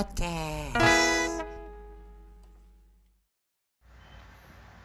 Podcast. 0.00 0.80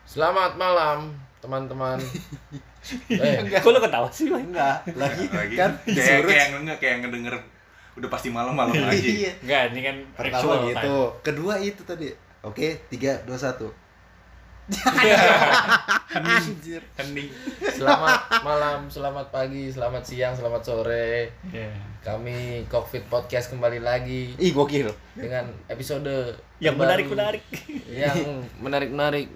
Selamat 0.03 0.59
malam 0.59 1.15
teman-teman. 1.39 2.03
eh, 3.23 3.39
Kok 3.47 3.71
lo 3.71 3.79
ketawa 3.79 4.11
sih, 4.11 4.27
Bang? 4.27 4.43
Enggak, 4.51 4.83
lagi 4.99 5.31
lagi 5.31 5.55
kan 5.63 5.71
kayak 5.87 6.19
kayak 6.19 6.35
yang 6.35 6.53
enggak 6.67 6.77
kayak 6.83 6.91
yang 6.99 7.01
ngedenger 7.07 7.35
udah 7.95 8.09
pasti 8.11 8.27
malam-malam 8.27 8.75
aja. 8.75 8.91
Iya. 8.91 9.31
Enggak, 9.39 9.63
ini 9.71 9.81
kan 9.87 9.95
Pertama 10.19 10.53
gitu. 10.67 10.95
Kedua 11.23 11.53
itu 11.63 11.81
tadi. 11.87 12.11
Oke, 12.43 12.83
tiga, 12.91 13.23
dua, 13.23 13.39
satu. 13.39 13.71
Anjir. 16.15 16.81
Hening. 16.97 17.29
selamat 17.61 18.41
malam, 18.41 18.89
selamat 18.89 19.29
pagi, 19.29 19.69
selamat 19.69 20.01
siang, 20.01 20.33
selamat 20.33 20.61
sore. 20.65 21.29
Iya. 21.53 21.69
Kami 22.01 22.65
Cockpit 22.65 23.05
Podcast 23.05 23.53
kembali 23.53 23.77
lagi 23.81 24.33
Ih, 24.37 24.53
gokil. 24.53 24.89
dengan 25.13 25.53
episode 25.69 26.33
Yang 26.57 26.75
menarik-menarik. 26.81 27.45
Yang 27.85 28.45
menarik-menarik. 28.57 29.29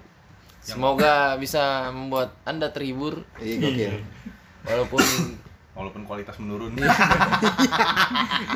Semoga 0.58 1.38
bisa 1.38 1.94
membuat 1.94 2.34
Anda 2.42 2.74
terhibur 2.74 3.22
Ih, 3.38 3.62
gokil. 3.62 4.02
walaupun 4.66 5.02
Walaupun 5.78 6.02
kualitas 6.04 6.34
menurun. 6.42 6.74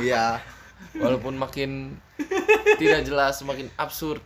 Iya. 0.03 0.43
walaupun 0.99 1.39
makin 1.39 1.97
tidak 2.77 3.07
jelas, 3.07 3.39
semakin 3.39 3.71
absurd. 3.79 4.19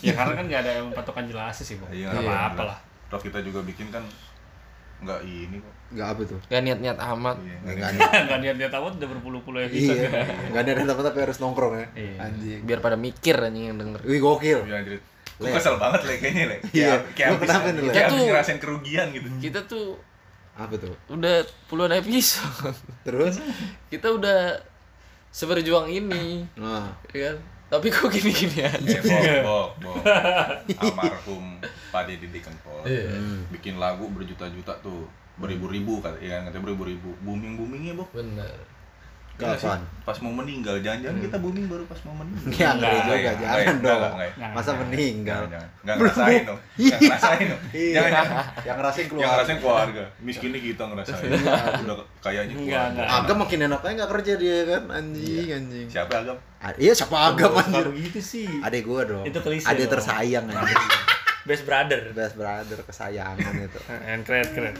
Ya 0.00 0.12
karena 0.12 0.32
kan 0.34 0.44
nggak 0.44 0.60
ada 0.62 0.72
yang 0.80 0.88
patokan 0.92 1.24
jelas 1.24 1.56
sih, 1.56 1.76
Bang. 1.76 1.88
Iya, 1.90 2.08
Nggak 2.10 2.24
iya. 2.24 2.30
apa-apa 2.30 2.62
lah. 2.68 2.78
Toh 3.08 3.20
kita 3.20 3.40
juga 3.40 3.64
bikin 3.64 3.88
kan 3.88 4.04
enggak 4.98 5.20
ini 5.22 5.56
kok. 5.58 5.74
Enggak 5.88 6.08
apa 6.10 6.20
tuh? 6.26 6.38
Gak 6.46 6.60
niat-niat 6.60 6.98
amat. 6.98 7.36
Iya, 7.40 7.56
Enggak 7.62 7.74
nggak 7.74 7.88
ada. 7.88 8.00
Enggak 8.20 8.38
niat-niat 8.44 8.72
amat 8.76 8.92
udah 8.98 9.08
berpuluh-puluh 9.08 9.60
episode. 9.64 9.96
Iya. 9.96 10.10
Enggak 10.52 10.62
ada 10.66 10.92
apa 10.92 11.02
tapi 11.06 11.18
harus 11.24 11.36
nongkrong 11.38 11.74
ya. 11.74 11.86
Iya. 11.94 12.14
Anjing. 12.20 12.60
Biar 12.66 12.78
pada 12.78 12.96
mikir 12.98 13.36
anjing 13.38 13.64
yang 13.68 13.78
denger. 13.78 14.00
Wih, 14.04 14.20
gokil. 14.20 14.60
Iya, 14.68 14.74
anjir. 14.82 15.00
Gue 15.38 15.54
kesel 15.54 15.78
banget 15.78 16.00
le 16.02 16.14
kayaknya 16.18 16.44
le. 16.50 16.56
Iya. 16.74 16.92
Kayak 17.14 17.30
kenapa 17.38 17.66
nih, 17.70 17.82
abis 17.88 18.10
Tuh. 18.10 18.26
ngerasain 18.26 18.58
kerugian 18.58 19.06
gitu. 19.14 19.26
Kita 19.38 19.60
tuh 19.64 19.94
Apa 20.58 20.74
tuh? 20.74 20.90
udah 21.08 21.46
puluhan 21.70 21.94
episode. 21.94 22.74
Terus? 23.06 23.38
Kita 23.86 24.10
udah 24.10 24.58
seberjuang 25.30 25.86
ini, 25.86 26.42
Nah, 26.58 26.90
ya 27.14 27.30
kan? 27.30 27.36
Tapi 27.68 27.86
kok 27.92 28.08
gini-gini 28.08 28.64
aja. 28.64 28.98
Eh, 29.04 29.44
bok, 29.44 29.76
bok, 29.80 30.00
bok. 30.00 30.00
Almarhum 30.80 31.60
Pak 31.92 32.02
Deddy 32.08 32.40
Kempot. 32.40 32.88
Iya. 32.88 33.12
Bikin 33.52 33.76
lagu 33.76 34.08
berjuta-juta 34.08 34.80
tuh. 34.80 35.04
Beribu-ribu 35.38 36.02
kan, 36.02 36.18
iya 36.18 36.42
katanya 36.42 36.66
beribu-ribu. 36.66 37.14
Booming-boomingnya, 37.22 37.94
Bok. 37.94 38.10
Bener. 38.10 38.58
Iya? 39.38 39.54
Kapan? 39.54 39.80
Pas 40.02 40.18
mau 40.18 40.34
meninggal, 40.34 40.76
jangan-jangan 40.80 41.18
kita 41.20 41.36
booming 41.38 41.66
baru 41.66 41.84
pas 41.84 42.00
mau 42.02 42.14
meninggal. 42.16 42.50
Ya, 42.50 42.68
Enggak, 42.72 42.90
juga, 42.90 43.14
Enggak, 43.14 43.34
jangan 43.36 43.54
enggak, 43.54 43.78
dong. 43.78 44.02
enggak, 44.10 44.30
enggak. 44.34 44.50
Masa 44.50 44.70
meninggal? 44.74 45.42
Enggak 45.46 45.94
ngerasain 45.94 46.42
dong. 46.42 46.60
Enggak 46.78 46.98
ngerasain 46.98 47.44
dong. 47.46 47.60
Iya. 47.70 47.92
Jangan, 47.94 48.10
jangan. 48.10 48.44
Yang 48.58 48.76
ngerasain 48.76 49.06
keluar. 49.06 49.22
Yang 49.22 49.30
ngerasain 49.30 49.58
keluarga. 49.60 50.04
Miskinnya 50.18 50.60
kita 50.60 50.82
ngerasain. 50.84 51.28
Udah 51.78 51.96
kayaknya 52.18 52.54
Enggak, 52.56 52.66
keluarga. 52.66 52.88
enggak. 52.90 53.06
Agam 53.22 53.36
makin 53.38 53.58
enak 53.62 53.80
aja 53.80 53.92
nggak 53.94 54.10
kerja 54.10 54.32
dia 54.34 54.58
kan 54.66 54.82
anjing 54.90 55.48
anjing. 55.48 55.86
Siapa 55.86 56.14
Agam? 56.18 56.36
Ah, 56.58 56.72
Iya 56.74 56.92
siapa 56.92 57.16
Agam 57.24 57.50
Nggak 57.52 57.66
anjir? 57.68 57.86
begitu 57.88 58.18
sih. 58.18 58.48
Adek 58.58 58.82
gua 58.82 59.00
dong. 59.04 59.22
Itu 59.22 59.38
klise 59.38 59.66
Adek 59.66 59.86
tersayang 59.88 60.44
anjing. 60.46 60.82
Best 61.46 61.62
brother. 61.62 62.10
Best 62.10 62.34
brother 62.34 62.78
kesayangan 62.82 63.52
itu. 63.54 63.78
Keren, 64.26 64.48
keren. 64.50 64.74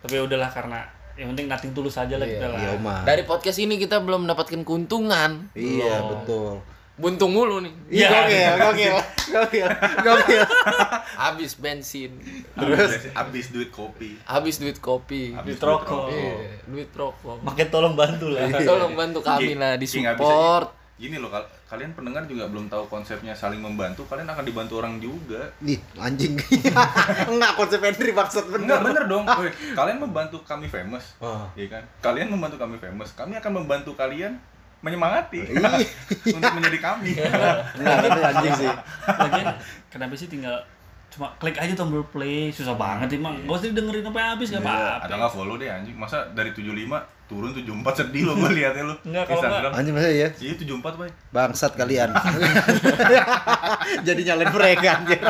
Tapi 0.00 0.14
udahlah 0.18 0.48
karena 0.48 0.80
yang 1.14 1.30
penting 1.30 1.46
nating 1.46 1.70
tulus 1.70 1.94
aja 1.94 2.14
lah 2.14 2.22
Iya, 2.22 2.34
kita 2.34 2.46
lah. 2.48 2.58
Iya. 2.60 2.94
Dari 3.04 3.22
podcast 3.22 3.56
ini 3.56 3.74
kita 3.76 3.98
belum 3.98 4.24
mendapatkan 4.24 4.60
keuntungan. 4.60 5.46
Iya, 5.52 6.00
Belum. 6.00 6.10
betul. 6.16 6.52
Buntung 6.94 7.30
mulu 7.30 7.58
nih. 7.58 7.74
Iya, 7.88 8.06
Iya. 8.06 8.50
gokil, 8.56 8.94
gokil, 8.94 8.94
gokil, 9.26 9.68
gokil. 10.00 10.42
Habis 11.24 11.52
bensin, 11.54 12.10
Terus 12.52 13.10
habis 13.10 13.50
duit 13.50 13.70
kopi. 13.70 14.14
habis 14.24 14.58
duit 14.58 14.78
kopi, 14.78 15.30
Habis 15.32 15.54
Duit 15.54 15.62
rokok. 15.64 16.06
iya, 16.08 16.58
duit 16.64 16.90
rokok. 16.90 17.42
Makin 17.42 17.66
tolong 17.68 17.94
bantu 17.94 18.30
lah. 18.30 18.46
Tolong 18.52 18.94
bantu 18.94 19.18
kami 19.20 19.54
Ki- 19.54 19.58
lah 19.58 19.74
di 19.74 19.86
Gini 20.94 21.18
loh, 21.18 21.26
kal- 21.26 21.50
kalian 21.66 21.90
pendengar 21.90 22.22
juga 22.22 22.46
belum 22.46 22.70
tahu 22.70 22.86
konsepnya 22.86 23.34
saling 23.34 23.58
membantu, 23.58 24.06
kalian 24.06 24.24
akan 24.24 24.42
dibantu 24.42 24.78
orang 24.78 25.02
juga. 25.02 25.42
Nih, 25.58 25.74
anjing. 25.96 26.38
Enggak 27.34 27.52
konsep 27.54 27.82
entry 27.82 28.10
maksud 28.10 28.46
Enggak 28.48 28.78
bener. 28.78 29.02
bener 29.02 29.04
dong. 29.10 29.24
Woi, 29.26 29.50
kalian 29.74 29.98
membantu 29.98 30.38
kami 30.42 30.64
famous. 30.64 31.18
Wah. 31.18 31.50
Iya 31.52 31.66
kan? 31.68 31.82
Kalian 32.00 32.30
membantu 32.30 32.56
kami 32.56 32.78
famous, 32.78 33.10
kami 33.12 33.34
akan 33.34 33.52
membantu 33.56 33.90
kalian 33.92 34.38
menyemangati 34.80 35.42
Iya. 35.42 35.82
untuk 36.36 36.52
menjadi 36.54 36.78
kami. 36.78 37.10
Enggak, 37.74 37.96
itu 38.04 38.20
anjing 38.22 38.54
sih. 38.56 38.70
Lagian 39.08 39.46
kenapa 39.88 40.14
sih 40.14 40.28
tinggal 40.28 40.56
cuma 41.10 41.30
klik 41.36 41.54
aja 41.54 41.70
tombol 41.72 42.02
play 42.04 42.50
susah 42.50 42.74
banget 42.74 43.14
emang 43.14 43.38
gak 43.40 43.54
usah 43.54 43.70
dengerin 43.70 44.02
sampai 44.02 44.22
habis 44.24 44.50
gak 44.50 44.58
apa-apa 44.60 45.06
Ada 45.06 45.14
nggak 45.14 45.30
follow 45.30 45.54
deh 45.54 45.70
anjing? 45.70 45.94
Masa 45.94 46.26
dari 46.30 46.50
75 46.50 46.90
turun 47.24 47.50
74 47.50 47.64
sedih 47.98 48.22
lo 48.24 48.32
gue 48.34 48.50
liatnya 48.52 48.84
lo. 48.84 48.94
Enggak, 49.00 49.24
kalau 49.26 49.40
Instagram. 49.40 49.70
Anjing 49.72 49.94
masa 49.94 50.08
ya? 50.08 50.28
Iya 50.34 50.52
74 50.54 50.94
bay. 50.94 51.10
Bangsat 51.30 51.72
kalian. 51.74 52.10
jadi 54.06 54.20
nyalain 54.24 54.50
mereka 54.50 54.88
anjir. 54.94 55.20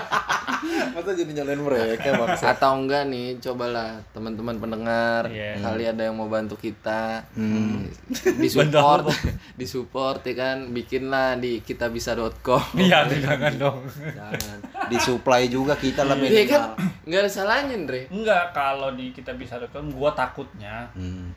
Masa 0.91 1.11
jadi 1.13 1.33
nyalain 1.35 1.61
mereka 1.61 2.09
bangsat. 2.15 2.47
Atau 2.53 2.73
enggak 2.77 3.07
nih, 3.07 3.39
cobalah 3.39 4.01
teman-teman 4.11 4.57
pendengar, 4.57 5.29
Iya. 5.29 5.61
kali 5.61 5.85
ada 5.85 6.03
yang 6.03 6.17
mau 6.17 6.27
bantu 6.27 6.57
kita, 6.57 7.27
Hmm. 7.33 7.87
di 8.09 8.49
support, 8.49 9.07
Bantu 9.07 9.15
di 9.61 9.67
support 9.67 10.21
ya 10.23 10.35
kan, 10.35 10.57
bikinlah 10.71 11.37
di 11.37 11.61
kitabisa.com. 11.61 12.63
iya 12.81 13.05
jangan 13.07 13.55
dong 13.55 13.79
Jangan. 13.93 14.59
Disuplai 14.87 15.47
juga 15.47 15.75
kita 15.75 16.03
lah 16.03 16.17
Iya 16.17 16.45
kan, 16.45 16.63
minimal. 16.75 17.05
nggak 17.05 17.21
ada 17.21 17.31
salahnya, 17.31 17.75
Andre. 17.77 18.01
enggak 18.09 18.45
kalau 18.51 18.91
di 18.93 19.11
kita 19.11 19.35
bisa 19.35 19.57
kan 19.65 19.85
gua 19.91 20.11
takutnya 20.13 20.89
Hmm. 20.93 21.31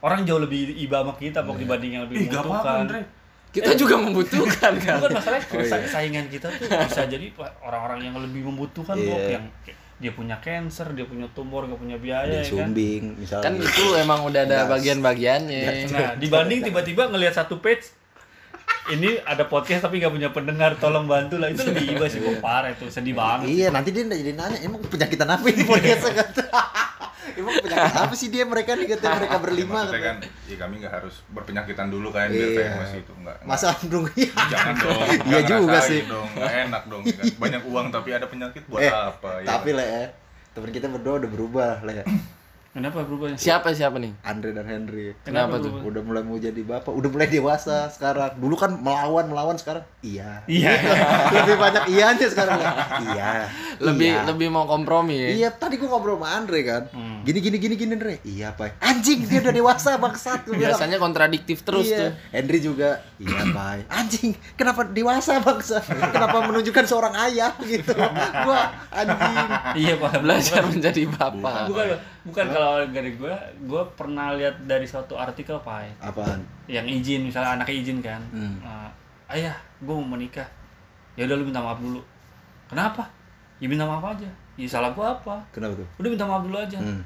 Orang 0.00 0.22
jauh 0.22 0.38
lebih 0.38 0.74
iba 0.74 1.00
sama 1.00 1.14
kita 1.14 1.42
pok 1.42 1.56
dibanding 1.56 1.92
yang 1.92 2.02
lebih 2.04 2.16
Ih, 2.16 2.22
membutuhkan 2.28 2.76
Andre. 2.84 3.00
Kita 3.48 3.70
juga 3.74 3.96
membutuhkan 3.96 4.72
kan. 4.76 4.96
bukan 4.98 5.10
masalahnya 5.14 5.48
Oh, 5.48 5.58
iya. 5.58 5.70
sa- 5.72 5.88
saingan 5.90 6.28
kita 6.28 6.52
tuh 6.52 6.68
bisa 6.84 7.02
jadi 7.04 7.26
orang-orang 7.60 7.98
yang 8.04 8.14
lebih 8.14 8.44
membutuhkan 8.44 8.92
Iya. 8.94 9.08
Bok, 9.08 9.20
yang 9.26 9.44
dia 9.98 10.12
punya 10.12 10.36
cancer 10.38 10.86
dia 10.92 11.02
punya 11.02 11.26
tumor 11.28 11.66
gak 11.66 11.74
punya 11.76 11.98
biaya 11.98 12.30
Dia 12.30 12.38
ya 12.38 12.42
kan 12.44 12.70
sumbing 12.70 13.04
misalnya. 13.16 13.44
Kan 13.44 13.54
itu 13.58 13.84
emang 13.96 14.20
udah 14.22 14.42
ada 14.44 14.58
bagian-bagiannya. 14.68 15.62
Nah, 15.88 16.10
dibanding 16.14 16.60
tiba-tiba 16.62 17.08
ngelihat 17.08 17.34
satu 17.34 17.58
page 17.58 17.96
ini 18.88 19.20
ada 19.20 19.44
podcast 19.44 19.82
tapi 19.82 19.98
nggak 19.98 20.12
punya 20.12 20.30
pendengar, 20.30 20.76
tolong 20.76 21.04
bantu 21.04 21.36
lah. 21.36 21.48
Itu 21.48 21.60
lebih 21.62 21.92
iba 21.92 22.04
sih, 22.04 22.20
kok 22.20 22.38
parah 22.38 22.70
itu, 22.70 22.88
sedih 22.88 23.12
banget. 23.12 23.48
Iya, 23.48 23.68
nanti 23.68 23.90
dia 23.90 24.00
jadi 24.02 24.32
nanya, 24.32 24.60
emang 24.62 24.80
penyakitan 24.82 25.28
apa 25.28 25.44
ini 25.46 25.64
podcast 25.68 26.04
kata. 26.06 26.44
Emang 27.38 27.54
penyakit 27.56 27.94
apa 27.96 28.14
sih 28.14 28.28
dia 28.28 28.42
mereka 28.42 28.74
nih 28.74 28.86
kata 28.90 29.06
mereka 29.16 29.36
berlima 29.38 29.80
Maksudnya 29.80 30.02
kan, 30.02 30.16
ya 30.44 30.56
kami 30.56 30.74
nggak 30.78 30.92
harus 30.92 31.14
berpenyakitan 31.28 31.86
dulu 31.86 32.08
kan 32.10 32.26
biar 32.26 32.44
Iya. 32.44 32.58
famous 32.68 32.90
itu 32.92 33.12
enggak. 33.14 33.36
Masa 33.42 33.70
dong 33.84 34.04
iya. 34.12 34.32
Jangan 34.52 34.74
dong. 34.76 35.00
Iya 35.00 35.16
nggak 35.24 35.42
juga 35.48 35.78
sih. 35.80 36.00
Dong, 36.04 36.28
nggak 36.28 36.54
enak 36.64 36.82
dong. 36.84 37.02
ya 37.02 37.14
kan? 37.14 37.24
Banyak 37.38 37.62
uang 37.64 37.86
tapi 37.88 38.08
ada 38.10 38.26
penyakit 38.26 38.62
buat 38.66 38.80
Eh, 38.80 38.90
apa? 38.90 39.30
ya 39.40 39.48
Tapi 39.48 39.70
kan? 39.70 39.78
lah 39.78 39.86
ya, 39.86 40.02
teman 40.50 40.70
kita 40.70 40.86
berdua 40.88 41.14
udah 41.16 41.30
berubah 41.30 41.72
lah 41.80 41.94
ya. 41.94 42.04
Kenapa 42.68 43.00
berubahnya? 43.00 43.40
Siapa 43.40 43.72
siapa 43.72 43.96
nih? 43.96 44.12
Andre 44.20 44.52
dan 44.52 44.68
Henry. 44.68 45.16
Kenapa 45.24 45.56
tuh? 45.56 45.72
berubah? 45.72 45.88
Udah 45.88 46.02
mulai 46.04 46.22
mau 46.22 46.36
jadi 46.36 46.60
bapak, 46.60 46.92
udah 46.92 47.08
mulai 47.08 47.28
dewasa 47.32 47.88
sekarang. 47.88 48.36
Dulu 48.36 48.54
kan 48.60 48.76
melawan 48.76 49.24
melawan 49.32 49.56
sekarang. 49.56 49.88
Iya. 50.04 50.44
Iya. 50.44 50.76
Lebih 51.40 51.56
banyak 51.56 51.84
iyanya 51.88 52.28
sekarang. 52.28 52.60
Iya. 53.08 53.48
Lebih 53.80 54.10
iya. 54.20 54.28
lebih 54.28 54.52
mau 54.52 54.68
kompromi 54.68 55.16
ya. 55.16 55.28
Iya, 55.32 55.48
tadi 55.56 55.80
gua 55.80 55.96
ngobrol 55.96 56.20
sama 56.20 56.28
Andre 56.28 56.60
kan. 56.60 56.82
Hmm. 56.92 57.24
Gini 57.24 57.40
gini 57.40 57.56
gini 57.56 57.74
gini 57.80 57.92
Andre. 57.96 58.20
Iya, 58.20 58.52
Pak. 58.52 58.84
Anjing, 58.84 59.24
dia 59.24 59.38
udah 59.40 59.54
dewasa 59.56 59.90
bangsat. 59.96 60.40
Biasanya 60.52 61.00
kontradiktif 61.00 61.64
terus 61.64 61.88
iya. 61.88 61.96
tuh. 61.96 62.10
Henry 62.36 62.60
juga, 62.60 63.00
iya 63.16 63.48
Pak. 63.48 63.88
Anjing, 63.88 64.36
kenapa 64.60 64.84
dewasa 64.84 65.40
bangsa? 65.40 65.80
Kenapa 65.88 66.44
menunjukkan 66.44 66.84
seorang 66.84 67.16
ayah 67.32 67.56
gitu? 67.64 67.96
Gua 68.44 68.60
anjing. 68.92 69.48
Iya, 69.72 69.94
Pak. 69.96 70.20
Belajar 70.20 70.62
menjadi 70.68 71.02
bapak. 71.08 71.72
Bukan, 71.72 71.86
bukan 71.88 72.17
kalau 72.26 72.84
dari 72.88 73.14
gue, 73.14 73.34
gue 73.64 73.82
pernah 73.94 74.34
lihat 74.34 74.64
dari 74.64 74.84
suatu 74.84 75.14
artikel, 75.14 75.56
Pak. 75.58 76.02
Apaan? 76.02 76.40
Yang 76.66 76.86
izin, 77.00 77.20
misalnya 77.26 77.56
anaknya 77.56 77.76
izin 77.78 77.98
kan. 78.02 78.20
Hmm. 78.30 78.58
Eh, 78.60 78.90
ayah, 79.38 79.56
gue 79.78 79.94
mau 79.94 80.16
menikah. 80.16 80.46
Ya 81.14 81.26
udah 81.26 81.34
lu 81.34 81.44
minta 81.46 81.58
maaf 81.58 81.78
dulu. 81.78 81.98
Kenapa? 82.68 83.02
Ya 83.58 83.66
minta 83.66 83.82
maaf 83.82 84.04
aja. 84.04 84.28
Ya 84.54 84.66
salah 84.66 84.90
gue 84.94 85.02
apa? 85.02 85.38
Kenapa 85.50 85.78
tuh? 85.78 85.88
Udah 85.98 86.10
minta 86.10 86.26
maaf 86.26 86.42
dulu 86.44 86.58
aja. 86.58 86.78
Hmm. 86.78 87.02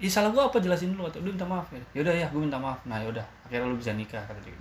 Ya 0.00 0.08
salah 0.08 0.32
gue 0.32 0.40
apa 0.40 0.56
jelasin 0.58 0.96
dulu 0.96 1.06
kata. 1.06 1.20
Udah 1.20 1.32
minta 1.36 1.46
maaf 1.46 1.68
ya. 1.70 1.82
Ya 1.92 2.00
udah 2.02 2.14
ya, 2.16 2.26
gue 2.32 2.40
minta 2.40 2.58
maaf. 2.58 2.80
Nah, 2.88 2.96
ya 2.98 3.06
udah. 3.06 3.26
Akhirnya 3.46 3.68
lu 3.68 3.76
bisa 3.76 3.92
nikah 3.92 4.22
kata 4.24 4.40
dia. 4.42 4.54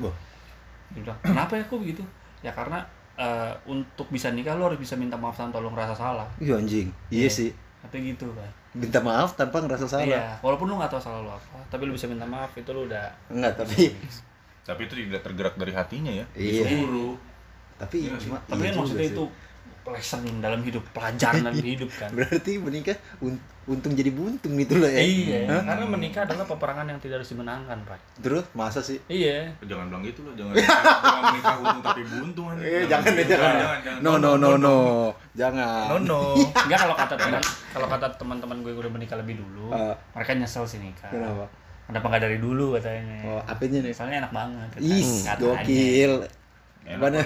Dia 0.90 1.02
bilang, 1.06 1.20
"Kenapa 1.22 1.54
ya 1.56 1.64
kok 1.64 1.80
begitu?" 1.80 2.04
Ya 2.42 2.52
karena 2.52 2.82
eh, 3.16 3.52
untuk 3.68 4.08
bisa 4.10 4.32
nikah 4.32 4.56
lu 4.56 4.64
harus 4.64 4.80
bisa 4.80 4.96
minta 4.96 5.20
maaf 5.20 5.36
tanpa 5.36 5.60
lu 5.60 5.68
ngerasa 5.70 5.92
salah. 5.92 6.24
Iya 6.40 6.56
anjing. 6.56 6.88
Iya 7.12 7.26
Iya. 7.26 7.30
sih. 7.30 7.50
Tapi 7.80 8.12
gitu, 8.12 8.32
Pak. 8.32 8.48
Minta 8.78 9.02
maaf 9.02 9.34
tanpa 9.34 9.66
ngerasa 9.66 9.90
salah. 9.90 10.06
Iya, 10.06 10.26
walaupun 10.46 10.70
lu 10.70 10.78
nggak 10.78 10.94
tahu 10.94 11.02
salah 11.02 11.26
lu 11.26 11.32
apa, 11.34 11.58
tapi 11.74 11.90
lu 11.90 11.98
bisa 11.98 12.06
minta 12.06 12.30
maaf 12.30 12.54
itu 12.54 12.70
lu 12.70 12.86
udah 12.86 13.10
Enggak, 13.34 13.66
tapi 13.66 13.90
Tapi 14.62 14.82
itu 14.86 14.94
tidak 14.94 15.26
tergerak 15.26 15.58
dari 15.58 15.74
hatinya 15.74 16.14
ya. 16.14 16.26
Iya. 16.38 16.70
Disuruh. 16.70 17.18
Tapi 17.82 17.96
sih. 18.06 18.30
cuma 18.30 18.38
Tapi 18.46 18.62
iya 18.62 18.70
kan 18.70 18.76
maksudnya 18.86 19.08
sih. 19.10 19.16
itu 19.18 19.26
lesson 19.92 20.22
dalam 20.38 20.62
hidup, 20.62 20.84
pelajaran 20.90 21.42
dalam 21.42 21.58
hidup 21.72 21.90
kan. 21.92 22.10
berarti 22.12 22.56
menikah 22.56 22.94
un- 23.20 23.38
untung 23.66 23.94
jadi 23.94 24.10
buntung 24.10 24.54
gitu 24.56 24.78
lah 24.78 24.90
ya. 24.90 25.00
Iya, 25.00 25.40
Hah? 25.46 25.62
karena 25.64 25.86
menikah 25.86 26.22
adalah 26.24 26.42
peperangan 26.44 26.86
yang 26.86 26.98
tidak 26.98 27.22
harus 27.22 27.30
dimenangkan, 27.30 27.78
Pak. 27.84 28.00
Terus 28.18 28.46
masa 28.52 28.80
sih? 28.80 28.98
Iya. 29.06 29.54
Jangan 29.62 29.88
bilang 29.88 30.02
gitu 30.02 30.22
loh, 30.22 30.34
jangan 30.34 30.58
jangan 30.58 31.24
menikah 31.30 31.56
untung 31.56 31.84
tapi 31.84 32.02
buntung 32.04 32.46
anjing. 32.48 32.66
Eh, 32.66 32.84
jangan 32.86 33.12
deh, 33.12 33.26
jangan. 33.26 33.54
jangan, 33.56 33.80
jangan. 33.80 34.02
No 34.02 34.12
no 34.16 34.32
no 34.36 34.50
no. 34.56 34.78
Jangan. 35.34 35.86
No 35.88 35.98
no. 36.02 36.20
Enggak 36.66 36.80
kalau 36.82 36.96
kata 36.96 37.14
teman 37.16 37.42
kalau 37.70 37.88
kata 37.88 38.06
teman-teman 38.16 38.58
gue 38.60 38.74
udah 38.74 38.92
menikah 38.92 39.18
lebih 39.18 39.38
dulu, 39.38 39.70
Ah. 39.70 39.94
mereka 40.14 40.34
nyesel 40.34 40.66
sih 40.66 40.78
nikah. 40.78 41.08
Kenapa? 41.08 41.46
Kenapa 41.86 42.06
nggak 42.08 42.24
dari 42.24 42.38
dulu 42.38 42.74
katanya? 42.74 43.18
Oh, 43.24 43.42
apanya 43.44 43.82
nih? 43.82 43.94
Soalnya 43.94 44.22
enak 44.22 44.32
banget. 44.32 44.68
Is, 44.80 45.26
katanya. 45.26 45.42
gokil. 45.62 46.14
Enak 46.86 47.00
Mana? 47.00 47.22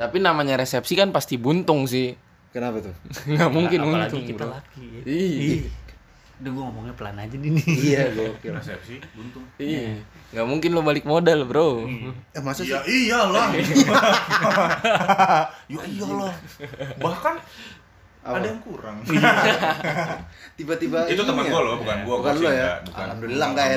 Tapi 0.00 0.16
namanya 0.16 0.56
resepsi 0.56 0.96
kan 0.96 1.12
pasti 1.12 1.36
buntung 1.36 1.84
sih. 1.84 2.16
Kenapa 2.56 2.80
tuh? 2.80 2.94
Nggak 3.36 3.50
mungkin 3.52 3.78
Apalagi 3.84 4.16
untung, 4.16 4.22
kita 4.24 4.44
bro. 4.48 4.56
laki. 4.56 4.86
Iya. 5.04 5.60
Udah 6.40 6.50
gue 6.56 6.62
ngomongnya 6.64 6.94
pelan 6.96 7.16
aja 7.20 7.36
nih. 7.36 7.50
nih. 7.52 7.64
Iya, 7.92 8.02
gokil. 8.16 8.52
Resepsi 8.64 8.96
buntung. 9.12 9.44
Iya. 9.60 10.00
Nggak 10.32 10.46
mungkin 10.48 10.70
lo 10.72 10.80
balik 10.80 11.04
modal, 11.04 11.44
bro. 11.44 11.84
Eh, 12.32 12.40
masa 12.40 12.64
sih? 12.64 12.72
Ya 12.72 12.80
iyalah. 12.88 13.52
ya 15.68 15.80
iyalah. 15.84 16.34
Bahkan 16.96 17.34
Apa? 18.24 18.36
ada 18.40 18.46
yang 18.48 18.60
kurang. 18.64 19.04
Tiba-tiba 20.56 21.08
itu 21.12 21.22
teman 21.28 21.44
ya? 21.44 21.60
loh, 21.60 21.76
bukan 21.76 21.96
gua. 22.08 22.14
Bukan 22.24 22.34
gua 22.40 22.48
lo 22.48 22.50
ya? 22.56 22.70
bukan. 22.88 23.04
Alhamdulillah 23.04 23.46
enggak 23.52 23.66
ya. 23.68 23.76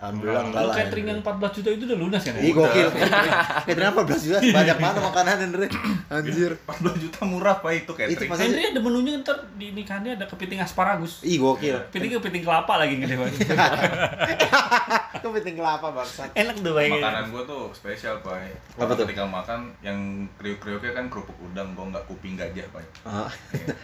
Alhamdulillah 0.00 0.40
Nak? 0.40 0.48
enggak. 0.48 0.62
Lah. 0.64 0.74
catering 0.74 1.06
yang 1.06 1.18
14 1.20 1.56
juta 1.56 1.68
itu 1.70 1.84
udah 1.84 1.98
lunas 1.98 2.22
kan 2.22 2.32
ya? 2.32 2.40
Ih 2.40 2.52
gokil. 2.52 2.88
Catering 2.88 3.84
apa 3.86 4.00
14 4.02 4.16
juta? 4.22 4.38
Banyak 4.40 4.76
mana 4.78 4.98
makanan 5.02 5.36
Andre? 5.44 5.66
Anjir. 6.08 6.52
14 6.58 6.96
juta 6.98 7.20
murah 7.22 7.56
pak 7.56 7.72
itu 7.74 7.84
Itu 7.84 7.92
catering. 7.92 8.26
pas- 8.26 8.40
Henry 8.40 8.62
ada 8.66 8.80
menunya 8.80 9.12
ntar 9.18 9.36
di 9.54 9.66
nikahannya 9.70 10.16
ada 10.16 10.24
kepiting 10.24 10.58
asparagus. 10.58 11.20
Ih 11.20 11.36
gokil. 11.36 11.76
Kepiting 11.86 12.16
kepiting 12.16 12.42
kelapa 12.42 12.72
lagi 12.76 12.96
gede 12.96 13.14
banget. 13.14 13.36
Kepiting 15.20 15.54
kelapa 15.54 15.92
bangsat. 15.92 16.32
Enak 16.32 16.56
tuh 16.58 16.72
bayangin. 16.72 16.96
Makanan 16.98 17.24
gua 17.28 17.42
tuh 17.44 17.62
spesial 17.70 18.20
pak. 18.20 18.56
Apa 18.74 18.92
tuh? 18.94 19.04
Ketika 19.04 19.24
makan 19.26 19.76
yang 19.80 19.98
kriuk-kriuknya 20.34 20.92
kan 20.92 21.04
kerupuk 21.06 21.36
udang, 21.42 21.76
gua 21.76 21.92
nggak 21.92 22.04
kuping 22.06 22.34
gajah 22.34 22.64
pak. 22.70 22.80
Ah, 23.04 23.28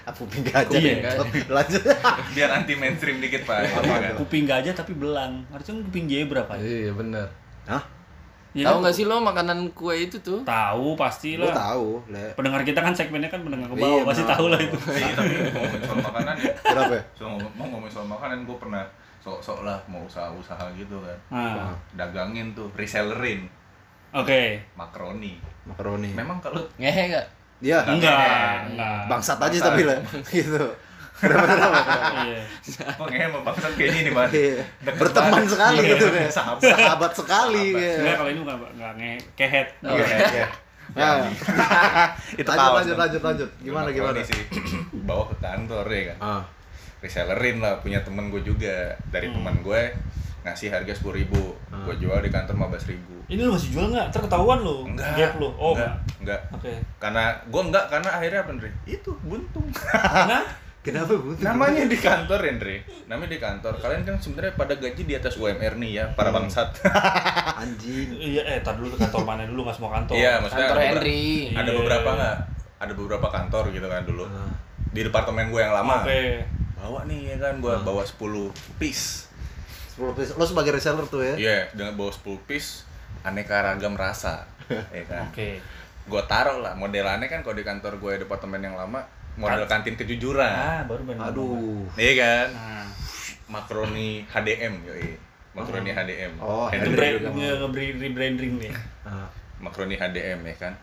apa 0.07 0.17
kuping 0.23 0.43
gajah? 0.43 0.65
Kuping 0.67 0.97
ya? 0.97 1.13
gajah. 1.13 1.29
Lanjut. 1.53 1.83
Biar 2.33 2.51
anti 2.55 2.73
mainstream 2.75 3.21
dikit 3.21 3.45
pak. 3.45 3.69
Apa 3.69 3.85
ya 3.85 3.99
kan? 4.07 4.15
Kuping 4.17 4.45
gajah 4.45 4.73
tapi 4.73 4.93
belang. 4.95 5.45
Harusnya 5.51 5.77
kan 5.77 5.83
kuping 6.07 6.23
zebra, 6.25 6.41
Pak. 6.43 6.57
Iya, 6.57 6.91
bener. 6.93 7.27
Hah? 7.65 7.83
Ya 8.51 8.65
Tahu 8.65 8.73
kan? 8.73 8.83
nggak 8.83 8.95
sih 8.95 9.05
lo 9.05 9.21
makanan 9.21 9.59
kue 9.71 9.97
itu 10.01 10.17
tuh? 10.19 10.41
Tahu 10.41 10.97
pasti 10.97 11.37
lah. 11.37 11.53
tahu, 11.53 12.01
Le. 12.09 12.33
Pendengar 12.33 12.63
kita 12.63 12.81
kan 12.81 12.89
segmennya 12.91 13.29
kan 13.29 13.43
pendengar 13.43 13.69
ke 13.69 13.77
Iya, 13.77 13.85
bawah, 13.85 14.03
pasti 14.07 14.23
benar. 14.23 14.33
tahu 14.33 14.47
lah 14.49 14.59
itu. 14.59 14.77
Iya, 14.89 15.09
tapi 15.13 15.35
ngomongin 15.45 15.81
soal 15.83 15.99
makanan 16.01 16.35
ya. 16.39 16.53
Berapa 16.65 16.93
ya? 16.95 17.03
So, 17.13 17.23
ngomong, 17.27 17.53
mau 17.53 17.65
ngomongin 17.69 17.93
soal 17.93 18.07
makanan, 18.07 18.39
gue 18.43 18.57
pernah 18.57 18.83
sok-sok 19.19 19.59
lah 19.63 19.79
mau 19.85 20.01
usaha-usaha 20.03 20.65
gitu 20.73 20.97
kan. 20.99 21.19
Nah, 21.29 21.75
Dagangin 21.93 22.55
tuh, 22.55 22.71
resellerin 22.73 23.45
oke. 24.11 24.43
makaroni. 24.73 25.37
Makaroni. 25.67 26.15
Memang 26.15 26.41
kalau 26.41 26.65
Ngehe 26.77 27.13
nggak? 27.13 27.27
Dia 27.59 27.81
Enggak, 27.83 28.69
enggak. 28.69 29.01
bangsat 29.07 29.37
aja 29.37 29.49
Bangsat. 29.49 29.65
tapi 29.67 29.83
lah. 29.83 29.99
Gitu. 30.33 30.65
Kenapa 31.17 31.47
kenapa? 31.49 31.81
Iya. 32.29 32.41
kok 33.33 33.43
bangsat 33.45 33.73
kayaknya 33.75 34.01
ini 34.05 34.11
banget. 34.13 34.31
Iya. 34.37 34.63
Berteman 34.95 35.45
sekali 35.49 35.77
Iya, 35.81 35.91
gitu 35.97 36.05
ya. 36.13 36.29
sahabat. 36.29 36.61
Sahabat 36.63 37.13
sekali. 37.17 37.67
Ya. 37.73 38.15
Kalau 38.21 38.31
ini 38.31 38.41
bukan 38.45 38.57
enggak 38.77 38.93
nge 39.01 39.13
kehet. 39.33 39.69
Oh, 39.81 39.97
Iya, 39.97 40.07
iya. 40.07 40.47
Nah, 40.95 41.27
Itu 42.41 42.47
lanjut 42.47 42.73
lanjut 42.79 42.95
kan. 42.95 43.03
lanjut 43.03 43.23
lanjut. 43.23 43.51
Gimana 43.59 43.89
gimana? 43.91 44.23
sih 44.23 44.39
bawa 45.09 45.27
ke 45.29 45.37
kantor 45.41 45.85
ya 45.91 46.03
kan. 46.15 46.19
Ah. 46.23 46.43
Resellerin 47.03 47.59
lah 47.59 47.81
punya 47.83 48.01
temen 48.07 48.31
gue 48.31 48.41
juga. 48.41 48.95
Dari 49.11 49.29
teman 49.29 49.57
gue 49.61 49.83
ngasih 50.47 50.71
harga 50.71 50.95
sepuluh 50.95 51.19
ribu, 51.19 51.59
gue 51.59 51.95
jual 51.99 52.23
di 52.23 52.31
kantor 52.31 52.55
15 52.71 52.91
ribu. 52.95 53.15
Ini 53.27 53.43
lu 53.43 53.59
masih 53.59 53.75
jual 53.75 53.91
enggak? 53.91 54.15
Ntar 54.15 54.23
ketahuan 54.31 54.63
lu. 54.63 54.87
Enggak, 54.87 55.11
Gap 55.19 55.33
lu. 55.43 55.51
Oh, 55.59 55.75
enggak, 55.75 55.93
enggak. 56.23 56.41
Oke. 56.55 56.71
Karena 57.03 57.35
gue 57.43 57.63
enggak, 57.67 57.85
karena 57.91 58.09
akhirnya 58.15 58.41
apa 58.47 58.51
Andre? 58.55 58.71
Itu 58.87 59.11
buntung. 59.27 59.67
Nah, 60.31 60.43
Kenapa 60.87 61.13
buntu? 61.13 61.43
Namanya 61.43 61.83
di 61.85 61.99
kantor 61.99 62.41
Andre. 62.47 62.77
Namanya 63.05 63.27
di 63.29 63.41
kantor. 63.41 63.75
Kalian 63.77 64.03
kan 64.03 64.15
sebenarnya 64.17 64.55
pada 64.55 64.75
gaji 64.75 65.03
di 65.03 65.15
atas 65.15 65.35
UMR 65.35 65.75
nih 65.77 65.91
ya, 65.93 66.05
para 66.15 66.31
Hmm. 66.31 66.39
bangsat. 66.41 66.71
Anjing. 67.63 68.09
iya 68.15 68.43
eh 68.47 68.59
tar 68.61 68.79
dulu 68.79 68.89
ke 68.89 68.99
kantor 69.01 69.23
mana 69.25 69.43
dulu 69.45 69.67
enggak 69.67 69.77
semua 69.77 69.91
kantor. 69.93 70.15
Iya, 70.15 70.33
maksudnya 70.39 70.63
Kantor 70.65 70.79
ada 70.79 70.87
beberapa- 70.87 71.03
Henry. 71.03 71.27
Ada 71.51 71.63
Iya. 71.65 71.77
beberapa 71.77 72.09
nggak? 72.13 72.37
Ada 72.77 72.93
beberapa 72.95 73.27
kantor 73.29 73.65
gitu 73.71 73.87
kan 73.87 74.03
dulu. 74.05 74.25
Ah. 74.25 74.53
Di 74.87 75.01
departemen 75.03 75.45
gue 75.49 75.61
yang 75.61 75.75
lama. 75.75 75.97
Oke. 76.01 76.23
Bawa 76.77 77.01
nih 77.05 77.21
ya 77.27 77.37
kan, 77.41 77.55
gue 77.59 77.73
Hmm. 77.73 77.83
bawa 77.83 78.03
10 78.03 78.47
piece. 78.79 79.27
10 79.93 80.15
piece. 80.15 80.33
Lo 80.33 80.45
sebagai 80.45 80.71
reseller 80.71 81.03
tuh 81.05 81.21
ya? 81.21 81.35
Iya, 81.35 81.59
dengan 81.73 81.93
bawa 81.95 82.09
10 82.09 82.39
piece 82.41 82.87
aneka 83.23 83.59
ragam 83.59 83.93
rasa. 83.93 84.47
ya 84.95 85.03
kan. 85.05 85.27
Oke. 85.27 85.59
Gue 86.05 86.23
taruh 86.25 86.61
lah 86.61 86.73
modelannya 86.73 87.27
kan 87.27 87.43
kalau 87.43 87.53
di 87.53 87.63
kantor 87.63 87.99
gue 87.99 88.13
departemen 88.21 88.61
yang 88.61 88.75
lama 88.75 89.03
model 89.37 89.65
kantin 89.69 89.95
kejujuran. 89.95 90.49
Ah, 90.49 90.81
baru 90.89 91.03
benar. 91.05 91.33
Aduh. 91.33 91.85
Iya 91.97 92.13
kan? 92.17 92.49
Nah, 92.53 92.87
Makaroni 93.47 94.27
HDM 94.27 94.75
yoi. 94.83 95.17
Makaroni 95.57 95.91
HDM. 95.93 96.33
Oh, 96.41 96.69
Henry 96.69 97.17
juga. 97.17 97.33
nge 97.33 97.49
rebranding 97.97 98.53
nih. 98.61 98.73
Ah. 99.05 99.29
Makaroni 99.61 99.97
HDM 99.97 100.41
ya 100.45 100.57
kan. 100.57 100.75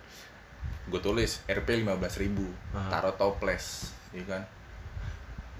Gue 0.89 0.99
tulis 0.99 1.39
RP 1.45 1.85
15.000 1.85 2.49
Ah. 2.73 2.89
Taruh 2.89 3.15
toples, 3.15 3.93
ya 4.11 4.23
kan. 4.25 4.43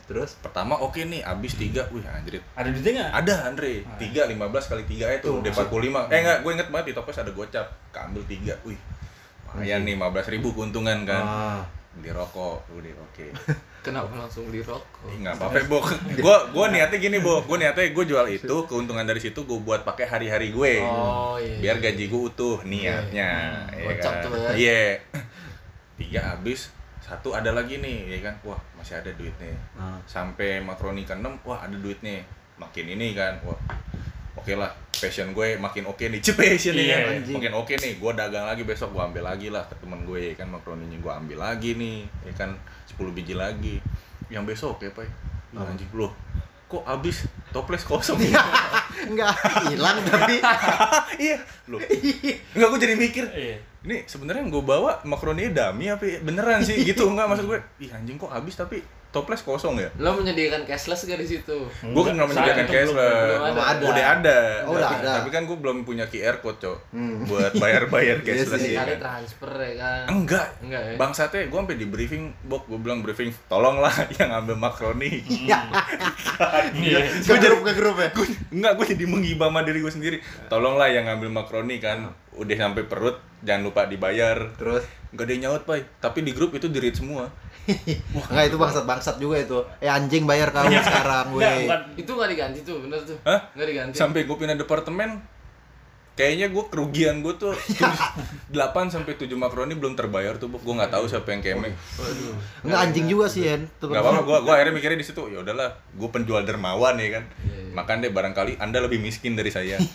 Terus? 0.04 0.36
Pertama 0.44 0.75
oke 0.75 1.00
nih, 1.00 1.24
abis 1.24 1.56
3, 1.56 1.88
wih 1.95 2.04
anjrit. 2.04 2.44
Ada 2.60 2.68
duitnya 2.75 2.92
enggak? 2.92 3.12
Ada 3.24 3.34
Andre, 3.48 3.74
3 3.95 4.28
15 4.28 4.68
kali 4.68 4.84
3 4.84 5.16
itu 5.16 5.30
udah 5.31 5.51
45. 5.56 6.12
Eh 6.12 6.19
enggak, 6.19 6.38
gue 6.44 6.51
inget 6.51 6.69
banget 6.74 6.86
di 6.92 6.94
toples 6.98 7.18
ada 7.22 7.31
gocap. 7.31 7.68
Keambil 7.95 8.24
3. 8.28 8.60
Wih. 8.68 8.80
Lumayan 9.54 9.81
nih 9.88 9.95
15.000 9.95 10.44
keuntungan 10.44 10.98
kan. 11.07 11.24
Ah. 11.24 11.62
Beli 11.94 12.10
rokok, 12.10 12.66
udah 12.74 12.94
oke. 13.06 13.25
Kenapa 13.86 14.10
langsung 14.18 14.50
beli 14.50 14.66
rokok? 14.66 15.13
Ih, 15.13 15.22
nggak 15.22 15.38
apa-apa, 15.38 15.57
Bo. 15.69 15.78
Gua 16.25 16.50
gua 16.50 16.66
niatnya 16.74 16.97
gini, 16.97 17.21
Bo. 17.21 17.45
Gua 17.45 17.62
niatnya 17.62 17.94
gue 17.94 18.06
jual 18.07 18.26
itu, 18.28 18.56
keuntungan 18.66 19.06
dari 19.06 19.21
situ 19.21 19.45
gue 19.45 19.59
buat 19.62 19.85
pakai 19.85 20.09
hari-hari 20.09 20.50
gue. 20.50 20.81
Oh 20.81 21.38
iya. 21.38 21.62
Biar 21.62 21.78
gaji 21.78 22.09
gue 22.09 22.21
utuh 22.26 22.66
niatnya, 22.66 23.30
Hmm, 23.69 23.78
ya 23.78 23.85
gocap 23.94 24.14
kan? 24.14 24.23
tuh 24.26 24.31
ya. 24.33 24.50
Iya. 24.57 24.81
Tiga 26.02 26.21
habis, 26.33 26.73
satu 26.97 27.38
ada 27.38 27.54
lagi 27.54 27.78
nih, 27.78 28.18
ya 28.18 28.19
kan? 28.26 28.35
Wah, 28.42 28.57
masih 28.73 28.97
ada 28.97 29.14
duitnya. 29.14 29.54
Ah. 29.78 30.02
Sampai 30.09 30.57
makroni 30.59 31.06
ke 31.06 31.14
6, 31.14 31.21
wah 31.45 31.62
ada 31.62 31.78
duitnya. 31.78 32.26
Makin 32.57 32.85
ini 32.97 33.14
kan, 33.14 33.38
wah. 33.45 33.59
Oke 34.33 34.54
lah, 34.54 34.69
passion 34.92 35.30
gue 35.30 35.56
makin 35.56 35.85
oke 35.85 36.02
nih, 36.02 36.19
cip 36.25 36.33
passion 36.33 36.73
nih 36.73 36.85
Iya, 36.85 36.97
kan. 36.97 37.13
anjing. 37.16 37.35
Makin 37.37 37.54
oke 37.56 37.73
nih, 37.75 37.94
gue 37.95 38.11
dagang 38.13 38.45
lagi 38.45 38.63
besok 38.63 38.90
gue 38.92 39.04
ambil 39.04 39.23
lagi 39.23 39.47
lah 39.47 39.63
ke 39.63 39.75
temen 39.75 40.02
gue 40.02 40.19
ya 40.19 40.33
kan 40.33 40.47
makroninya 40.47 40.97
gue 40.97 41.13
ambil 41.16 41.37
lagi 41.40 41.71
nih, 41.73 41.97
ya 42.23 42.33
kan 42.35 42.49
10 42.90 43.09
biji 43.11 43.33
lagi. 43.33 43.78
Yang 44.28 44.44
besok 44.49 44.80
ya, 44.80 44.90
Pak. 44.90 45.06
Ih, 45.06 45.11
Apa? 45.54 45.69
anjing 45.69 45.90
loh. 45.92 46.11
Kok 46.66 46.83
habis 46.83 47.30
toples 47.49 47.83
kosong 47.83 48.18
Enggak 49.04 49.35
hilang 49.68 50.02
tapi 50.02 50.42
iya 51.21 51.37
loh 51.68 51.78
enggak 52.49 52.68
gue 52.68 52.80
jadi 52.80 52.95
mikir 52.95 53.25
Iya. 53.30 53.57
ini 53.83 54.07
sebenarnya 54.07 54.42
yang 54.42 54.49
gue 54.49 54.63
bawa 54.63 55.04
makroninya 55.04 55.69
dami 55.69 55.85
apa 55.87 56.23
beneran 56.23 56.63
sih 56.63 56.81
gitu 56.81 57.06
enggak 57.06 57.28
maksud 57.28 57.45
gue 57.45 57.59
ih 57.78 57.92
anjing 57.92 58.16
kok 58.16 58.31
habis 58.31 58.56
tapi 58.56 58.80
toples 59.14 59.40
kosong 59.40 59.78
ya 59.78 59.94
Lo 59.96 60.12
menyediakan 60.16 60.66
cashless 60.66 61.06
gak 61.06 61.16
di 61.16 61.28
situ? 61.30 61.58
gue 61.70 62.02
kan 62.02 62.14
nggak 62.14 62.28
menyediakan 62.28 62.58
itu 62.60 62.66
belum- 62.66 62.74
cashless 62.90 62.92
belum 63.30 63.62
ada. 63.62 63.84
udah 63.86 64.06
ada 64.12 64.38
Oh, 64.64 64.74
udah 64.74 64.82
tapi, 64.84 64.96
ada. 65.00 65.12
tapi 65.16 65.30
kan 65.30 65.42
gue 65.44 65.56
belum 65.56 65.78
punya 65.84 66.06
QR 66.08 66.38
code 66.40 66.58
cok 66.58 66.78
Hmm. 66.90 67.24
buat 67.24 67.54
bayar 67.56 67.86
bayar 67.88 68.18
Iya 68.18 68.26
cashless 68.42 68.58
sih. 68.60 68.74
ya 68.74 68.82
kan 68.84 68.98
transfer 69.00 69.52
ya 69.54 69.74
kan? 69.78 70.04
enggak 70.10 70.48
Enggak 70.60 70.82
ya? 70.84 70.94
bangsatnya 70.98 71.42
gue 71.46 71.60
sampai 71.60 71.78
di 71.78 71.86
briefing 71.86 72.24
bok 72.44 72.66
gue 72.66 72.80
bilang 72.80 73.00
briefing 73.00 73.30
tolonglah 73.46 73.94
yang 74.12 74.34
ambil 74.34 74.58
makroni 74.58 75.22
Iya. 76.74 77.00
Ke 77.22 77.36
grup 77.38 77.62
ke 77.62 77.74
grup 77.74 77.96
ya. 77.96 78.10
gue 78.10 78.26
enggak 78.52 78.74
gue 78.76 78.86
jadi 78.90 79.06
menghibah 79.06 79.48
sama 79.48 79.62
diri 79.62 79.80
gue 79.80 79.94
sendiri 79.94 80.18
tolonglah 80.48 80.88
yang 80.88 81.06
ngambil 81.06 81.30
makroni 81.32 81.78
kan 81.78 82.10
udah 82.34 82.56
sampai 82.56 82.84
perut 82.84 83.16
jangan 83.40 83.62
lupa 83.64 83.86
dibayar 83.86 84.34
Terus 84.56 84.84
Gak 85.14 85.26
ada 85.30 85.32
yang 85.38 85.44
nyaut, 85.50 85.64
Pai. 85.70 85.86
Tapi 86.02 86.26
di 86.26 86.34
grup 86.34 86.58
itu 86.58 86.66
di 86.66 86.82
read 86.82 86.98
semua. 86.98 87.30
Enggak 88.30 88.46
itu 88.50 88.58
bangsat-bangsat 88.60 89.16
juga 89.22 89.40
itu. 89.40 89.62
Eh 89.80 89.88
anjing 89.88 90.26
bayar 90.26 90.50
kamu 90.52 90.74
sekarang 90.84 91.26
Enggak, 91.32 91.54
weh. 91.54 91.64
bukan 91.70 91.82
Itu 91.96 92.12
nggak 92.18 92.30
diganti 92.34 92.60
tuh, 92.66 92.78
bener 92.84 93.00
tuh? 93.06 93.18
Hah? 93.24 93.40
Nggak 93.56 93.68
diganti. 93.72 93.96
Sampai 93.96 94.26
gue 94.28 94.36
pindah 94.36 94.58
departemen, 94.58 95.22
kayaknya 96.14 96.54
gue 96.54 96.64
kerugian 96.70 97.26
gue 97.26 97.34
tuh 97.36 97.58
8 98.54 98.94
sampai 98.94 99.18
7 99.18 99.34
makroni 99.34 99.74
belum 99.74 99.98
terbayar 99.98 100.38
tuh, 100.38 100.46
gue 100.46 100.74
nggak 100.78 100.94
tahu 100.94 101.10
siapa 101.10 101.34
yang 101.34 101.42
kemek. 101.42 101.74
Enggak 102.62 102.80
anjing 102.86 103.06
juga 103.10 103.26
sih, 103.26 103.50
Hen. 103.50 103.66
Gak 103.82 103.98
apa-apa, 103.98 104.22
gue 104.22 104.38
gua 104.46 104.54
akhirnya 104.54 104.78
mikirnya 104.78 105.02
di 105.02 105.08
situ, 105.10 105.26
ya 105.34 105.42
udahlah, 105.42 105.74
gue 105.98 106.10
penjual 106.14 106.46
dermawan 106.46 107.02
ya 107.02 107.18
kan. 107.18 107.24
Makan 107.74 108.06
deh 108.06 108.14
barangkali 108.14 108.62
anda 108.62 108.78
lebih 108.78 109.02
miskin 109.02 109.34
dari 109.34 109.50
saya. 109.50 109.82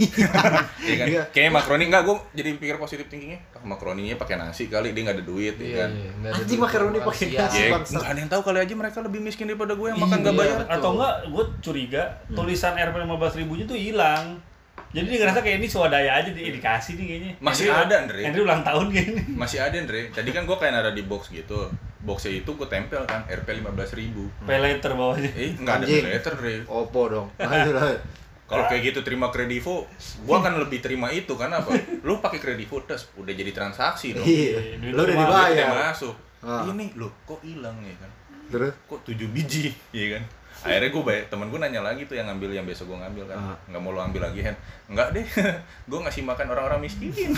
Iya 0.89 0.97
kan? 0.97 1.07
Iya. 1.11 1.23
Kayaknya 1.31 1.53
makroni 1.53 1.85
enggak, 1.93 2.03
gue 2.09 2.17
jadi 2.33 2.51
pikir 2.57 2.77
positif 2.81 3.07
thinkingnya. 3.13 3.39
Ah, 3.53 3.61
makroninya 3.63 4.17
pakai 4.17 4.41
nasi 4.41 4.73
kali, 4.73 4.97
dia 4.97 5.05
nggak 5.05 5.21
ada 5.21 5.25
duit, 5.27 5.55
Iya, 5.61 5.69
ya 5.69 5.77
kan. 5.85 5.91
iya, 5.93 6.11
nggak 6.17 6.31
ada 6.33 6.43
Anjing 6.43 6.59
makan 6.59 6.81
pakai 7.05 7.27
nasi. 7.29 7.59
Ya, 7.61 7.69
nggak 7.77 8.09
ada 8.09 8.19
yang 8.19 8.31
tahu 8.33 8.43
kali 8.43 8.59
aja 8.65 8.75
mereka 8.75 8.99
lebih 9.05 9.21
miskin 9.21 9.47
daripada 9.47 9.77
gue 9.77 9.87
yang 9.87 10.01
makan 10.01 10.19
gak 10.25 10.33
Iya. 10.33 10.41
bayar. 10.41 10.59
Atau 10.73 10.91
enggak 10.97 11.15
gue 11.29 11.45
curiga 11.61 12.03
tulisan 12.33 12.75
RP 12.75 12.97
15 13.05 13.39
ribunya 13.39 13.65
tuh 13.69 13.79
hilang. 13.79 14.41
Jadi 14.89 15.05
dia 15.05 15.19
ngerasa 15.21 15.45
kayak 15.45 15.57
ini 15.61 15.69
swadaya 15.69 16.11
aja 16.17 16.31
di 16.33 16.43
dikasih 16.49 16.97
nih 16.97 17.05
kayaknya. 17.05 17.33
Masih 17.45 17.69
ada, 17.69 17.95
Andre. 18.01 18.25
Henry 18.25 18.41
ulang 18.41 18.65
tahun 18.65 18.87
kayaknya. 18.89 19.23
Masih 19.37 19.59
ada 19.61 19.77
Andre. 19.77 20.01
Tadi 20.09 20.31
kan 20.33 20.43
gue 20.49 20.57
kayak 20.57 20.73
nada 20.73 20.91
di 20.97 21.05
box 21.05 21.29
gitu. 21.29 21.69
Boxnya 21.99 22.41
itu 22.41 22.51
gue 22.57 22.69
tempel 22.71 23.05
kan 23.05 23.27
RP 23.29 23.61
15 23.61 23.99
ribu. 24.01 24.33
Pay 24.49 24.59
later 24.65 24.97
bawahnya. 24.97 25.29
Eh, 25.37 25.53
nggak 25.61 25.75
ada 25.77 25.85
Anjing. 25.85 26.05
letter 26.09 26.35
Dre. 26.41 26.55
Oppo 26.65 27.03
dong. 27.11 27.29
Kalau 28.49 28.65
kayak 28.65 28.81
gitu 28.81 29.05
terima 29.05 29.29
kredivo, 29.29 29.85
gua 30.25 30.41
akan 30.41 30.57
lebih 30.65 30.81
terima 30.81 31.13
itu 31.13 31.37
kan 31.37 31.53
apa? 31.53 31.69
Lu 32.01 32.17
pakai 32.17 32.41
kredivo 32.41 32.81
terus 32.81 33.05
udah 33.21 33.37
jadi 33.37 33.53
transaksi 33.53 34.17
dong. 34.17 34.25
Iya. 34.25 34.81
duit 34.81 34.97
Lo 34.97 35.05
udah 35.05 35.17
dibayar. 35.21 35.93
masuk. 35.93 36.17
Ah. 36.41 36.65
Ini 36.65 36.97
loh 36.97 37.13
kok 37.29 37.45
hilang 37.45 37.77
ya 37.85 37.93
kan? 38.01 38.09
Terus 38.49 38.73
Kok 38.89 39.05
7 39.05 39.29
biji, 39.29 39.69
iya 39.93 40.17
kan? 40.17 40.23
Akhirnya 40.61 40.91
gue 40.91 41.03
bayar, 41.03 41.23
temen 41.27 41.47
gue 41.47 41.57
nanya 41.57 41.81
lagi 41.81 42.03
tuh 42.03 42.13
yang 42.13 42.27
ngambil 42.27 42.51
yang 42.53 42.65
besok 42.65 42.87
gue 42.87 42.99
ngambil 42.99 43.25
kan 43.27 43.37
Ah. 43.37 43.57
nggak 43.65 43.79
mau 43.79 43.91
lo 43.91 44.01
ambil 44.01 44.23
lagi 44.23 44.41
Hen 44.41 44.57
nggak 44.89 45.09
deh 45.13 45.27
gue 45.91 45.99
ngasih 46.01 46.23
makan 46.23 46.47
orang-orang 46.49 46.81
miskin 46.81 47.11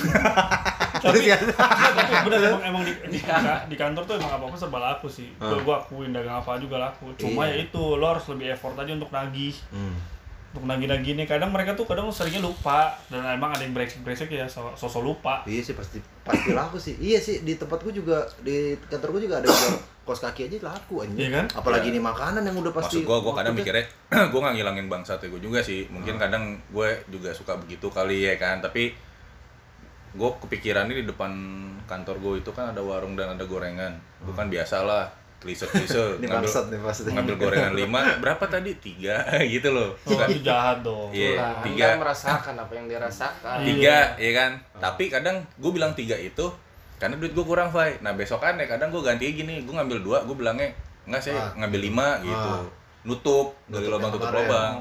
tapi 1.00 1.26
ya. 1.26 1.36
tapi 1.36 2.00
bener 2.22 2.38
emang, 2.48 2.62
emang 2.64 2.82
di, 2.82 2.92
di, 3.08 3.18
di 3.66 3.76
kantor 3.76 4.02
tuh 4.04 4.14
emang 4.16 4.32
apa 4.32 4.44
apa 4.44 4.56
serba 4.56 4.78
laku 4.78 5.06
sih 5.06 5.28
Ah. 5.36 5.48
gue 5.48 5.60
gua 5.60 5.80
akuin 5.80 6.10
dagang 6.10 6.36
apa 6.36 6.56
juga 6.56 6.76
laku 6.78 7.12
cuma 7.14 7.44
Iya. 7.44 7.56
ya 7.58 7.66
itu 7.66 7.82
lo 7.94 8.06
harus 8.08 8.24
lebih 8.26 8.50
effort 8.50 8.74
aja 8.74 8.90
untuk 8.90 9.10
nagih 9.10 9.52
Hmm. 9.68 9.94
untuk 10.50 10.66
nagih-nagih 10.66 11.14
nih 11.14 11.26
kadang 11.26 11.48
mereka 11.48 11.72
tuh 11.72 11.84
kadang 11.84 12.08
seringnya 12.08 12.40
lupa 12.40 12.90
dan 13.06 13.22
emang 13.30 13.50
ada 13.50 13.60
yang 13.60 13.70
brengsek-brengsek 13.70 14.26
ya 14.28 14.46
so- 14.46 14.74
sosok 14.74 15.04
lupa 15.04 15.44
Iya 15.44 15.62
sih 15.62 15.74
pasti 15.74 16.02
pasti 16.20 16.50
laku 16.50 16.74
sih. 16.76 16.94
Iya 16.96 17.18
sih 17.18 17.40
di 17.40 17.54
tempatku 17.54 17.90
juga 17.90 18.24
di 18.40 18.74
kantorku 18.84 19.18
juga 19.18 19.38
ada 19.38 19.46
kos 20.10 20.20
kaki 20.20 20.50
aja 20.50 20.58
laku 20.66 20.94
anjing. 21.00 21.22
Iya 21.22 21.30
kan? 21.32 21.46
Apalagi 21.54 21.86
Iya. 21.86 21.94
ini 21.94 22.00
makanan 22.02 22.42
yang 22.42 22.56
udah 22.56 22.72
pasti. 22.72 22.98
maksud 22.98 23.06
gue 23.06 23.18
gue 23.22 23.32
kadang 23.32 23.54
mikirnya 23.54 23.84
gue 24.32 24.40
nggak 24.42 24.54
ngilangin 24.58 24.86
bangsat 24.88 25.22
gue 25.22 25.38
juga 25.38 25.62
sih 25.62 25.86
mungkin 25.86 26.18
kadang 26.18 26.42
gue 26.66 26.88
juga 27.06 27.30
suka 27.30 27.54
begitu 27.56 27.86
kali 27.86 28.26
ya 28.26 28.34
kan 28.34 28.58
tapi 28.58 28.90
gue 30.10 30.30
kepikirannya 30.42 30.94
di 30.96 31.06
depan 31.06 31.30
kantor 31.86 32.18
gue 32.18 32.34
itu 32.38 32.50
kan 32.50 32.74
ada 32.74 32.82
warung 32.82 33.14
dan 33.14 33.30
ada 33.30 33.46
gorengan 33.46 33.94
gue 34.18 34.34
kan 34.34 34.50
biasa 34.50 34.82
lah 34.82 35.06
klise 35.38 35.64
klise 35.64 35.96
Ini 36.18 36.26
ngambil 36.26 36.50
pasti. 36.82 37.08
ngambil 37.08 37.36
gorengan 37.38 37.72
lima 37.72 38.00
berapa 38.18 38.42
tadi 38.44 38.74
tiga 38.76 39.22
gitu 39.46 39.70
loh 39.70 39.94
oh, 39.96 40.18
itu 40.26 40.42
jahat 40.42 40.82
dong 40.82 41.14
Iya, 41.14 41.32
Itulah, 41.32 41.54
tiga. 41.62 41.84
Anda 41.86 42.00
merasakan 42.02 42.54
apa 42.58 42.72
yang 42.74 42.86
dirasakan. 42.90 43.56
Iya. 43.56 43.64
tiga 43.64 43.96
ya 44.18 44.30
kan 44.34 44.50
tapi 44.76 45.04
kadang 45.06 45.36
gue 45.56 45.70
bilang 45.70 45.94
tiga 45.94 46.18
itu 46.18 46.50
karena 47.00 47.16
duit 47.16 47.32
gue 47.32 47.42
kurang 47.42 47.72
Fai. 47.72 47.96
Nah 47.98 48.12
besokannya 48.12 48.68
kadang 48.68 48.92
gue 48.92 49.00
ganti 49.00 49.32
gini 49.32 49.64
gue 49.64 49.72
ngambil 49.72 49.98
dua 50.04 50.18
gue 50.22 50.36
bilangnya 50.36 50.68
enggak 51.08 51.20
saya 51.24 51.40
Ah. 51.40 51.50
ngambil 51.56 51.80
lima 51.80 52.08
gitu. 52.20 52.50
Ah. 52.54 52.62
nutup 53.00 53.56
dari 53.64 53.88
lubang 53.88 54.12
tutup 54.12 54.28
lubang. 54.28 54.76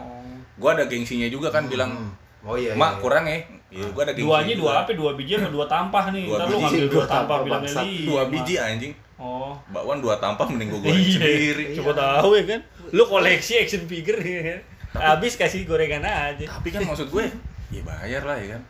Gue 0.60 0.70
ada 0.70 0.84
gengsinya 0.86 1.32
juga 1.32 1.48
kan 1.48 1.66
bilang 1.66 1.96
Hmm. 1.96 2.12
Oh 2.40 2.56
iya. 2.56 2.76
mak 2.76 2.96
iya. 2.96 3.00
kurang 3.00 3.24
ya? 3.24 3.40
Iya 3.70 3.88
gue 3.88 4.02
ada 4.04 4.12
duanya 4.12 4.54
dua 4.56 4.72
apa? 4.84 4.92
Dua 4.92 5.12
biji 5.16 5.34
apa 5.36 5.48
dua 5.48 5.66
tampah 5.66 6.04
nih? 6.12 6.24
Dua 6.28 6.36
ntar 6.36 6.46
lu 6.46 6.52
biji, 6.52 6.64
ngambil 6.64 6.84
dua 6.84 6.92
dua 6.92 7.00
tampah 7.02 7.16
tampah, 7.16 7.38
bilangnya 7.48 7.84
dua 8.04 8.22
biji 8.28 8.56
anjing. 8.60 8.94
Oh. 9.16 9.52
Bakwan 9.72 10.00
dua 10.00 10.16
tampah 10.16 10.48
mending 10.48 10.70
gue 10.72 10.80
goreng 10.84 11.00
iya. 11.00 11.16
sendiri. 11.16 11.64
Coba 11.80 11.92
tahu 11.96 12.30
ya 12.36 12.44
kan? 12.44 12.62
Lu 12.92 13.04
koleksi 13.06 13.54
action 13.58 13.84
figure 13.86 14.20
ya 14.20 14.42
kan? 14.44 14.60
Habis 14.90 15.36
kasih 15.36 15.64
gorengan 15.64 16.04
aja. 16.04 16.44
Tapi 16.44 16.68
kan 16.70 16.82
maksud 16.84 17.08
gue 17.08 17.24
ya 17.70 17.82
bayar 17.84 18.24
lah 18.26 18.36
ya 18.36 18.60
kan. 18.60 18.62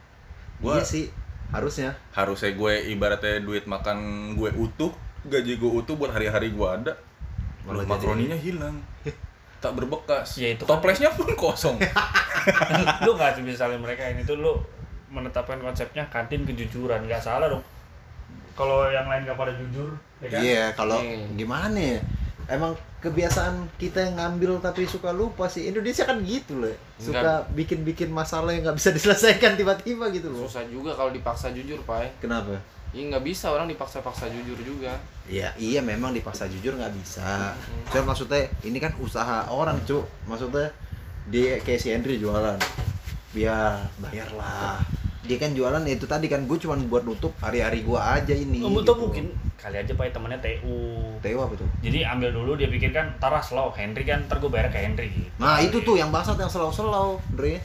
Gue 0.60 0.75
Iya 0.75 0.84
sih 0.84 1.06
harusnya. 1.51 1.89
harusnya 2.12 2.51
gue 2.51 2.74
ibaratnya 2.89 3.39
duit 3.39 3.65
makan 3.65 3.98
gue 4.34 4.50
utuh 4.53 4.94
gaji 5.24 5.56
gue 5.56 5.72
utuh 5.75 5.94
buat 5.94 6.10
hari-hari 6.10 6.50
gue 6.50 6.68
ada 6.68 6.94
Malah 7.63 7.82
jadi- 7.82 7.91
makroninya 7.91 8.38
hilang 8.38 8.75
tak 9.60 9.72
berbekas 9.74 10.38
Ya, 10.38 10.53
itu 10.53 10.63
kan- 10.63 10.77
toplesnya 10.77 11.10
pun 11.10 11.27
kosong 11.34 11.77
lu 13.03 13.12
nggak 13.12 13.41
bisa 13.41 13.65
salin 13.65 13.77
mereka 13.77 14.06
ini 14.06 14.24
tuh 14.24 14.38
lu 14.38 14.53
menetapkan 15.10 15.58
konsepnya 15.58 16.06
kantin 16.08 16.44
kejujuran 16.44 17.03
nggak 17.03 17.20
salah 17.20 17.50
dong 17.50 17.65
kalau 18.53 18.86
yang 18.88 19.06
lain 19.06 19.24
nggak 19.24 19.36
pada 19.36 19.51
jujur 19.51 19.89
ya 20.20 20.27
kan 20.27 20.39
Iya, 20.39 20.63
kalau 20.74 21.00
Iya. 21.00 21.25
gimana 21.34 21.79
ya? 21.79 22.00
Emang 22.50 22.74
kebiasaan 23.00 23.70
kita 23.77 24.10
yang 24.10 24.18
ngambil 24.18 24.58
tapi 24.58 24.89
suka 24.89 25.13
lupa 25.13 25.46
sih. 25.46 25.70
Indonesia 25.70 26.03
kan 26.03 26.18
gitu 26.25 26.58
loh. 26.58 26.74
Suka 26.98 27.46
bikin-bikin 27.53 28.10
masalah 28.10 28.51
yang 28.51 28.65
nggak 28.65 28.77
bisa 28.82 28.89
diselesaikan 28.98 29.53
tiba-tiba 29.53 30.10
gitu 30.10 30.34
loh. 30.34 30.50
Susah 30.50 30.65
juga 30.65 30.98
kalau 30.98 31.13
dipaksa 31.13 31.53
jujur, 31.53 31.77
Pai. 31.86 32.10
Kenapa? 32.18 32.58
Iya 32.89 33.13
nggak 33.13 33.22
bisa 33.22 33.53
orang 33.53 33.70
dipaksa-paksa 33.70 34.34
jujur 34.34 34.58
juga. 34.65 34.98
Iya, 35.29 35.53
iya 35.62 35.79
memang 35.86 36.10
dipaksa 36.10 36.50
jujur 36.50 36.74
nggak 36.74 36.89
bisa. 36.98 37.53
Cuma 37.94 38.18
maksudnya 38.18 38.50
ini 38.65 38.82
kan 38.82 38.98
usaha 38.98 39.46
orang, 39.53 39.77
Cuk. 39.86 40.10
Maksudnya 40.25 40.74
dia 41.29 41.62
kayak 41.62 41.79
si 41.79 41.94
Henry 41.94 42.18
jualan. 42.18 42.58
Biar 43.29 43.77
bayarlah. 44.01 44.82
Dia 45.30 45.38
kan 45.38 45.54
jualan 45.54 45.78
ya 45.80 45.94
itu 45.94 46.06
tadi 46.06 46.26
kan 46.26 46.42
gue 46.44 46.58
cuma 46.58 46.74
buat 46.82 47.06
nutup 47.06 47.38
hari-hari 47.38 47.86
gua 47.86 48.18
aja 48.18 48.34
ini. 48.34 48.60
Kamu 48.60 48.82
gitu. 48.82 48.98
mungkin 48.98 49.26
kali 49.56 49.78
aja 49.78 49.92
pak 49.92 50.10
temannya 50.10 50.40
TU 50.40 50.74
Tewa 51.20 51.44
apa 51.44 51.54
tuh? 51.54 51.68
jadi 51.80 52.08
ambil 52.08 52.32
dulu 52.32 52.56
dia 52.56 52.66
pikir 52.66 52.90
kan 52.90 53.12
taras 53.18 53.48
slow 53.48 53.70
Henry 53.70 54.02
kan 54.02 54.24
ntar 54.24 54.40
gue 54.40 54.48
bayar 54.48 54.68
ke 54.68 54.80
Henry 54.80 55.08
gitu. 55.08 55.30
Nah 55.38 55.60
itu 55.60 55.78
tuh 55.80 55.94
yang 55.94 56.10
bangsat 56.10 56.34
yang 56.36 56.48
selau-selau, 56.48 57.20
Dre. 57.30 57.60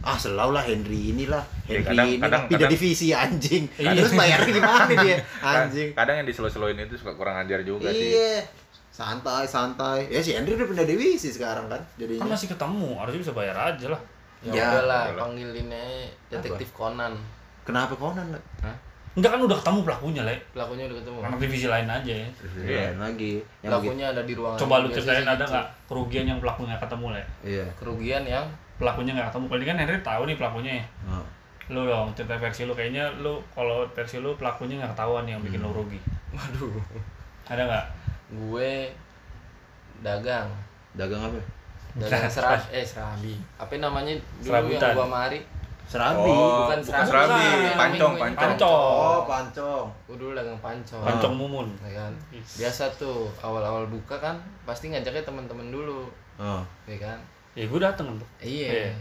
Ah 0.00 0.14
selau 0.14 0.48
lah 0.48 0.62
Henry 0.62 1.10
inilah 1.10 1.42
Ya, 1.64 1.76
Henry 1.76 1.84
kadang- 1.84 2.08
ini 2.08 2.16
kadang- 2.18 2.44
pindah 2.46 2.60
kadang- 2.60 2.72
divisi 2.72 3.08
anjing. 3.10 3.64
Iya. 3.74 3.98
Terus 3.98 4.12
bayarnya 4.14 4.48
gimana 4.48 4.84
dia? 4.96 5.16
Anjing. 5.42 5.88
kadang 5.92 6.14
yang 6.16 6.26
diselo-seloin 6.26 6.76
itu 6.78 6.94
suka 6.94 7.12
kurang 7.12 7.36
ajar 7.36 7.60
juga 7.60 7.90
sih 7.90 8.14
Iya. 8.14 8.46
Santai, 8.88 9.42
santai. 9.44 10.06
Ya 10.06 10.22
si 10.22 10.30
Henry 10.32 10.54
udah 10.54 10.64
pindah 10.64 10.86
divisi 10.86 11.28
sekarang 11.28 11.66
kan 11.66 11.76
kan 11.76 11.82
jadinya. 11.98 12.30
masih 12.30 12.46
ketemu 12.46 12.94
harusnya 12.94 13.20
bisa 13.20 13.32
bayar 13.32 13.56
aja 13.66 13.86
lah 13.88 14.00
Ya, 14.44 14.52
Ya, 14.52 14.64
udahlah, 14.70 15.02
udahlah. 15.08 15.20
panggilin 15.24 15.68
aja 15.68 16.04
detektif 16.30 16.68
Conan. 16.70 17.16
Kenapa 17.64 17.92
Conan? 17.94 18.28
Le? 18.28 18.40
Hah? 18.60 18.76
enggak 19.14 19.30
kan 19.30 19.40
udah 19.40 19.54
ketemu 19.54 19.78
pelakunya 19.84 20.22
le 20.22 20.34
Pelakunya 20.50 20.84
udah 20.84 20.96
ketemu. 20.98 21.18
anak 21.22 21.38
divisi 21.38 21.66
lain 21.66 21.86
aja 21.88 22.12
ya 22.12 22.28
Iya. 22.58 22.82
Lain 22.90 22.98
lagi. 23.00 23.32
Yang. 23.62 23.70
Pelakunya 23.70 24.04
ada 24.10 24.22
di 24.22 24.34
ruangan. 24.34 24.58
coba 24.58 24.74
lu 24.76 24.88
ceritain 24.90 25.22
ada 25.24 25.38
gitu. 25.38 25.52
nggak 25.54 25.66
kerugian 25.86 26.24
yang 26.26 26.38
pelakunya 26.40 26.74
ketemu 26.76 27.06
le 27.08 27.22
Iya. 27.40 27.66
Kerugian 27.74 28.22
yang 28.26 28.44
pelakunya 28.74 29.10
nggak 29.14 29.28
ketemu 29.30 29.44
kalau 29.46 29.56
ini 29.56 29.66
kan 29.66 29.78
Henry 29.78 29.98
tahu 30.02 30.22
nih 30.26 30.36
pelakunya 30.36 30.72
ya 30.74 30.84
Oh. 31.08 31.26
lu 31.70 31.80
dong 31.86 32.08
cerita 32.12 32.34
versi 32.36 32.62
lu 32.62 32.74
kayaknya 32.74 33.04
lu 33.16 33.38
kalau 33.48 33.86
versi 33.88 34.18
lu 34.18 34.34
pelakunya 34.34 34.74
nggak 34.76 34.92
ketahuan 34.92 35.24
yang 35.24 35.38
bikin 35.40 35.62
lu 35.62 35.70
Hmm. 35.70 35.78
rugi 35.78 36.00
waduh. 36.30 36.74
ada 37.46 37.62
nggak 37.64 37.86
Gue 38.34 38.90
dagang. 40.00 40.50
Dagang 40.92 41.22
apa? 41.22 41.38
Dagang 41.94 42.26
serab 42.26 42.58
eh 42.68 42.82
serabi. 42.82 43.38
Apa 43.54 43.78
namanya 43.78 44.12
dulu 44.38 44.50
Serabutan. 44.50 44.82
yang 44.84 44.96
gua 44.96 45.08
mari? 45.08 45.38
Serabi. 45.84 46.26
Oh, 46.26 46.66
bukan 46.66 46.80
serabi. 46.80 47.06
serabi, 47.06 47.44
pancong, 47.72 48.14
pancong. 48.16 48.34
Pancong. 48.56 48.94
Oh, 48.98 49.20
pancong. 49.24 49.86
Gua 50.04 50.16
dulu 50.16 50.30
dagang 50.32 50.58
pancong. 50.58 51.02
pancong 51.02 51.34
mumun 51.34 51.68
Ya 51.80 51.90
kan? 51.96 52.12
Biasa 52.32 52.90
tuh 52.94 53.30
awal-awal 53.38 53.86
buka 53.86 54.16
kan 54.16 54.34
pasti 54.62 54.88
ngajaknya 54.88 55.22
teman-teman 55.22 55.68
dulu, 55.68 56.10
Oh. 56.34 56.62
ya 56.84 56.98
kan? 56.98 57.18
ya 57.54 57.62
gue 57.62 57.78
dateng 57.78 58.10
tuh 58.12 58.26
Iya. 58.42 58.90
Iya. 58.90 58.92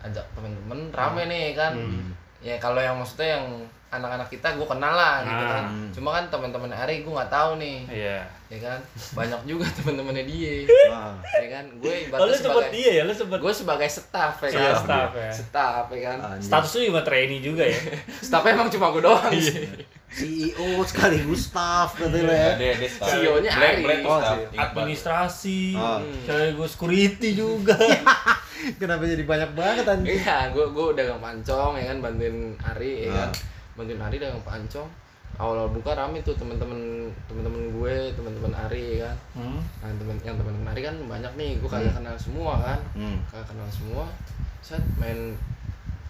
Ajak 0.00 0.24
temen-temen 0.32 0.88
rame 0.88 1.28
nih 1.28 1.52
kan. 1.52 1.76
Hmm. 1.76 2.08
Ya 2.40 2.56
kalau 2.56 2.78
yang 2.78 2.96
maksudnya 2.96 3.36
yang 3.36 3.44
anak-anak 3.88 4.28
kita 4.28 4.52
gue 4.52 4.64
kenal 4.64 4.92
lah 4.92 5.22
gitu 5.22 5.40
Ah. 5.40 5.50
kan. 5.50 5.64
Cuma 5.90 6.08
kan 6.12 6.24
teman-teman 6.28 6.68
Ari 6.70 7.00
gue 7.00 7.08
nggak 7.08 7.28
tahu 7.28 7.56
nih, 7.56 7.78
iya 7.88 8.20
ya 8.46 8.58
kan? 8.62 8.80
Banyak 9.12 9.40
juga 9.44 9.64
teman-temannya 9.76 10.24
dia, 10.24 10.64
Ah. 10.88 11.16
ya 11.36 11.48
kan? 11.50 11.64
Gue 11.76 11.88
oh, 11.88 12.04
ibaratnya 12.06 12.32
sebut 12.34 12.52
sebagai 12.60 12.70
dia 12.70 12.90
ya 12.90 13.02
lu 13.02 13.12
sebut 13.12 13.38
gue 13.38 13.54
sebagai 13.54 13.88
staff 13.88 14.34
ya 14.38 14.48
Iya, 14.48 14.60
kan. 14.70 14.76
staff 14.78 15.10
ya. 15.14 15.30
Staff 15.32 15.84
ya 15.88 16.00
kan. 16.02 16.18
Anjing. 16.30 16.44
status 16.44 16.70
lu 16.70 16.82
juga 16.86 17.00
trainee 17.02 17.40
juga 17.40 17.62
ya 17.62 17.80
Staffnya 18.26 18.52
emang 18.54 18.68
cuma 18.68 18.86
gue 18.90 19.02
doang 19.02 19.30
Iya. 19.30 19.40
sih. 19.42 19.68
CEO 20.08 20.80
sekaligus 20.82 21.48
staff 21.48 21.92
katanya 21.94 22.32
ya. 22.32 22.50
Dia 22.56 22.72
dia 22.74 22.88
staff. 22.90 23.08
CEO-nya 23.10 23.50
Black- 23.50 23.72
Ari. 23.74 23.84
Black 23.84 24.00
Oh, 24.02 24.16
staff. 24.18 24.36
administrasi 24.58 25.60
Ah. 25.74 26.00
cewek 26.22 26.52
gue 26.54 26.66
security 26.66 27.28
juga 27.34 27.76
Kenapa 28.80 29.04
jadi 29.04 29.22
banyak 29.22 29.50
banget 29.52 29.84
anjing? 29.86 30.18
Iya, 30.18 30.50
gue 30.50 30.66
gue 30.68 30.86
dagang 30.92 31.20
pancong 31.20 31.78
ya 31.78 31.84
kan 31.86 31.98
bantuin 32.00 32.36
Ari 32.58 33.06
ya 33.06 33.10
kan. 33.12 33.30
Ah. 33.30 33.32
Bantuin 33.78 34.02
Ari 34.02 34.18
dagang 34.18 34.42
pancong. 34.42 34.90
Awal-awal 35.38 35.70
buka 35.70 35.94
rame 35.94 36.18
tuh 36.20 36.34
temen-temen 36.34 37.06
temen-temen 37.24 37.70
gue, 37.70 37.94
temen-temen 38.12 38.50
Ari 38.50 38.98
kan. 38.98 39.14
hmm. 39.32 39.60
Nah, 39.78 39.94
temen 39.94 40.16
yang 40.20 40.34
temen-temen 40.34 40.66
Ari 40.66 40.82
kan 40.82 40.96
banyak 41.00 41.32
nih, 41.32 41.50
gue 41.56 41.68
kagak 41.68 41.94
kenal 41.94 42.16
semua 42.16 42.58
kan. 42.58 42.78
Hmm. 42.92 43.22
Kagak 43.24 43.46
kenal 43.48 43.68
semua. 43.68 44.04
Set 44.58 44.82
main 44.98 45.38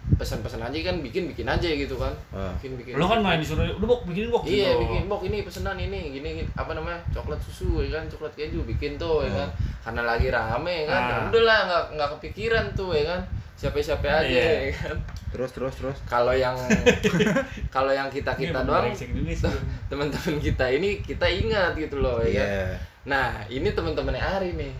pesan-pesan 0.08 0.64
aja 0.64 0.78
kan 0.82 0.96
bikin 0.98 1.28
bikin 1.28 1.44
aja 1.44 1.68
gitu 1.68 1.92
kan 1.94 2.08
Ah. 2.32 2.48
bikin 2.56 2.74
bikin 2.74 2.96
Lu 2.96 3.04
kan 3.04 3.20
main 3.20 3.36
disuruh, 3.36 3.68
udah 3.68 3.86
bok 3.86 4.08
bikinin 4.08 4.32
bok 4.32 4.48
Iya 4.48 4.72
gitu. 4.72 4.80
bikin 4.82 5.04
bok 5.04 5.20
ini 5.22 5.44
pesanan 5.44 5.76
ini 5.76 6.10
gini, 6.10 6.28
gini 6.34 6.48
apa 6.54 6.72
namanya 6.72 6.96
coklat 7.12 7.36
susu 7.38 7.84
ya 7.84 7.92
kan 7.92 8.08
coklat 8.08 8.32
keju 8.32 8.64
bikin 8.64 8.96
tuh 8.96 9.20
ya 9.20 9.30
kan 9.36 9.48
karena 9.84 10.02
lagi 10.08 10.32
rame 10.32 10.88
kan 10.88 10.96
Ah. 10.98 11.08
ya 11.12 11.16
udah 11.28 11.42
lah 11.44 11.58
nggak 11.62 11.84
nggak 11.94 12.08
kepikiran 12.16 12.66
tuh 12.72 12.90
ya 12.90 13.04
kan 13.06 13.20
siapa 13.58 13.74
siapa 13.76 14.06
aja 14.06 14.22
Iya. 14.24 14.46
ya 14.64 14.72
kan 14.72 14.96
Terus 15.28 15.50
terus 15.50 15.74
terus. 15.74 15.98
kalau 16.04 16.30
yang 16.30 16.54
kalau 17.74 17.90
yang 17.90 18.06
kita 18.06 18.30
kita 18.32 18.62
doang 18.62 18.86
teman-teman 19.90 20.34
kita 20.38 20.66
ini 20.70 21.02
kita 21.02 21.26
ingat 21.26 21.74
gitu 21.74 21.98
loh 21.98 22.22
ya 22.22 22.30
kan 22.32 22.48
Iya. 22.48 22.64
nah 23.04 23.26
ini 23.46 23.68
teman-temannya 23.68 24.22
Ari 24.22 24.50
nih 24.54 24.72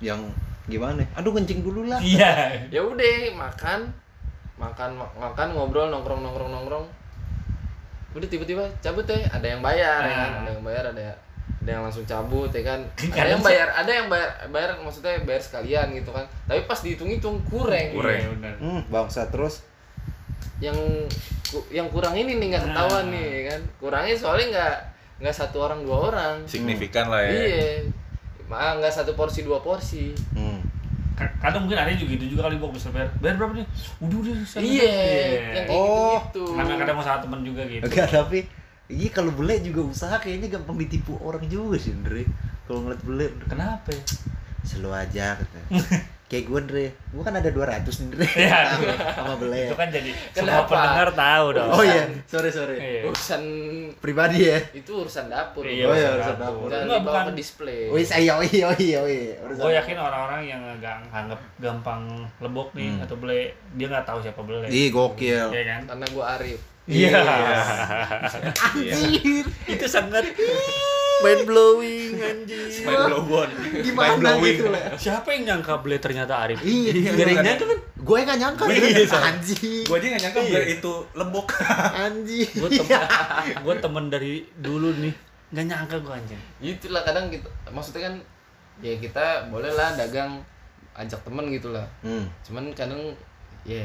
Yang 0.00 0.30
gimana? 0.66 1.00
Aduh 1.14 1.32
kencing 1.32 1.62
dulu 1.62 1.86
lah. 1.86 1.98
Iya. 1.98 2.58
ya 2.68 2.80
udah 2.80 3.06
makan 3.32 3.86
makan 4.54 4.90
ma- 4.92 5.14
makan 5.16 5.54
ngobrol 5.54 5.86
nongkrong 5.88 6.18
nongkrong 6.20 6.50
nongkrong 6.50 6.86
udah 8.10 8.26
tiba-tiba 8.26 8.66
cabut 8.80 9.04
deh 9.04 9.22
ada 9.22 9.46
yang 9.46 9.62
bayar 9.62 10.02
ya 10.02 10.14
kan 10.16 10.30
ada 10.42 10.50
yang 10.50 10.64
bayar 10.64 10.84
ada 10.90 11.14
ada 11.68 11.76
yang 11.76 11.84
langsung 11.84 12.00
cabut 12.02 12.48
ya 12.48 12.64
kan 12.64 12.80
ada 12.80 13.12
Kadang 13.12 13.28
yang 13.30 13.42
bayar 13.44 13.68
ada 13.70 13.90
yang 13.92 14.08
bayar 14.08 14.30
bayar 14.48 14.70
maksudnya 14.80 15.20
bayar 15.20 15.36
sekalian 15.38 15.92
gitu 15.92 16.08
kan 16.08 16.24
tapi 16.42 16.64
pas 16.64 16.80
dihitung-hitung 16.80 17.44
kurang 17.44 17.92
Kurang. 17.92 18.16
Iya, 18.16 18.28
benar. 18.32 18.54
Hmm, 18.56 18.80
bangsa 18.88 19.28
terus. 19.28 19.68
yang 20.58 20.74
yang 21.68 21.86
kurang 21.86 22.12
ini 22.12 22.34
nih 22.34 22.46
nggak 22.50 22.64
ketahuan 22.66 23.04
Nah. 23.04 23.12
nih 23.12 23.26
ya 23.28 23.42
kan 23.46 23.60
kurangnya 23.78 24.16
soalnya 24.16 24.46
nggak 24.50 24.74
nggak 25.18 25.36
satu 25.36 25.56
orang 25.60 25.80
dua 25.82 25.98
orang 26.08 26.34
signifikan 26.44 27.06
lah 27.06 27.20
ya 27.20 27.30
iya 27.30 27.84
mah 28.44 28.74
nggak 28.74 28.90
satu 28.90 29.12
porsi 29.12 29.42
dua 29.42 29.60
porsi 29.60 30.16
Hmm. 30.32 30.64
Ka- 31.14 31.34
Kadang 31.38 31.62
mungkin 31.62 31.76
ada 31.76 31.90
juga 31.92 32.14
gitu 32.14 32.32
juga 32.32 32.46
kali 32.46 32.56
bok 32.56 32.70
bisa 32.72 32.88
bayar. 32.88 33.10
Bayar 33.18 33.34
berapa 33.36 33.50
nih? 33.52 33.66
Udah 33.98 34.18
udah. 34.20 34.34
iya 34.56 34.86
bayar. 34.86 35.34
yang 35.34 35.66
kayak 35.66 35.68
Oh. 35.68 36.14
gitu 36.24 36.38
gitu 36.38 36.42
Karena 36.54 36.74
kadang 36.76 36.96
usaha 36.96 37.18
temen 37.18 37.40
juga 37.42 37.62
gitu. 37.64 37.82
Enggak 37.82 38.06
tapi 38.08 38.38
Iya 38.88 39.08
kalau 39.10 39.30
bule 39.30 39.60
juga 39.60 39.80
usaha 39.82 40.16
kayaknya 40.16 40.48
gampang 40.50 40.76
ditipu 40.76 41.16
orang 41.18 41.44
juga 41.44 41.76
sih 41.76 41.92
Andre 41.92 42.24
Kalau 42.64 42.82
ngeliat 42.82 43.02
bule 43.02 43.26
Kenapa 43.44 43.88
ya? 43.88 44.00
Selo 44.60 44.90
aja 44.90 45.36
katanya 45.36 45.68
Kayak 46.24 46.44
gue 46.44 46.58
Andre 46.58 46.84
Gue 47.06 47.22
kan 47.22 47.32
ada 47.32 47.48
200 47.48 47.84
nih 47.84 48.04
Andre 48.06 48.26
Iya. 48.34 48.58
Sama 49.12 49.34
bule 49.36 49.60
Itu 49.62 49.76
kan 49.76 49.88
jadi 49.88 50.10
Kenapa? 50.30 50.40
semua 50.40 50.64
pendengar 50.66 51.08
tahu 51.14 51.46
dong. 51.52 51.68
Oh 51.70 51.82
iya 51.82 52.02
sorry 52.24 52.48
sorry 52.48 52.76
Iya. 52.76 53.00
urusan 53.06 53.42
Pribadi 53.98 54.40
ya 54.46 54.58
itu 54.72 54.90
urusan 54.94 55.26
dapur 55.26 55.64
Iya, 55.64 55.84
Oh 55.84 55.92
iya, 55.92 56.08
urusan 56.10 56.16
urusan 56.16 56.36
dapur. 56.38 56.66
dapur. 56.66 56.82
Enggak, 56.82 57.00
bukan. 57.02 57.22
ke 57.22 57.32
display 57.36 57.80
Oh 57.86 57.96
iya 57.96 58.32
oh 58.32 58.44
iya 58.46 58.64
oh 58.66 58.76
iya 58.78 58.98
oh 58.98 59.10
iya 59.10 59.34
Urusan 59.42 59.62
Gue 59.62 59.72
yakin 59.74 59.96
orang-orang 59.98 60.40
yang 60.46 60.60
nggak 60.74 60.96
anggap 61.10 61.40
gampang 61.58 62.02
lebok 62.38 62.72
nih 62.72 62.88
Hmm. 62.90 63.04
atau 63.04 63.16
beli 63.16 63.48
dia 63.74 63.86
nggak 63.86 64.04
tahu 64.04 64.18
siapa 64.18 64.40
beli. 64.40 64.64
Ih 64.66 64.88
gokil 64.88 65.48
Iya 65.50 65.64
kan? 65.66 65.80
karena 65.86 66.06
gua 66.08 66.24
Arif 66.34 66.60
Iya. 66.88 67.20
Anjir. 68.48 69.44
Itu 69.66 69.84
sangat 69.86 70.24
Mind 71.18 71.44
blowing 71.44 72.14
anjir. 72.14 72.70
Main 72.86 73.10
blowon 73.10 73.50
Gimana 73.82 74.38
gitu 74.38 74.70
lah 74.70 74.94
siapa 74.94 75.34
yang 75.34 75.42
nyangka 75.50 75.82
beli 75.82 75.98
ternyata 75.98 76.38
Arif? 76.38 76.62
Iya 76.62 77.10
Gak 77.10 77.18
ada 77.18 77.32
yang 77.34 77.44
nyangka 77.44 77.64
kan? 77.66 77.78
Gue 77.98 78.18
gak 78.22 78.38
nyangka 78.38 78.62
Iya, 78.70 79.02
sama. 79.04 79.24
Anjir. 79.28 79.82
Gue 79.82 79.96
aja 79.98 80.06
gak 80.08 80.22
nyangka 80.22 80.40
Iya. 80.40 80.52
beli 80.54 80.66
itu 80.72 80.94
lembok. 81.12 81.46
Anjir. 81.98 82.46
Gue 82.54 82.70
temen, 82.72 83.00
gue 83.58 83.74
temen 83.82 84.04
dari 84.08 84.32
dulu 84.56 84.88
nih. 84.96 85.14
Gak 85.50 85.66
nyangka 85.66 85.96
gue 85.98 86.14
anjing. 86.14 86.40
itulah 86.62 87.02
kadang 87.02 87.26
kita 87.28 87.48
maksudnya 87.68 88.02
kan 88.06 88.14
ya 88.78 88.94
kita 88.94 89.26
boleh 89.50 89.74
lah 89.74 89.98
dagang 89.98 90.38
ajak 90.94 91.18
temen 91.20 91.50
gitu 91.50 91.74
lah 91.74 91.82
Hmm. 91.98 92.30
Cuman 92.40 92.70
kadang 92.72 93.10
ya 93.68 93.84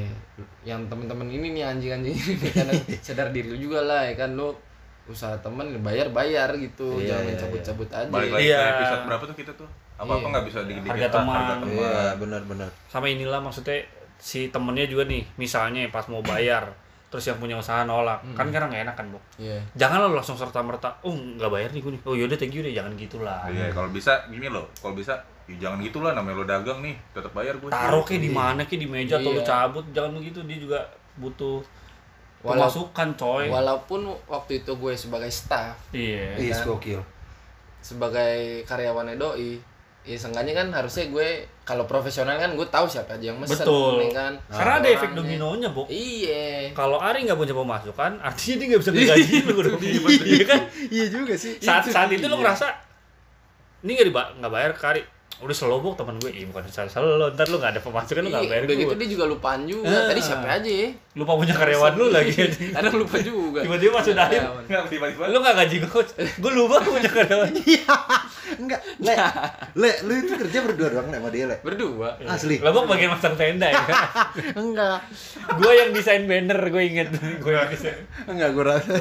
yang 0.64 0.88
temen-temen 0.88 1.28
ini 1.28 1.48
nih 1.52 1.64
anjing-anjing 1.68 2.16
ini 2.16 2.48
kadang 2.56 2.80
sadar 3.04 3.30
diri 3.30 3.52
lu 3.52 3.58
juga 3.60 3.84
lah 3.84 4.08
ya 4.08 4.16
kan. 4.16 4.32
Lu 4.34 4.56
usaha 5.04 5.36
temen 5.44 5.68
bayar 5.84 6.08
bayar 6.10 6.48
gitu. 6.56 6.96
Iya, 6.98 7.20
jangan 7.20 7.26
iya, 7.28 7.36
cabut-cabut 7.36 7.90
aja. 7.92 8.08
Balik 8.08 8.32
lagi 8.32 8.48
Iya. 8.48 8.60
episode 8.80 9.04
berapa 9.04 9.24
tuh 9.28 9.36
kita 9.36 9.52
tuh? 9.54 9.70
Apa 9.94 10.10
apa 10.10 10.16
Iya. 10.16 10.28
nggak 10.32 10.46
bisa 10.48 10.60
di, 10.64 10.74
di 10.74 10.88
Harga 10.88 11.08
teman. 11.12 11.36
harga 11.36 11.54
teman. 11.60 11.76
Iya 11.76 12.04
benar-benar 12.16 12.70
Sama 12.88 13.06
inilah 13.06 13.40
maksudnya 13.40 13.84
si 14.16 14.48
temennya 14.48 14.88
juga 14.88 15.04
nih, 15.04 15.28
misalnya 15.36 15.84
pas 15.92 16.08
mau 16.08 16.24
bayar, 16.24 16.72
terus 17.14 17.30
yang 17.30 17.38
punya 17.38 17.54
usaha 17.54 17.86
nolak, 17.86 18.26
kan 18.34 18.50
kadang 18.50 18.74
gak 18.74 18.90
enak 18.90 18.96
kan, 18.98 19.06
Bu? 19.06 19.22
iya 19.38 19.62
Jangan 19.78 20.02
lo 20.02 20.18
langsung 20.18 20.34
serta 20.34 20.66
merta, 20.66 20.90
oh 21.06 21.14
nggak 21.14 21.46
bayar 21.46 21.70
nih 21.70 21.86
gue 21.86 21.94
nih, 21.94 22.02
oh 22.10 22.18
yaudah 22.18 22.34
thank 22.34 22.50
you 22.50 22.66
deh, 22.66 22.74
jangan 22.74 22.90
gitulah. 22.98 23.46
Iya, 23.46 23.70
kalau 23.70 23.94
bisa 23.94 24.18
gini 24.26 24.50
loh, 24.50 24.66
kalau 24.82 24.98
bisa 24.98 25.14
ya 25.46 25.70
jangan 25.70 25.78
gitulah 25.78 26.18
namanya 26.18 26.42
lo 26.42 26.46
dagang 26.50 26.82
nih, 26.82 26.98
tetap 27.14 27.30
bayar 27.32 27.54
gue. 27.62 27.70
Taruh 27.70 28.02
kayak 28.02 28.18
di 28.20 28.32
mana 28.34 28.66
kayak 28.66 28.82
di 28.82 28.90
meja 28.90 29.22
atau 29.22 29.30
lu 29.30 29.38
Iya. 29.38 29.46
cabut, 29.46 29.86
jangan 29.94 30.18
begitu 30.18 30.42
dia 30.42 30.58
juga 30.58 30.80
butuh 31.14 31.62
pemasukan 32.42 33.10
coy. 33.14 33.48
walaupun 33.48 34.04
waktu 34.26 34.60
itu 34.60 34.72
gue 34.74 34.94
sebagai 34.98 35.30
staff 35.30 35.78
Iya. 35.94 36.36
Iya 36.36 36.54
kan? 36.58 36.66
gokil 36.68 37.00
sebagai 37.80 38.64
karyawannya 38.64 39.16
doi 39.16 39.60
ya 40.04 40.14
seenggaknya 40.14 40.54
kan 40.54 40.68
harusnya 40.70 41.08
gue 41.08 41.28
kalau 41.62 41.84
profesional 41.84 42.36
kan 42.36 42.52
gue 42.54 42.68
tahu 42.68 42.84
siapa 42.86 43.16
aja 43.16 43.32
yang 43.32 43.40
mesen 43.40 43.56
Betul. 43.58 44.04
ya 44.04 44.12
kan 44.12 44.34
Karena 44.46 44.74
ada 44.78 44.90
efek 44.90 45.10
dominonya, 45.14 45.70
Bu. 45.70 45.88
iya 45.88 46.68
Kalau 46.72 47.00
Ari 47.00 47.24
nggak 47.24 47.36
punya 47.36 47.52
pemasukan, 47.54 48.12
artinya 48.20 48.56
dia 48.58 48.66
nggak 48.68 48.82
bisa 48.82 48.92
ngegaji 48.92 49.34
lu 49.42 49.56
dong. 49.62 49.80
Iya 49.80 50.44
kan? 50.44 50.62
Iya 50.90 51.06
juga 51.08 51.34
sih 51.34 51.56
Saat 51.58 51.88
saat 51.88 52.10
itu 52.10 52.26
lu 52.26 52.36
ngerasa 52.36 52.68
ini 53.82 53.92
nggak 53.94 54.08
diba 54.08 54.24
nggak 54.38 54.52
bayar 54.52 54.72
ke 54.74 54.86
Ari. 54.86 55.02
Udah 55.40 55.52
selobok 55.52 55.96
teman 55.96 56.16
gue, 56.18 56.32
iya 56.32 56.46
bukan 56.46 56.64
salah 56.68 56.88
lo, 57.02 57.28
ntar 57.30 57.48
lu 57.48 57.58
nggak 57.58 57.76
ada 57.76 57.82
pemasukan 57.82 58.22
lu 58.22 58.30
nggak 58.30 58.44
Iya, 58.44 58.52
bayar 58.52 58.64
udah 58.64 58.76
gue. 58.76 58.84
gitu 58.86 58.96
dia 58.98 59.10
juga 59.10 59.26
lupaan 59.26 59.62
juga 59.66 59.88
Ah. 59.90 60.08
tadi 60.08 60.20
siapa 60.20 60.48
aja 60.50 60.68
ya 60.70 60.90
Lupa 61.14 61.38
punya 61.38 61.54
karyawan 61.54 61.94
lu 61.94 62.10
lagi. 62.10 62.34
kadang 62.76 62.98
lupa 62.98 63.22
juga 63.22 63.62
Tiba-tiba 63.62 64.02
masuk 64.02 64.18
dari 64.18 64.34
Karyawan. 64.42 64.64
Nggak 64.66 64.84
tiba-tiba. 64.90 65.24
lu 65.30 65.38
nggak 65.46 65.56
gaji 65.62 65.76
gue, 65.86 66.04
gue 66.42 66.52
lupa 66.58 66.76
punya 66.82 67.10
karyawan. 67.10 67.52
Iya 67.64 67.96
Enggak 68.54 68.82
Le 69.02 69.14
Le 69.78 69.92
Lu 70.04 70.14
itu 70.20 70.34
kerja 70.36 70.58
berdua 70.66 70.88
doang 70.90 71.08
Le 71.10 71.18
sama 71.18 71.30
dia 71.34 71.46
Le 71.48 71.58
berdua 71.64 72.18
Asli 72.28 72.60
Lo 72.60 72.86
bagian 72.86 73.14
masang 73.14 73.34
tenda 73.38 73.70
ya? 73.70 73.82
Enggak 74.62 75.06
gue 75.54 75.72
yang 75.76 75.90
desain 75.94 76.24
banner, 76.26 76.58
gue 76.58 76.84
inget. 76.84 77.14
Gue 77.44 77.54
yang 77.54 77.70
desain. 77.70 78.04
Enggak 78.26 78.50
gue 78.58 78.64
rasa 78.66 78.92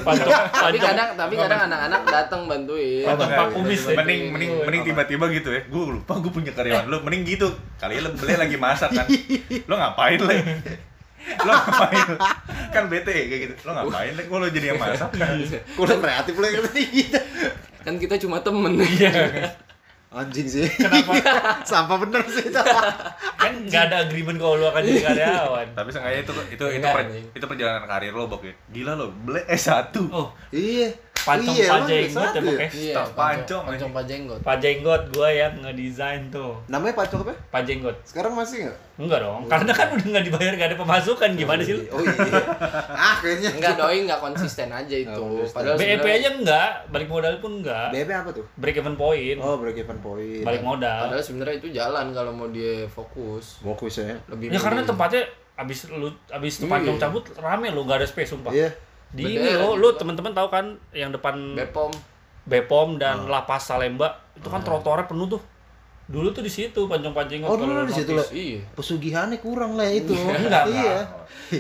tapi 0.53 0.79
kadang 0.79 1.16
tapi 1.16 1.35
kadang 1.38 1.61
anak-anak 1.70 2.03
datang 2.12 2.44
bantuin 2.44 3.09
Enggak, 3.09 3.29
pak 3.33 3.46
kumis 3.57 3.83
ya. 3.88 3.96
Mending 3.96 4.22
mending 4.37 4.51
mending 4.68 4.83
tiba-tiba 4.92 5.25
gitu 5.33 5.48
ya. 5.48 5.64
Gue 5.64 5.96
lupa 5.96 6.20
gue 6.20 6.33
punya 6.33 6.53
karyawan 6.53 6.92
lu. 6.92 7.01
Mending 7.01 7.22
gitu. 7.25 7.48
Kali 7.81 8.05
lo 8.05 8.12
beli 8.12 8.37
lagi 8.37 8.57
masak 8.61 8.92
kan. 8.92 9.07
Lo 9.64 9.75
ngapain 9.81 10.20
le? 10.20 10.37
Lo 11.43 11.53
ngapain? 11.53 12.07
Kan 12.71 12.85
bete 12.87 13.11
ya, 13.11 13.25
kayak 13.27 13.41
gitu. 13.43 13.55
Lo 13.65 13.71
ngapain 13.73 14.13
le? 14.13 14.23
Gue 14.25 14.39
lo 14.39 14.47
jadi 14.49 14.67
yang 14.71 14.79
masak 14.79 15.11
kan? 15.13 15.39
Kurang 15.75 16.01
kreatif 16.01 16.35
Le 16.37 16.49
gitu 16.49 17.19
kan 17.83 17.99
kita 17.99 18.15
cuma 18.17 18.39
temen 18.39 18.79
Iya. 18.79 19.11
Anjing 20.13 20.45
sih 20.45 20.69
Kenapa? 20.69 21.19
Sampah 21.69 21.97
bener 21.99 22.21
sih 22.29 22.47
itu 22.47 22.61
Kan 23.35 23.53
nggak 23.67 23.83
ada 23.89 23.97
agreement 24.07 24.37
kalau 24.37 24.55
lu 24.55 24.67
akan 24.69 24.83
jadi 24.85 25.01
karyawan. 25.03 25.67
Tapi 25.73 25.89
seenggaknya 25.89 26.21
itu 26.21 26.33
itu 26.33 26.45
itu, 26.55 26.65
Enggak, 26.79 26.95
per- 26.95 27.11
itu 27.33 27.45
perjalanan 27.49 27.83
karir 27.83 28.13
lo 28.13 28.29
bok 28.29 28.45
ya. 28.45 28.55
Gila 28.71 28.93
lo, 28.95 29.11
beli 29.11 29.43
S1. 29.49 29.91
Oh, 30.13 30.31
Iya 30.53 30.95
pancong 31.23 31.55
Iya, 31.55 31.69
pajenggot 31.71 32.33
ya? 32.33 32.41
pakai 32.43 32.69
iya 32.73 32.95
Stop, 32.95 33.09
pancong, 33.15 33.63
pancong 33.65 33.93
pajenggot. 33.93 34.41
Pajenggot 34.43 35.03
gue 35.09 35.29
yang 35.31 35.53
ngedesain 35.57 36.23
tuh. 36.29 36.53
Namanya 36.67 36.95
Pacok 36.95 37.19
apa? 37.23 37.35
pajenggot. 37.51 37.97
Sekarang 38.03 38.35
masih 38.35 38.67
nggak? 38.67 38.79
enggak 38.93 39.19
dong 39.19 39.43
karena 39.49 39.73
kan 39.73 39.89
udah 39.89 40.05
nggak 40.05 40.25
dibayar 40.29 40.53
gak 40.55 40.69
ada 40.69 40.79
pemasukan 40.79 41.31
gimana 41.33 41.61
sih 41.65 41.75
lu? 41.75 41.83
Oh 41.89 41.99
iya. 41.99 42.13
Ah 43.03 43.15
kayaknya. 43.19 43.51
Enggak 43.53 43.75
doi 43.75 43.99
enggak 44.01 44.21
konsisten 44.21 44.69
aja 44.69 44.95
itu. 44.95 45.09
Nggak 45.09 45.19
konsisten. 45.19 45.57
padahal 45.57 45.77
BEP 45.77 46.07
aja 46.07 46.29
enggak 46.33 46.71
balik 46.89 47.09
modal 47.09 47.35
pun 47.39 47.53
enggak. 47.59 47.89
BB 47.91 48.11
apa 48.13 48.31
tuh? 48.31 48.45
break 48.55 48.77
even 48.77 48.95
point. 48.95 49.39
Oh 49.39 49.57
break 49.57 49.77
even 49.77 49.99
point. 49.99 50.43
Balik 50.43 50.63
modal. 50.63 51.09
Padahal 51.09 51.25
sebenarnya 51.25 51.57
itu 51.57 51.69
jalan 51.73 52.07
kalau 52.11 52.31
mau 52.31 52.47
dia 52.47 52.85
fokus. 52.87 53.59
Fokus 53.59 53.99
ya. 53.99 54.15
Lebih 54.29 54.51
ya 54.51 54.61
karena 54.61 54.83
tempatnya 54.83 55.23
abis 55.55 55.79
lu 55.89 56.09
abis 56.29 56.53
Iya. 56.59 56.69
pancong 56.69 56.99
cabut 56.99 57.25
rame 57.37 57.69
lo 57.69 57.83
gak 57.83 57.99
ada 57.99 58.07
space 58.07 58.31
sumpah. 58.31 58.51
Iya 58.51 58.71
di 59.12 59.22
ini 59.31 59.51
lo 59.53 59.75
lu 59.75 59.88
kan. 59.90 59.96
teman-teman 59.98 60.33
tahu 60.33 60.48
kan 60.48 60.64
yang 60.90 61.11
depan 61.11 61.55
Bepom. 61.55 61.92
Bepom 62.42 62.88
Ah. 62.90 62.98
dan 62.98 63.16
Lapas 63.27 63.62
Salemba? 63.64 64.09
Itu 64.33 64.48
kan 64.48 64.61
trotoarnya 64.61 65.05
penuh 65.05 65.29
tuh. 65.29 65.42
Dulu 66.03 66.29
tuh 66.29 66.40
di 66.40 66.51
situ 66.51 66.77
pancong 66.83 67.14
pancing 67.14 67.40
Oh, 67.42 67.55
dulu 67.55 67.87
di 67.87 67.94
situ, 67.94 68.11
Le. 68.11 68.25
iya. 68.33 68.61
Pesugihannya 68.72 69.38
kurang 69.38 69.77
lah 69.77 69.87
itu. 69.87 70.12
Enggak, 70.12 70.66
Iya. 70.66 70.98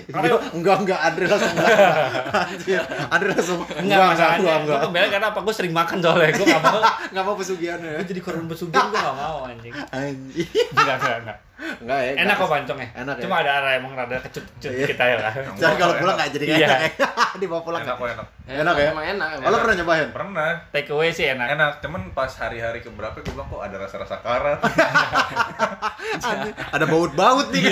Karena- 0.04 0.40
Enggak, 0.50 0.76
enggak, 0.82 0.98
Andre 0.98 1.24
langsung 1.26 1.52
enggak 1.52 1.78
Anjir, 2.42 2.80
Andre 3.06 3.28
langsung 3.30 3.60
enggak 3.62 4.00
masalahnya 4.02 4.40
enggak, 4.40 4.58
gue 4.66 4.78
kembali 4.82 5.08
karena 5.10 5.26
apa? 5.30 5.38
Gue 5.38 5.54
sering 5.54 5.72
makan 5.72 5.96
soalnya 6.00 6.32
gue 6.32 6.46
gak 6.46 6.62
mau. 6.64 6.80
Enggak 7.12 7.24
mau 7.24 7.34
pesugihannya. 7.34 7.90
Gue 7.94 8.06
jadi 8.08 8.20
korban 8.20 8.46
pesugihan 8.46 8.88
gue 8.88 8.98
gak 8.98 9.16
mau 9.16 9.36
anjing. 9.46 9.72
Anjir. 9.72 10.46
Enggak 10.72 10.96
enggak 10.98 11.16
enggak 11.22 11.38
Enggak 11.62 11.98
ya 12.00 12.10
enak 12.18 12.34
kok 12.34 12.48
pancongnya 12.48 12.88
Enak 12.92 13.14
ya? 13.16 13.22
cuma 13.22 13.34
ada 13.38 13.50
ada 13.58 13.70
emang 13.74 13.92
rada 13.92 14.18
kecut-kecut 14.18 14.70
Iya. 14.72 14.86
kita 14.88 15.04
ya 15.04 15.16
lah 15.16 15.32
Jangan 15.60 15.76
kalau 15.78 15.94
pulang 15.96 16.16
enggak 16.16 16.30
jadi 16.34 16.44
Iya. 16.48 16.66
kayak 16.68 16.92
Dibawa 17.40 17.62
pulang 17.62 17.82
Enak 17.82 17.94
kok 17.94 18.08
enak. 18.08 18.26
Enak 18.42 18.74
ya? 18.76 18.88
emang 18.90 19.06
enak 19.08 19.28
lo 19.40 19.56
pernah 19.58 19.76
nyobain? 19.78 20.08
Pernah. 20.10 20.50
take 20.70 20.90
away 20.90 21.08
sih 21.08 21.26
enak 21.28 21.46
Enak, 21.52 21.72
cuman 21.78 22.02
pas 22.10 22.32
hari-hari 22.32 22.80
keberapa 22.80 23.14
gue 23.14 23.30
bilang 23.30 23.46
kok 23.46 23.62
ada 23.62 23.76
rasa-rasa 23.78 24.18
karat. 24.18 24.58
Anjir, 26.18 26.52
Ada 26.74 26.84
baut-baut 26.84 27.48
nih 27.50 27.70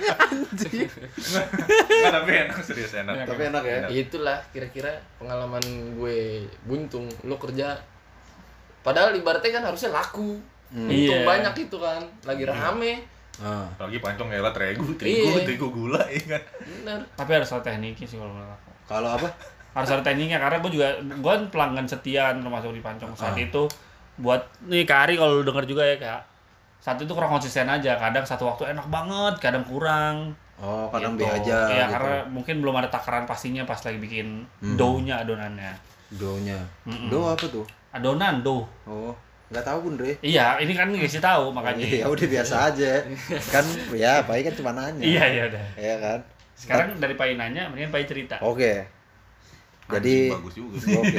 anjing. 0.00 0.88
Nggak, 0.88 2.10
tapi 2.10 2.30
enak 2.40 2.56
serius 2.62 2.92
enak. 2.94 3.14
Tapi 3.26 3.42
enak 3.46 3.62
ya. 3.62 3.86
itulah 3.90 4.38
kira-kira 4.50 4.90
pengalaman 5.16 5.62
gue 5.94 6.18
buntung 6.64 7.04
lo 7.22 7.36
kerja 7.36 7.76
padahal 8.80 9.12
ibaratnya 9.12 9.60
kan 9.60 9.64
harusnya 9.66 9.92
laku 9.92 10.40
untung 10.70 10.90
Iya. 10.92 11.26
banyak 11.26 11.54
itu 11.60 11.76
kan 11.76 12.00
lagi 12.22 12.44
rame 12.44 12.92
Ah. 13.36 13.64
Apalagi 13.72 13.98
pancong 13.98 14.28
elat 14.28 14.52
regu, 14.52 14.84
terigu, 14.94 15.32
Iya. 15.32 15.48
terigu 15.48 15.68
gula 15.68 15.96
ya 16.04 16.36
kan. 16.36 16.42
bener 16.60 17.00
Tapi 17.14 17.30
harus 17.32 17.48
ada 17.48 17.64
tekniknya 17.64 18.04
sih 18.04 18.16
kalau 18.16 18.30
menurut 18.30 18.52
aku. 18.52 18.70
Kalau 18.86 19.08
apa? 19.16 19.28
Harus 19.72 19.88
ada 19.88 20.02
tekniknya 20.02 20.36
karena 20.36 20.60
gue 20.60 20.70
juga 20.70 20.88
gue 21.00 21.30
kan 21.30 21.44
pelanggan 21.48 21.86
setia 21.86 22.36
termasuk 22.36 22.70
di 22.70 22.80
Pancong 22.80 23.14
saat 23.14 23.32
Ah. 23.32 23.40
itu 23.40 23.64
buat 24.16 24.44
nih 24.62 24.84
Kak 24.84 25.08
Ari 25.08 25.14
kalau 25.16 25.40
lu 25.40 25.42
denger 25.42 25.64
juga 25.64 25.82
ya 25.82 25.96
Kak. 25.96 26.20
Saat 26.78 26.96
itu 26.98 27.08
kurang 27.08 27.28
konsisten 27.30 27.64
aja, 27.64 27.96
kadang 27.96 28.24
satu 28.24 28.44
waktu 28.46 28.68
enak 28.68 28.86
banget, 28.86 29.34
kadang 29.38 29.64
kurang. 29.64 30.36
Oh, 30.56 30.88
kadang 30.90 31.16
Gitu. 31.16 31.24
be 31.24 31.32
aja 31.32 31.56
Iya, 31.66 31.76
gitu. 31.82 31.92
karena 31.92 32.14
mungkin 32.26 32.54
belum 32.60 32.74
ada 32.74 32.88
takaran 32.88 33.24
pastinya 33.24 33.64
pas 33.64 33.80
lagi 33.80 33.96
bikin 33.96 34.44
Hmm. 34.58 34.76
dough-nya 34.76 35.16
adonannya. 35.18 35.72
Do-nya. 36.10 36.60
Mm-mm. 36.84 37.08
Do 37.08 37.24
apa 37.24 37.46
tuh? 37.46 37.64
Adonan 37.90 38.42
dough. 38.42 38.68
Oh, 38.84 39.16
nggak 39.50 39.64
tahu 39.66 39.78
Bun 39.82 39.94
Dre. 39.98 40.14
Iya, 40.22 40.62
ini 40.62 40.72
kan 40.72 40.88
ngasih 40.88 41.18
tahu 41.18 41.50
makanya. 41.50 41.82
Iya, 41.82 42.04
udah 42.06 42.26
biasa 42.26 42.54
aja. 42.70 42.92
kan 43.50 43.64
ya, 43.90 44.22
Pai 44.22 44.46
kan 44.46 44.54
cuma 44.54 44.70
nanya. 44.70 45.02
Iya, 45.02 45.24
iya 45.26 45.42
udah. 45.50 45.64
Iya 45.74 45.94
kan? 45.98 46.18
Sekarang 46.54 46.88
dari 46.96 47.14
Pai 47.18 47.34
nanya, 47.34 47.66
mendingan 47.66 47.90
Pai 47.90 48.06
cerita. 48.06 48.38
Oke. 48.40 48.86
Jadi 49.90 50.30
Anjing, 50.30 50.34
bagus 50.38 50.54
juga 50.54 50.76
sih. 50.78 50.94
Oke. 50.94 51.18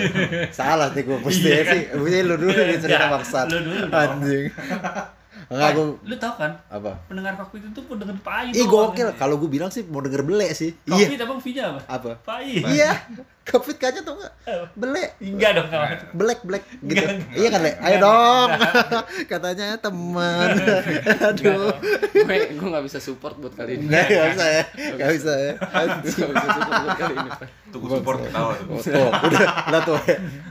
Salah 0.50 0.88
nih 0.96 1.04
gue 1.04 1.18
pasti 1.20 1.44
Iya 1.44 1.60
kan? 1.62 1.74
sih. 1.76 1.82
Mesti 1.92 2.20
lu 2.24 2.36
dulu 2.40 2.52
nih 2.56 2.78
cerita 2.80 2.96
Enggak, 3.04 3.12
maksat. 3.12 3.46
lu 3.52 3.60
dulu. 3.60 3.86
Anjing. 3.92 4.46
Enggak 5.52 5.70
gue 5.76 5.86
lu 6.08 6.16
tau 6.16 6.34
kan? 6.40 6.52
apa? 6.72 6.92
Pendengar 7.12 7.36
kokpit 7.36 7.68
itu 7.68 7.82
pun 7.84 8.00
dengan 8.00 8.16
Pai. 8.24 8.56
Ih 8.56 8.64
gokil. 8.64 9.12
Kalau 9.20 9.36
gue 9.36 9.50
bilang 9.52 9.68
sih 9.68 9.84
mau 9.84 10.00
denger 10.00 10.24
bele 10.24 10.48
sih. 10.56 10.72
Iya. 10.88 11.20
abang 11.20 11.44
V-nya 11.44 11.64
apa? 11.68 11.80
Apa? 11.92 12.12
Pai. 12.24 12.64
Iya. 12.64 12.96
Covid 13.42 13.76
kayaknya 13.82 14.06
tuh 14.06 14.14
enggak? 14.22 14.34
Bele. 14.78 15.06
Enggak 15.18 15.52
dong 15.58 15.68
kawan. 15.74 15.98
Black 16.14 16.40
black 16.46 16.64
gitu. 16.86 16.94
Enggak, 16.94 17.10
enggak. 17.18 17.38
Iya 17.42 17.50
kan, 17.50 17.60
Le? 17.66 17.72
Ayo 17.82 17.96
dong. 17.98 18.50
Katanya 19.34 19.68
teman. 19.82 20.50
Aduh. 21.26 21.74
gue 22.22 22.38
gue 22.54 22.68
nggak 22.70 22.86
bisa 22.86 23.02
support 23.02 23.34
buat 23.42 23.58
kali 23.58 23.82
ini 23.82 23.90
Enggak 23.90 24.06
enggak 24.14 24.30
bisa 24.30 24.46
ya. 24.46 24.64
Enggak 24.94 25.10
bisa 25.18 25.32
ya. 25.34 25.54
Nggak 25.58 25.98
bisa 26.06 26.48
support 26.54 26.78
buat 26.86 26.98
kali 27.02 27.14
ini 27.18 27.30
Pak. 27.34 27.50
Tuh 27.72 27.80
gua 27.82 27.90
support 27.98 28.20
ketawa 28.22 28.54
tuh. 28.54 28.66
Tuh, 28.84 29.10
udah 29.10 29.42
lah 29.74 29.82
tuh. 29.90 30.00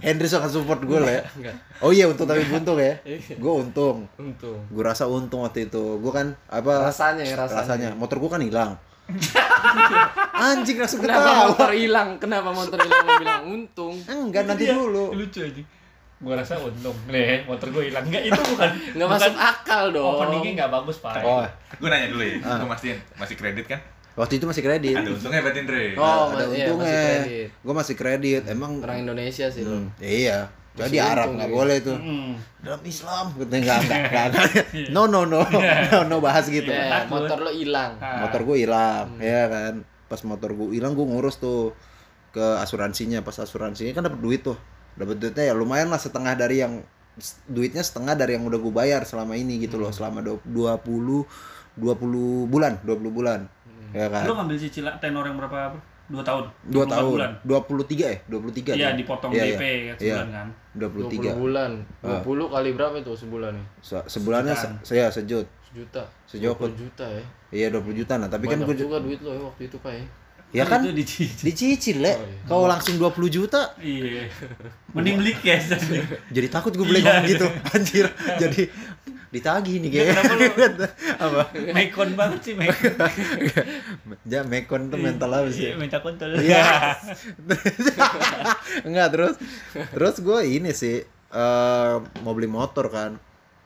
Henry 0.03 0.27
suka 0.27 0.49
support 0.51 0.81
gue 0.83 0.99
lah 0.99 1.13
ya. 1.15 1.23
Enggak. 1.39 1.57
Oh 1.87 1.91
iya 1.95 2.05
untung 2.11 2.27
tapi 2.27 2.43
buntung 2.51 2.77
ya. 2.83 2.99
Iya. 3.07 3.39
Gue 3.39 3.53
untung. 3.55 4.11
untung 4.19 4.59
Gue 4.67 4.83
rasa 4.83 5.07
untung 5.07 5.47
waktu 5.47 5.71
itu. 5.71 6.03
Gue 6.03 6.11
kan 6.11 6.35
apa? 6.51 6.91
rasanya 6.91 7.23
ya 7.23 7.39
rasanya, 7.39 7.63
rasanya. 7.63 7.89
Motor 7.95 8.19
gue 8.19 8.31
kan 8.35 8.43
hilang. 8.43 8.73
Anjing 10.43 10.77
langsung 10.77 11.01
kenapa 11.01 11.21
ketawa. 11.23 11.45
motor 11.49 11.71
hilang 11.73 12.09
kenapa 12.17 12.49
motor 12.51 12.79
hilang 12.79 13.03
mau 13.03 13.17
bilang 13.17 13.43
untung 13.47 13.95
Enggak 14.03 14.45
nanti 14.47 14.65
Iya, 14.65 14.75
dulu. 14.75 15.13
Lucu 15.13 15.41
aja. 15.41 15.63
Gua 16.19 16.35
rasa 16.35 16.55
untung. 16.57 16.93
Nih, 17.07 17.45
motor 17.45 17.69
gue 17.71 17.83
hilang. 17.87 18.05
Enggak, 18.05 18.23
itu 18.27 18.41
bukan 18.47 18.69
nggak 18.95 19.07
bukan- 19.07 19.21
masuk 19.21 19.37
akal 19.37 19.85
dong 19.91 20.13
Openingnya 20.15 20.53
nggak 20.59 20.71
bagus, 20.75 20.97
Pak. 20.99 21.21
Oh, 21.21 21.45
Gue 21.75 21.89
nanya 21.89 22.09
dulu 22.09 22.21
ya, 22.21 22.37
Ah. 22.41 22.57
gue 22.57 22.69
mastiin 22.69 22.99
masih 23.15 23.35
kredit 23.35 23.67
kan? 23.67 23.81
waktu 24.13 24.37
itu 24.37 24.45
masih 24.45 24.61
kredit. 24.61 24.93
Ada 24.93 25.11
untungnya 25.11 25.41
berarti 25.41 25.61
Andre. 25.61 25.85
Oh, 25.95 26.05
ada 26.29 26.45
iya, 26.45 26.45
masih 26.45 26.61
untungnya. 26.67 26.93
kredit. 27.17 27.49
Gue 27.59 27.75
masih 27.75 27.95
kredit. 27.95 28.43
Emang 28.47 28.73
orang 28.79 28.99
Indonesia 29.01 29.47
sih 29.49 29.63
lo 29.63 29.73
Hmm, 29.75 29.89
iya. 29.99 30.39
Jadi 30.71 30.97
Arab 30.97 31.35
nggak 31.35 31.47
dia. 31.47 31.57
boleh 31.57 31.77
tuh. 31.81 31.97
Mm. 31.97 32.33
Dalam 32.61 32.83
Islam 32.83 33.25
gitu 33.33 33.51
enggak 33.51 33.79
enggak 33.81 34.01
enggak. 34.07 34.25
enggak. 34.29 34.67
No 34.95 35.03
no 35.05 35.23
no. 35.25 35.43
No 35.91 35.99
no 36.05 36.17
bahas 36.19 36.47
gitu. 36.47 36.67
Iya, 36.67 37.05
Takut. 37.05 37.27
motor 37.27 37.39
lo 37.41 37.51
hilang 37.51 37.99
Ah. 37.99 38.23
Motor 38.23 38.41
gue 38.45 38.57
hilang, 38.61 39.07
ya 39.19 39.45
kan. 39.47 39.75
Pas 40.07 40.21
motor 40.23 40.51
gue 40.53 40.73
hilang 40.73 40.93
gue 40.93 41.03
ngurus 41.03 41.37
tuh 41.37 41.75
ke 42.31 42.45
asuransinya. 42.57 43.21
Pas 43.21 43.35
asuransinya 43.37 43.91
kan 43.93 44.05
dapat 44.05 44.19
duit 44.19 44.41
tuh. 44.41 44.57
Dapat 44.95 45.19
duitnya 45.19 45.45
ya 45.45 45.55
lumayan 45.55 45.89
lah 45.89 45.99
setengah 45.99 46.33
dari 46.33 46.59
yang 46.59 46.81
duitnya 47.45 47.83
setengah 47.83 48.15
dari 48.15 48.35
yang 48.35 48.45
udah 48.45 48.57
gue 48.57 48.73
bayar 48.73 49.03
selama 49.03 49.35
ini 49.35 49.59
gitu 49.59 49.77
loh, 49.77 49.91
selama 49.91 50.21
du- 50.21 50.41
20 50.43 51.27
20 51.77 52.47
bulan, 52.47 52.79
20 52.81 53.11
bulan. 53.11 53.41
Ya 53.91 54.07
kan. 54.07 54.23
Lu 54.23 54.35
ngambil 54.35 54.57
cicilan 54.57 54.97
tenor 54.99 55.27
yang 55.27 55.35
berapa? 55.35 55.75
Dua 56.11 56.21
tahun. 56.21 56.45
2 56.67 56.75
24 56.77 56.91
tahun. 56.91 57.11
bulan. 57.13 57.31
23 57.41 58.05
ya? 58.05 58.19
23 58.27 58.73
Iya, 58.73 58.85
kan? 58.85 58.95
dipotong 58.99 59.31
Iya, 59.31 59.45
DP 59.47 59.63
iya. 59.63 59.79
kan 59.87 59.97
sebulan 59.97 60.29
kan. 60.29 60.49
20 60.73 61.03
23. 61.09 61.31
bulan 61.37 61.71
Ah. 62.01 62.21
20 62.21 62.47
kali 62.49 62.71
berapa 62.73 62.95
itu 62.97 63.13
sebulan 63.17 63.51
nih 63.53 63.67
Se- 63.81 64.07
sebulannya 64.09 64.53
se 64.53 64.59
Sejutaan. 64.61 64.75
saya 64.85 65.05
sejut. 65.09 65.47
sejuta 65.63 66.03
Sejauh 66.25 66.55
20 66.57 66.75
juta 66.77 67.07
ya 67.07 67.23
Iya 67.53 67.67
20 67.73 67.95
juta 67.97 68.15
nah, 68.17 68.27
tapi 68.27 68.45
banyak 68.45 68.59
kan 68.61 68.69
gue 68.69 68.77
juga 68.77 68.99
duit 68.99 69.19
lo 69.19 69.31
ya 69.31 69.43
waktu 69.45 69.63
itu 69.65 69.79
pak 69.79 69.93
ya 69.93 70.03
ya 70.51 70.65
kan 70.65 70.83
Itu 70.83 70.91
dicicil. 70.93 71.47
dicicil 71.47 71.97
le. 72.01 72.11
Oh, 72.11 72.19
iya. 72.21 72.39
Kalau 72.45 72.67
langsung 72.67 72.95
20 72.97 73.07
juta 73.31 73.71
Iya. 73.77 74.27
Mending 74.91 75.17
beli 75.17 75.33
cash 75.37 75.71
aja. 75.71 76.03
jadi 76.29 76.49
takut 76.49 76.75
gue 76.75 76.83
beli 76.83 76.99
Iya, 77.01 77.23
gitu 77.25 77.47
anjir 77.71 78.11
jadi 78.37 78.63
ditagih 79.31 79.79
nih 79.79 79.89
kayaknya 79.89 80.11
Kenapa 80.13 80.35
lu- 80.35 80.59
apa 81.25 81.43
Mekon 81.71 82.11
banget 82.13 82.41
sih 82.43 82.55
Mekon. 82.55 82.93
ya 84.25 84.43
mekon 84.51 84.83
tuh 84.87 84.99
mental 84.99 85.31
apa 85.31 85.49
sih 85.49 85.71
Iya, 85.71 85.73
minta 85.75 85.99
kontol. 85.99 86.35
Iya. 86.35 86.99
enggak 88.87 89.09
terus 89.11 89.35
terus 89.91 90.17
gue 90.19 90.39
ini 90.45 90.71
sih 90.73 90.99
eh 91.31 91.95
mau 92.21 92.33
beli 92.33 92.47
motor 92.47 92.91
kan 92.91 93.15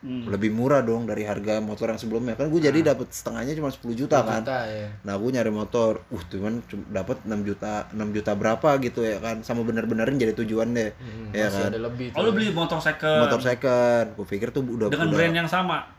Hmm. 0.05 0.29
lebih 0.29 0.53
murah 0.53 0.79
dong 0.79 1.03
dari 1.03 1.25
harga 1.25 1.57
motor 1.57 1.89
yang 1.89 1.97
sebelumnya. 1.97 2.37
Kan 2.37 2.47
gue 2.47 2.61
jadi 2.61 2.77
dapat 2.85 3.09
setengahnya 3.09 3.53
cuma 3.53 3.67
10 3.67 3.97
juta 3.97 4.21
kan. 4.21 4.39
juta 4.39 4.59
ya 4.63 4.87
Nah, 5.01 5.17
gue 5.17 5.29
nyari 5.31 5.49
motor, 5.49 6.05
uh 6.05 6.23
cuman 6.23 6.61
cum- 6.63 6.85
dapat 6.87 7.25
6 7.25 7.41
juta, 7.41 7.89
6 7.89 8.13
juta 8.13 8.31
berapa 8.31 8.69
gitu 8.79 9.01
ya 9.01 9.17
kan, 9.17 9.41
sama 9.41 9.61
bener-benerin 9.61 10.13
jadi 10.15 10.37
tujuan 10.37 10.71
deh, 10.71 10.93
Hmm, 10.93 11.33
ya 11.33 11.49
masih 11.49 11.57
kan. 11.57 11.69
ada 11.73 11.79
lebih 11.81 12.07
Oh, 12.13 12.21
lu 12.21 12.31
beli 12.31 12.53
motor 12.53 12.77
second. 12.77 13.19
Motor 13.19 13.41
second, 13.41 14.05
gue 14.13 14.25
pikir 14.27 14.47
tuh 14.49 14.61
udah 14.61 14.87
dengan 14.87 15.09
udah, 15.09 15.17
brand 15.17 15.35
yang 15.35 15.49
sama. 15.49 15.89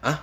Ah, 0.00 0.16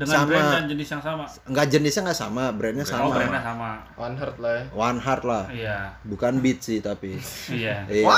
Dengan 0.00 0.16
Sama. 0.16 0.26
brand 0.26 0.48
dan 0.50 0.64
jenis 0.66 0.88
yang 0.88 1.02
sama. 1.04 1.24
nggak 1.44 1.66
jenisnya 1.68 2.00
nggak 2.02 2.18
sama, 2.18 2.44
brandnya 2.50 2.82
Oh, 2.82 2.88
sama, 2.88 3.06
brandnya 3.12 3.42
sama. 3.44 3.70
one 3.94 4.16
heart 4.16 4.36
lah 4.40 4.50
ya 4.50 4.62
One 4.72 4.98
Heart 4.98 5.22
lah, 5.22 5.44
Iya. 5.52 5.76
bukan 6.02 6.32
Beat 6.40 6.58
sih 6.60 6.78
tapi, 6.80 7.20
Iya. 7.52 7.84
iya. 7.86 8.08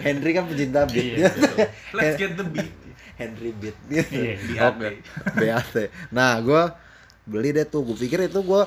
Henry 0.00 0.30
kan 0.32 0.44
pecinta 0.46 0.80
Beat, 0.86 1.18
Iya, 1.18 1.28
Let's 1.96 2.16
get 2.16 2.32
the 2.34 2.44
beat. 2.44 2.70
Henry 3.14 3.50
Beat, 3.52 3.76
Iya. 3.86 4.66
Oke, 4.66 4.88
BAT. 5.34 5.74
Nah, 6.08 6.40
gue 6.40 6.62
beli 7.24 7.52
deh 7.52 7.64
tuh, 7.64 7.84
gue 7.84 7.94
pikir 7.94 8.24
itu 8.24 8.40
gue 8.40 8.62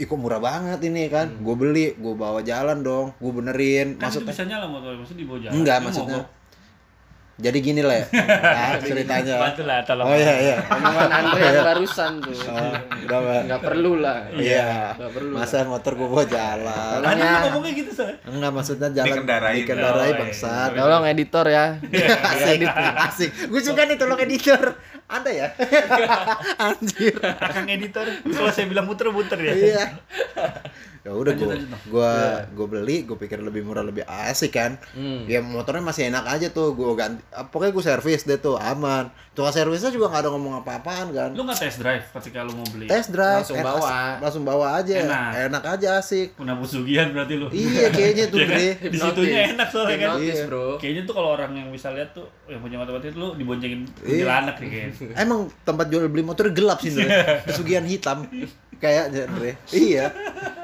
kok 0.00 0.16
murah 0.16 0.40
banget 0.40 0.80
ini 0.82 1.06
kan, 1.06 1.30
gue 1.30 1.54
beli, 1.54 1.92
gue 1.92 2.14
bawa 2.14 2.40
jalan 2.40 2.80
dong, 2.80 3.06
gue 3.14 3.30
benerin, 3.30 3.94
Kan 3.94 4.08
maksudnya 4.08 4.32
bisa 4.32 4.42
nyala 4.46 4.64
motor, 4.64 4.90
maksudnya 4.96 5.18
di 5.18 5.26
bawah 5.28 5.40
jalan. 5.42 5.52
Enggak 5.54 5.76
maksudnya. 5.82 6.18
mogok. 6.18 6.26
Jadi 7.40 7.58
gini 7.58 7.80
lah 7.80 7.96
ya. 8.00 8.04
Nah, 8.12 8.76
ceritanya. 8.78 9.34
Bantu 9.40 9.62
lah, 9.64 9.80
tolong. 9.82 10.04
Oh 10.04 10.14
iya 10.14 10.34
iya. 10.38 10.56
omongan 10.62 11.08
Andre 11.10 11.40
yang 11.42 11.64
barusan 11.66 12.12
tuh 12.20 12.36
Oh, 12.46 12.72
udah 13.00 13.18
Pak. 13.18 13.40
nggak 13.48 13.60
perlu 13.62 13.92
lah 13.96 14.18
Iya. 14.30 14.92
nggak 14.94 15.10
perlu 15.10 15.32
Masa 15.34 15.64
motor 15.64 15.92
gua 15.94 16.08
bawa 16.10 16.24
jalan. 16.26 16.98
Kan 17.00 17.16
Ya. 17.16 17.32
ngomongnya 17.46 17.72
gitu, 17.74 17.90
Sar. 17.90 18.12
Enggak 18.22 18.50
maksudnya 18.50 18.88
jalan 18.92 19.08
Dikendarain. 19.10 19.56
dikendarain 19.56 19.96
Oh, 19.96 20.06
iya. 20.06 20.20
bangsat. 20.20 20.70
tolong 20.74 21.04
editor 21.06 21.46
ya 21.46 21.66
asik, 22.30 22.60
asik. 23.00 23.30
Gue 23.46 23.60
suka 23.60 23.82
nih 23.82 23.96
tolong 23.96 24.20
editor. 24.20 24.76
Ada 25.06 25.30
ya? 25.32 25.46
Anjir. 26.68 27.18
Akang 27.18 27.66
editor, 27.66 28.06
kalau 28.22 28.46
saya 28.48 28.66
bilang 28.66 28.84
muter-muter 28.84 29.38
ya. 29.40 29.52
Iya. 29.52 29.84
Ya 31.00 31.10
udah 31.10 31.32
Bang. 31.32 31.64
gua 31.86 32.12
gua 32.50 32.66
beli, 32.68 33.02
gua 33.02 33.16
pikir 33.16 33.38
lebih 33.38 33.62
murah 33.62 33.80
lebih 33.80 34.04
asik 34.04 34.52
kan. 34.52 34.76
Hmm. 34.92 35.24
Ya 35.24 35.40
motornya 35.40 35.80
masih 35.80 36.06
enak 36.06 36.24
aja 36.26 36.48
tuh, 36.48 36.72
gua 36.72 36.92
ganti. 36.92 37.24
ah, 37.30 37.42
Pokoknya 37.42 37.70
gua 37.70 37.84
servis 37.86 38.22
deh 38.22 38.36
tuh, 38.36 38.54
aman. 38.54 39.08
Tukang 39.30 39.48
servisnya 39.50 39.88
juga 39.88 40.06
nggak 40.06 40.20
ada 40.20 40.30
ngomong 40.30 40.60
apa-apaan 40.60 41.08
kan. 41.10 41.30
Lu 41.32 41.40
nggak 41.40 41.56
test 41.58 41.78
drive 41.78 42.04
ketika 42.12 42.42
lu 42.42 42.52
mau 42.52 42.66
beli? 42.66 42.84
Test 42.84 43.08
drive, 43.10 43.40
Langsung 43.40 43.56
eh, 43.56 43.64
bawa. 43.64 43.88
langsung 44.18 44.42
bawa 44.44 44.66
aja, 44.76 44.94
Enak. 44.98 45.30
enak, 45.48 45.62
aja 45.70 45.88
asik. 45.96 46.34
Punya 46.34 46.52
pesugihan 46.54 47.08
berarti 47.10 47.34
lu. 47.34 47.46
Iya 47.48 47.88
kayaknya 47.88 48.24
tuh 48.26 48.36
Iya 48.36 48.46
kan? 48.46 48.58
Bre. 48.58 48.68
Di 48.84 48.98
situnya 48.98 49.38
enak 49.50 49.68
soalnya 49.68 49.96
kan. 49.98 50.10
Iya. 50.20 50.44
bro 50.44 50.66
Kayaknya 50.76 51.02
tuh 51.02 51.14
kalau 51.14 51.30
orang 51.32 51.52
yang 51.54 51.68
bisa 51.70 51.88
lihat 51.90 52.12
tuh 52.12 52.28
yang 52.44 52.60
punya 52.60 52.76
motor 52.76 52.98
itu 52.98 53.14
lu 53.14 53.32
diboncengin 53.34 53.88
Iya. 54.04 54.26
kuntilanak 54.26 54.56
nih 54.58 54.68
kayaknya. 54.68 55.16
Emang 55.16 55.40
tempat 55.62 55.86
jual 55.88 56.04
beli 56.06 56.20
motor 56.22 56.44
gelap 56.50 56.78
sih. 56.78 56.92
Pesugihan 57.42 57.88
hitam. 57.88 58.28
Kayaknya 58.80 59.28
Bre. 59.28 59.52
Iya. 59.70 60.08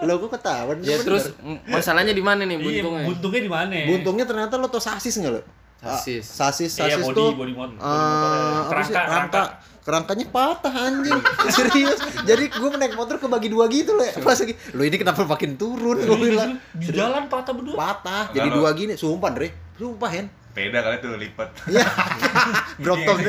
Lo 0.03 0.17
kok 0.19 0.35
ketahuan 0.35 0.81
ya 0.81 0.97
terus 0.99 1.37
masalahnya 1.65 2.11
di 2.11 2.21
mana 2.21 2.43
nih 2.43 2.57
Iya, 2.57 2.81
buntungnya 2.83 3.05
buntungnya 3.07 3.41
di 3.41 3.51
mana? 3.51 3.75
buntungnya 3.87 4.25
ternyata 4.25 4.55
lo 4.57 4.67
tau 4.67 4.81
sasis 4.81 5.15
nggak 5.15 5.33
lo? 5.33 5.43
Sasis. 5.77 6.25
Ah, 6.35 6.49
Sasis, 6.49 6.73
Iya, 6.75 6.97
sasis 6.97 7.05
body, 7.05 7.15
tuh 7.15 7.31
body 7.37 7.53
motor. 7.53 7.77
eh, 7.77 8.57
apa 8.65 8.81
sih? 8.81 8.91
Kerangka, 8.91 9.03
Kerangka, 9.05 9.43
kerangkanya 9.85 10.27
patah 10.27 10.73
anjing. 10.75 11.21
Serius. 11.55 11.99
Jadi 12.25 12.45
gue 12.49 12.69
naik 12.73 12.97
motor 12.97 13.17
kebagi 13.17 13.53
dua 13.53 13.69
gitu 13.69 13.93
le. 13.93 14.09
Pas 14.19 14.35
lagi, 14.35 14.57
lo 14.73 14.83
ini 14.83 14.97
kenapa 14.97 15.23
makin 15.23 15.55
turun? 15.55 16.01
Gue 16.01 16.17
bilang. 16.19 16.57
Di 16.73 16.89
jalan 16.91 17.29
patah 17.29 17.53
berdua. 17.53 17.77
Patah. 17.77 18.33
Jadi 18.33 18.49
dua 18.51 18.73
gini. 18.73 18.97
Sumpah 18.97 19.31
Dre. 19.31 19.53
Sumpah 19.77 20.09
Hen. 20.11 20.27
Beda 20.57 20.79
kali 20.81 20.97
tuh 20.99 21.21
lipat. 21.21 21.49
Iya. 21.69 21.85
Brompton. 22.83 23.17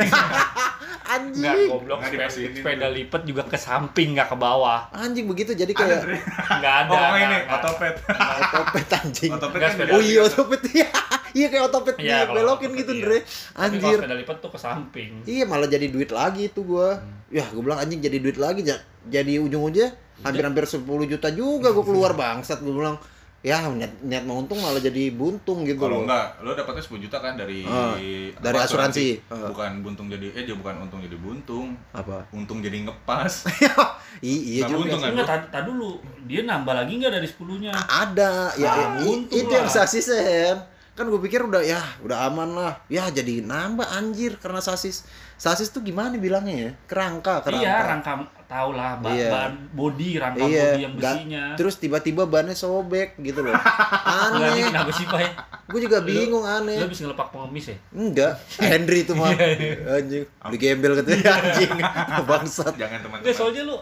anjing. 1.08 1.40
Nggak 1.40 1.56
goblok 1.68 2.00
sepeda, 2.04 2.28
sepeda 2.28 2.88
lipat 2.88 3.22
juga 3.24 3.44
ke 3.44 3.56
samping 3.56 4.16
nggak 4.16 4.28
ke 4.28 4.38
bawah. 4.38 4.92
Anjing 4.92 5.28
begitu 5.28 5.52
jadi 5.52 5.72
kayak 5.72 6.04
Dre. 6.04 6.20
Nggak 6.24 6.76
ada. 6.86 6.96
Oh, 6.96 7.16
ini 7.16 7.38
otopet. 7.48 7.96
otopet 8.44 8.88
anjing. 8.94 9.32
Otopet 9.32 9.60
kan 9.60 9.70
sepeda 9.72 9.92
Oh 9.92 10.02
iya 10.02 10.22
otopet 10.24 10.62
iya. 10.72 10.88
Iya 11.36 11.48
kayak 11.52 11.64
otopet 11.70 11.96
Iya, 12.00 12.24
dia 12.24 12.32
belokin 12.32 12.72
gitu, 12.74 12.92
iya. 12.96 13.04
Dre. 13.04 13.18
Tapi 13.20 13.28
kalau 13.52 13.64
Anjir. 13.68 13.98
sepeda 14.00 14.16
lipat 14.16 14.38
tuh 14.40 14.52
ke 14.52 14.60
samping. 14.60 15.12
Iya 15.24 15.44
malah 15.46 15.68
jadi 15.68 15.88
duit 15.88 16.10
lagi 16.10 16.48
itu 16.48 16.64
gua. 16.64 17.00
Ya 17.28 17.44
gua 17.52 17.62
bilang 17.62 17.80
anjing 17.80 18.00
jadi 18.00 18.18
duit 18.18 18.40
lagi 18.40 18.64
ja- 18.64 18.80
jadi 19.04 19.40
ujung-ujungnya 19.40 19.92
hampir-hampir 20.24 20.64
10 20.66 20.84
juta 21.06 21.28
juga 21.30 21.72
gua 21.72 21.84
keluar 21.84 22.12
bangsat 22.16 22.60
gua 22.60 22.74
bilang. 22.74 22.98
Ya 23.46 23.62
niat, 23.64 24.02
niat 24.02 24.26
mau 24.26 24.42
untung 24.42 24.58
malah 24.58 24.82
jadi 24.82 25.14
buntung 25.14 25.62
gitu 25.62 25.78
Kalau 25.78 26.04
enggak, 26.04 26.42
lo 26.42 26.52
dapatnya 26.52 26.82
10 26.82 27.06
juta 27.06 27.18
kan 27.22 27.38
dari 27.38 27.62
Ah, 27.64 27.94
dari 28.36 28.58
apa, 28.58 28.66
asuransi. 28.66 29.22
Ah. 29.30 29.48
Bukan 29.48 29.86
buntung 29.86 30.10
jadi 30.10 30.34
eh 30.34 30.44
bukan 30.50 30.82
untung 30.82 31.00
jadi 31.00 31.14
buntung. 31.16 31.78
Apa? 31.94 32.26
Untung 32.34 32.60
jadi 32.60 32.82
ngepas. 32.82 33.46
I- 34.26 34.58
iya 34.58 34.66
Nggak 34.66 34.70
juga. 34.74 34.82
untung 34.84 35.00
kan? 35.00 35.10
Enggak, 35.14 35.28
tadi 35.28 35.46
tadi 35.54 35.66
dulu. 35.70 35.92
Dia 36.26 36.42
nambah 36.44 36.74
lagi 36.74 36.94
nggak 36.98 37.14
dari 37.14 37.28
10-nya? 37.30 37.72
Ada 37.78 38.32
ya, 38.58 38.68
Ah, 38.68 38.76
i- 38.98 39.06
untung 39.06 39.30
itu 39.32 39.52
yang 39.54 39.70
sasis 39.70 40.10
Sen. 40.10 40.58
Kan 40.98 41.06
gue 41.06 41.22
pikir 41.22 41.46
udah 41.46 41.62
ya 41.62 41.78
udah 42.02 42.26
aman 42.26 42.50
lah. 42.52 42.74
Ya 42.90 43.06
jadi 43.08 43.46
nambah 43.46 43.86
anjir 43.86 44.42
karena 44.42 44.58
sasis. 44.60 45.06
Sasis 45.38 45.70
tuh 45.70 45.86
gimana 45.86 46.18
bilangnya 46.18 46.56
ya? 46.58 46.72
Kerangka, 46.90 47.46
kerangka. 47.46 47.62
Iya, 47.62 47.74
rangka 47.86 48.12
tahu 48.48 48.70
lah, 48.74 48.96
ba 48.96 49.10
Iya. 49.10 49.28
ban 49.28 49.54
body, 49.70 50.10
rangka 50.16 50.40
Iya, 50.42 50.68
body 50.70 50.82
yang 50.82 50.94
besinya. 50.96 51.44
Terus 51.54 51.76
tiba-tiba 51.76 52.24
bannya 52.24 52.52
sobek 52.52 53.16
gitu 53.18 53.40
loh. 53.42 53.52
Aneh. 54.24 54.66
kenapa 54.66 54.88
sih, 54.90 55.04
Pak? 55.04 55.20
ya? 55.20 55.30
Gue 55.68 55.80
juga 55.80 56.00
bingung 56.00 56.42
Lu 56.42 56.50
aneh. 56.50 56.80
habis 56.80 56.98
ngelepak 56.98 57.28
pengemis 57.28 57.66
ya? 57.68 57.78
Enggak, 57.92 58.34
Henry 58.64 59.04
itu 59.04 59.14
mah. 59.14 59.30
Anjing, 59.30 60.24
beli 60.24 60.58
gembel 60.58 60.92
katanya 60.96 61.32
anjing. 61.38 61.72
Bangsat. 62.30 62.74
Jangan 62.74 63.00
teman-teman. 63.02 63.36
Soalnya 63.36 63.62
lu 63.64 63.76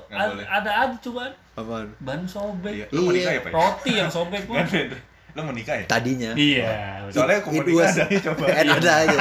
ada 0.43 0.71
aja 0.82 0.95
cobaan 0.99 1.32
Apaan? 1.54 1.88
ban 1.99 2.21
sobek. 2.25 2.73
Iya, 2.73 2.86
lu 2.89 2.99
mau 3.01 3.12
Iya. 3.12 3.15
nikah 3.15 3.32
ya, 3.32 3.41
Pak? 3.41 3.51
Roti 3.54 3.91
yang 3.95 4.10
sobek, 4.10 4.41
Pak. 4.43 4.65
Dre. 4.65 4.84
Lo 5.32 5.43
mau 5.43 5.51
nikah 5.51 5.75
ya? 5.75 5.86
Tadinya. 5.86 6.32
Iya, 6.34 6.73
betul. 7.04 7.13
Soalnya 7.13 7.38
aku 7.38 7.49
mau 7.49 7.56
It 7.56 7.67
nikah 7.67 7.88
ada 7.88 8.04
coba. 8.23 8.45
Ada 8.49 8.91
aja. 8.97 9.17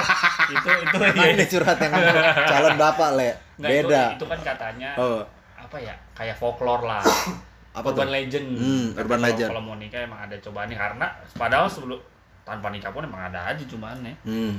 itu 0.47 0.71
itu 0.71 0.97
ini 1.27 1.45
curhat 1.49 1.79
yang 1.79 1.93
calon 2.47 2.75
bapak, 2.77 3.11
Le. 3.13 3.31
Nggak, 3.55 3.71
itu- 3.71 3.87
Beda. 3.87 4.03
Itu, 4.13 4.27
kan 4.27 4.41
katanya 4.41 4.91
Oh, 4.97 5.23
apa 5.75 5.83
ya? 5.83 5.95
Kayak 6.15 6.37
folklore 6.39 6.87
lah. 6.87 7.03
apa 7.75 7.83
urban 7.85 8.07
tuh? 8.07 8.15
legend. 8.15 8.47
Hmm, 8.55 8.87
urban 8.95 9.19
kalau- 9.19 9.27
legend. 9.27 9.51
Kalau 9.51 9.63
mau 9.65 9.75
nikah 9.75 10.01
emang 10.01 10.21
ada 10.23 10.37
cobaannya 10.39 10.77
karena 10.79 11.07
padahal 11.35 11.67
sebelum 11.67 11.99
tanpa 12.41 12.71
nikah 12.71 12.95
pun 12.95 13.03
emang 13.03 13.27
ada 13.27 13.51
aja 13.51 13.59
cobaannya. 13.61 14.15
Hmm, 14.23 14.55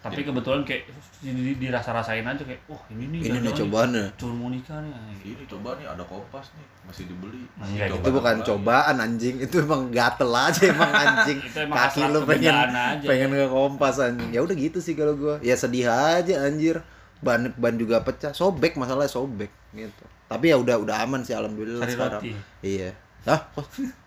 Tapi 0.00 0.20
kebetulan 0.20 0.64
kayak 0.64 0.88
di- 1.18 1.32
di- 1.34 1.58
dirasa-rasain 1.58 2.20
aja 2.22 2.40
kayak, 2.40 2.60
wah 2.66 2.80
ini 2.88 3.04
nih. 3.10 3.20
ini 3.22 3.38
nih 3.40 3.52
cobaannya. 3.54 4.04
Cuma 4.16 4.32
mau 4.34 4.48
nikah 4.48 4.80
nih. 4.80 4.92
Ini 5.26 5.44
coba 5.44 5.76
nih 5.76 5.84
ada 5.84 6.00
kompas 6.02 6.52
nih, 6.52 6.66
masih 6.82 7.04
dibeli. 7.04 7.44
Enggak, 7.58 7.88
Coba 7.90 8.00
Itu 8.00 8.10
bukan 8.14 8.34
lagi. 8.34 8.46
cobaan 8.46 8.96
anjing, 8.98 9.36
itu 9.38 9.56
emang 9.58 9.82
gatel 9.90 10.28
aja 10.30 10.62
emang 10.74 10.92
anjing. 10.94 11.38
Itu 11.42 11.58
emang 11.58 11.76
Kaki 11.78 12.00
lu 12.06 12.20
pengen 12.22 12.52
aja. 12.68 13.00
pengen 13.02 13.28
ke 13.30 13.48
kompas 13.48 13.96
anjing. 13.98 14.28
Ya 14.30 14.40
udah 14.40 14.52
gitu 14.54 14.80
sih 14.80 14.92
kalau 14.92 15.12
gua. 15.14 15.36
Ya 15.40 15.52
sedih 15.54 15.84
aja 15.84 16.34
anjir. 16.42 16.80
Ban 17.20 17.48
ban 17.54 17.72
juga 17.74 18.00
pecah, 18.00 18.32
sobek 18.32 18.76
masalahnya 18.76 19.08
sobek 19.10 19.48
gitu. 19.72 20.04
Tapi 20.34 20.50
ya 20.50 20.56
udah 20.58 20.76
udah 20.76 20.96
aman 21.00 21.22
sih 21.22 21.30
alhamdulillah 21.30 21.86
Sari 21.86 21.94
sekarang. 21.94 22.20
roti. 22.20 22.30
Iya. 22.60 22.90
Hah? 23.24 23.40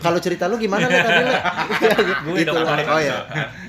Kalau 0.00 0.18
cerita 0.18 0.48
lu 0.48 0.56
gimana 0.56 0.88
Le 0.88 0.98
tadi 0.98 1.22
Le? 1.22 1.34
Gue 2.24 2.40
Gitu 2.40 2.50
ketarik 2.50 2.86
Oh 2.88 2.98
ya. 2.98 3.18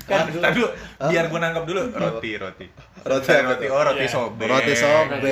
Kan, 0.04 0.26
tadi 0.26 0.58
dulu, 0.58 0.68
biar 0.98 1.24
gua 1.28 1.38
nangkap 1.38 1.64
dulu. 1.64 1.80
Roti, 1.86 2.30
roti. 2.34 2.66
Roti 3.04 3.30
roti, 3.30 3.66
oh 3.68 3.82
roti 3.84 4.00
Iya. 4.00 4.10
sobek. 4.10 4.48
Roti 4.48 4.74
sobek. 4.74 5.30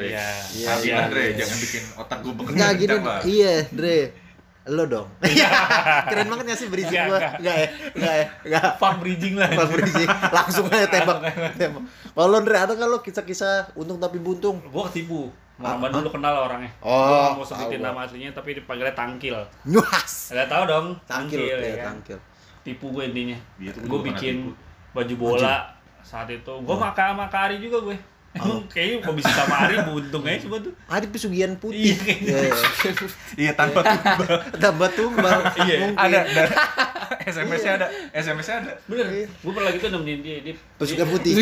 Iya. 0.00 0.28
Iya, 0.54 0.72
iya. 0.80 0.96
Andre, 1.04 1.22
jangan 1.36 1.56
bikin 1.58 1.82
otak 1.92 2.18
gua 2.22 2.32
bekerja 2.32 2.56
Enggak 2.56 2.72
gini, 2.78 2.96
iya, 3.26 3.54
Dre. 3.68 3.98
Lo 4.68 4.84
dong. 4.84 5.08
Keren 6.10 6.26
banget 6.28 6.44
gak 6.52 6.58
sih 6.58 6.68
Enggak, 6.68 7.04
gua? 7.08 7.16
enggak. 7.16 7.32
Enggak 7.40 7.56
ya? 7.56 7.68
Enggak 7.96 8.14
ya? 8.14 8.26
Enggak. 8.44 8.68
Farm 8.76 8.96
bridging 9.00 9.34
lah. 9.40 9.48
Bang 9.48 9.70
berisik. 9.72 10.08
Langsung 10.08 10.66
aja 10.68 10.86
tembak. 10.86 11.18
Tembak. 11.56 11.82
Kalau 12.12 12.38
Dre 12.44 12.56
ada 12.58 12.72
kan 12.72 12.86
lo 12.86 12.98
kisah-kisah 13.00 13.72
untung 13.72 13.96
tapi 13.96 14.20
buntung? 14.20 14.60
Gue 14.62 14.84
ketipu. 14.92 15.32
Ah, 15.56 15.76
Mama 15.76 15.92
dulu 15.92 16.08
kenal 16.08 16.48
orangnya. 16.48 16.72
Oh, 16.80 17.04
Gua 17.04 17.36
mau 17.36 17.44
sebutin 17.44 17.80
nama 17.80 18.04
aslinya 18.04 18.32
tapi 18.32 18.56
dipanggilnya 18.56 18.96
Tangkil. 18.96 19.36
Nyuas. 19.64 20.32
Gak 20.32 20.48
tahu 20.48 20.64
dong. 20.64 20.86
Tangkil, 21.04 21.40
ya 21.40 21.56
ya, 21.56 21.76
kan? 21.80 21.96
tangkil. 21.96 22.18
Tipu 22.60 22.92
gue 22.92 23.04
intinya. 23.08 23.36
Iya, 23.56 23.72
gue 23.76 24.00
bikin 24.08 24.34
tipu. 24.40 24.52
baju 24.92 25.14
bola 25.16 25.68
saat 26.00 26.28
itu. 26.28 26.52
Gue 26.64 26.72
Oh. 26.72 26.80
maka 26.80 27.12
sama 27.12 27.28
Kari 27.28 27.60
juga 27.60 27.80
gue. 27.82 27.96
Emang 28.30 28.62
kayaknya 28.72 28.96
kok 29.02 29.14
bisa 29.14 29.30
sama 29.32 29.54
Ari 29.64 29.76
buntung 29.82 30.22
aja 30.22 30.38
coba 30.44 30.56
tuh. 30.60 30.72
Ada 30.86 31.06
pesugihan 31.06 31.52
putih. 31.54 31.90
Iya. 31.90 32.14
Iya, 32.14 32.38
iya. 32.46 32.92
Iya, 33.36 33.52
tanpa 33.54 33.82
tumbal. 33.82 34.34
Tambah 34.54 34.88
tumbal. 34.92 35.38
Iya, 35.60 35.74
Mungkin. 35.84 35.98
ada, 35.98 36.18
ada. 36.22 36.44
SMS-nya 37.32 37.72
ada. 37.76 37.86
SMS-nya 38.12 38.56
ada. 38.60 38.72
Bener. 38.86 39.06
Gue 39.26 39.52
pernah 39.52 39.70
gitu 39.70 39.86
nemenin 39.88 40.20
dia. 40.20 40.38
Dia, 40.40 40.54
Pesugihan 40.76 41.04
dia- 41.04 41.12
putih. 41.12 41.32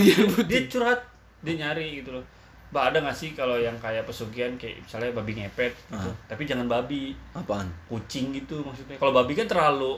dia 0.44 0.60
curhat 0.66 1.00
dia 1.38 1.54
nyari 1.56 2.02
gitu 2.02 2.10
loh 2.10 2.24
Mbak 2.68 2.82
ada 2.84 2.98
gak 3.00 3.16
sih 3.16 3.30
kalau 3.32 3.56
yang 3.56 3.72
kayak 3.78 4.04
pesugihan 4.04 4.52
kayak 4.58 4.82
misalnya 4.82 5.08
babi 5.14 5.32
ngepet 5.34 5.72
gitu. 5.88 6.04
Ah. 6.04 6.12
Tapi 6.26 6.44
jangan 6.44 6.68
babi, 6.68 7.16
Apaan? 7.32 7.64
kucing 7.86 8.28
gitu 8.30 8.60
maksudnya. 8.60 9.00
Kalau 9.00 9.14
babi 9.14 9.32
kan 9.32 9.46
terlalu 9.46 9.96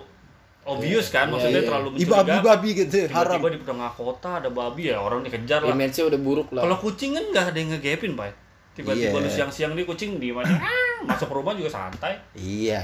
obvious 0.63 1.09
kan, 1.09 1.27
Iya, 1.27 1.33
maksudnya 1.33 1.57
iya. 1.57 1.67
terlalu 1.67 1.89
mencurigakan. 1.91 2.21
babi-babi 2.23 2.69
gitu, 2.75 2.97
haram. 3.09 3.39
Tiba-tiba 3.39 3.49
di 3.51 3.61
tengah 3.65 3.91
kota 3.91 4.31
ada 4.37 4.49
babi 4.49 4.83
ya 4.87 4.97
orang 4.97 5.21
dikejar 5.21 5.61
lah. 5.61 5.73
Image-nya 5.73 6.05
udah 6.07 6.21
buruk 6.21 6.49
lah. 6.51 6.63
Kalau 6.63 6.77
kucing 6.79 7.11
kan 7.13 7.25
nggak 7.27 7.45
ada 7.47 7.59
yang 7.59 7.71
ngegepin, 7.73 8.13
Pak. 8.13 8.33
Tiba-tiba 8.71 9.13
Iya. 9.13 9.25
lu 9.25 9.31
siang-siang 9.31 9.73
nih 9.75 9.85
kucing 9.85 10.17
di 10.17 10.31
mana? 10.31 10.47
masuk 11.01 11.27
ke 11.27 11.35
rumah 11.35 11.53
juga 11.53 11.71
santai. 11.71 12.13
Iya. 12.35 12.81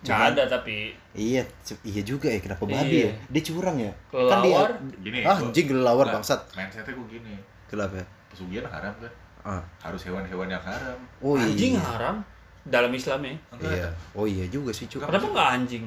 Nggak 0.00 0.08
Cuman- 0.08 0.32
ada 0.32 0.42
tapi 0.48 0.96
Iya, 1.12 1.44
iya 1.84 2.02
juga 2.02 2.26
ya 2.26 2.40
kenapa 2.40 2.64
babi 2.64 2.96
Iya. 2.98 3.06
ya? 3.06 3.12
Dia 3.28 3.42
curang 3.44 3.76
ya? 3.76 3.92
kelelawar. 4.08 4.70
Gini, 4.98 5.18
Ah, 5.20 5.36
gua- 5.36 5.46
anjing 5.46 5.66
kelelawar 5.68 6.04
Nggak, 6.04 6.16
bangsat. 6.16 6.40
Mindsetnya 6.54 6.92
gue 6.92 7.06
gini. 7.10 7.34
Kenapa 7.66 7.94
ya? 7.94 8.06
Pesugihan 8.28 8.64
haram 8.66 8.94
kan? 8.96 9.12
Ah. 9.44 9.62
Harus 9.80 10.00
hewan-hewan 10.02 10.48
yang 10.48 10.60
haram. 10.60 10.96
Oh 11.20 11.36
anjing 11.36 11.76
iya. 11.76 11.84
haram 11.84 12.16
dalam 12.64 12.88
Islam 12.90 13.20
ya. 13.20 13.32
Enggak, 13.52 13.70
Iya. 13.70 13.88
Oh 14.12 14.24
iya 14.24 14.44
juga 14.48 14.72
sih, 14.72 14.88
Cuk. 14.88 15.04
Kenapa 15.04 15.28
nggak 15.28 15.48
anjing? 15.54 15.84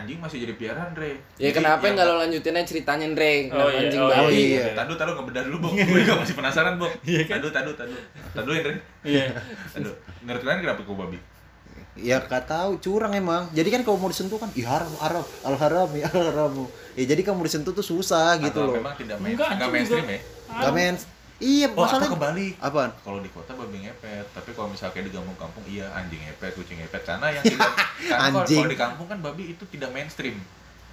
Anjing 0.00 0.16
masih 0.16 0.38
jadi 0.40 0.54
piaraan, 0.54 0.90
Re. 0.92 1.12
Ya 1.36 1.48
Jadi 1.48 1.52
kenapa 1.54 1.82
yang- 1.82 1.94
nggak 1.94 2.06
lo 2.06 2.14
lanjutin 2.18 2.54
aja 2.54 2.66
ceritanya 2.66 3.06
Dre? 3.10 3.34
Oh, 3.48 3.68
iya, 3.68 3.78
anjing 3.84 4.00
oh, 4.00 4.08
babi? 4.08 4.40
iya. 4.50 4.64
Tadu, 4.72 4.92
tadu 4.96 5.12
ngebedah 5.12 5.42
dulu, 5.44 5.56
Bok. 5.60 5.72
Gue 5.76 6.00
juga 6.00 6.16
masih 6.16 6.34
penasaran, 6.34 6.74
Bok. 6.74 6.92
Iya 7.02 7.20
kan? 7.22 7.36
Tadu, 7.36 7.48
tadu, 7.50 7.70
tadu. 7.74 7.94
Tadu, 8.32 8.50
Andre. 8.50 8.74
Iya. 9.02 9.24
Tadu. 9.70 9.90
Menurut 10.20 10.40
kalian 10.40 10.60
kenapa 10.62 10.80
gue 10.80 10.96
babi? 10.96 11.18
Ya 11.94 12.16
gak 12.18 12.46
tahu, 12.46 12.80
curang 12.80 13.12
emang. 13.12 13.50
Jadi 13.50 13.68
kan 13.68 13.82
kalau 13.82 13.98
mau 13.98 14.08
disentuh 14.08 14.36
kan, 14.36 14.48
ih 14.54 14.64
haram, 14.64 14.88
haram, 14.98 15.26
al 15.42 15.54
haram, 15.54 15.88
ya 15.92 16.08
al 16.08 16.24
haram. 16.24 16.52
Ya 16.94 17.04
jadi 17.04 17.20
kalau 17.20 17.36
mau 17.36 17.46
disentuh 17.46 17.70
tuh 17.70 17.84
susah 17.84 18.38
gitu 18.38 18.56
Atau 18.56 18.72
loh. 18.72 18.74
memang 18.74 18.94
tidak 18.94 19.20
main, 19.20 19.34
Enggak, 19.34 19.48
enggak 19.52 19.68
mainstream 19.68 20.06
juga. 20.06 20.16
ya? 20.16 20.20
Gak 20.60 20.72
men. 20.72 20.94
Iya, 21.40 21.66
Oh, 21.66 21.72
atau 21.72 21.82
masalahnya 21.98 22.12
kebalik. 22.12 22.54
apaan? 22.58 22.90
Kalau 22.94 23.18
di 23.18 23.30
kota 23.30 23.52
babi 23.54 23.76
ngepet, 23.80 24.26
tapi 24.30 24.52
kalau 24.52 24.68
misalnya 24.68 24.92
kayak 24.92 25.06
di 25.08 25.12
kampung-kampung 25.12 25.64
iya 25.66 25.88
anjing 25.90 26.20
ngepet, 26.20 26.52
kucing 26.52 26.76
ngepet 26.76 27.02
karena 27.02 27.26
yang 27.30 27.42
tidak 27.42 27.72
karena 28.10 28.12
kalau- 28.22 28.40
Anjing. 28.40 28.58
kalau 28.58 28.68
di 28.68 28.78
kampung 28.78 29.06
kan 29.06 29.18
babi 29.18 29.42
itu 29.50 29.64
tidak 29.66 29.88
mainstream. 29.90 30.36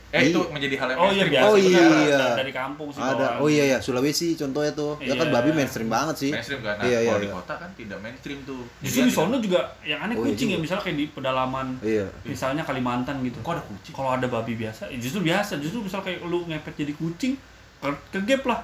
Eh 0.08 0.32
itu 0.32 0.40
Iya. 0.40 0.48
menjadi 0.48 0.76
hal 0.78 0.88
yang 0.88 0.98
Oh 0.98 1.04
iya 1.04 1.12
mainstream. 1.12 1.32
biasa. 1.36 1.44
Oh, 1.44 1.56
iya. 1.60 1.84
Dari- 2.18 2.40
Dari 2.40 2.54
kampung 2.56 2.88
sih. 2.90 3.02
Ada. 3.04 3.28
Oh 3.38 3.50
iya 3.52 3.64
ya, 3.68 3.78
Sulawesi 3.78 4.28
contohnya 4.34 4.72
tuh. 4.72 4.96
Ya 5.02 5.14
kan 5.14 5.28
Iya. 5.28 5.36
babi 5.36 5.50
mainstream 5.52 5.90
banget 5.92 6.16
sih. 6.18 6.32
Mainstream 6.32 6.64
kan. 6.64 6.80
Nah, 6.80 6.88
Iya, 6.88 6.98
iya, 6.98 7.10
kalau 7.10 7.20
di 7.20 7.28
iya. 7.28 7.36
kota 7.36 7.54
kan 7.58 7.70
tidak 7.76 7.98
mainstream 8.00 8.40
tuh. 8.42 8.62
Justru 8.80 9.02
di 9.02 9.12
sono 9.12 9.36
juga 9.38 9.60
yang 9.84 10.00
aneh 10.00 10.16
Oh, 10.16 10.24
iya 10.24 10.32
kucing 10.32 10.48
ya 10.48 10.52
juga. 10.54 10.64
misalnya 10.64 10.84
kayak 10.86 10.96
di 10.96 11.06
pedalaman 11.12 11.68
Iya. 11.84 12.08
misalnya 12.24 12.64
Kalimantan 12.64 13.20
gitu. 13.22 13.38
kok 13.38 13.52
ada 13.52 13.64
kucing? 13.66 13.92
Kalau 13.92 14.12
ada 14.14 14.28
babi 14.30 14.54
biasa, 14.56 14.88
ya 14.88 14.96
justru 14.98 15.20
biasa. 15.22 15.60
Justru 15.60 15.80
misal 15.82 16.00
kayak 16.00 16.24
lu 16.24 16.40
ngepet 16.46 16.74
jadi 16.78 16.94
kucing, 16.96 17.36
ke- 17.78 18.04
kegep 18.10 18.48
lah. 18.48 18.64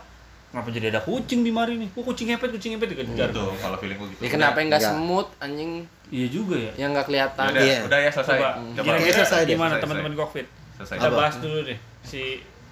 Kenapa 0.54 0.70
jadi 0.70 0.88
ada 0.88 1.02
kucing 1.02 1.42
di 1.42 1.50
mari 1.50 1.74
nih? 1.76 1.90
Kok 1.90 2.06
kucing 2.06 2.30
ngepet, 2.30 2.54
kucing 2.54 2.78
ngepet 2.78 2.94
dikejar. 2.94 3.26
Gitu, 3.28 3.42
kalau 3.58 3.74
feeling 3.76 3.98
gue 3.98 4.08
gitu. 4.08 4.22
Ya 4.22 4.30
kenapa 4.30 4.62
nggak 4.62 4.70
Nggak. 4.78 4.94
semut 4.94 5.28
anjing 5.42 5.72
Iya 6.08 6.28
juga 6.30 6.56
ya. 6.56 6.72
yang 6.78 6.90
nggak 6.94 7.06
kelihatan? 7.10 7.48
Udah, 7.50 7.64
Iya. 7.66 7.80
udah 7.84 7.98
ya 8.00 8.10
selesai. 8.14 8.38
Coba, 8.38 8.50
kira-kira 8.86 9.16
selesai 9.18 9.42
gimana 9.44 9.70
Selesai, 9.72 9.82
teman-teman 9.82 10.14
Covid? 10.16 10.46
Selesai. 10.78 10.96
Kita 10.96 11.10
bahas 11.10 11.36
dulu 11.40 11.58
deh 11.64 11.78
si 12.04 12.22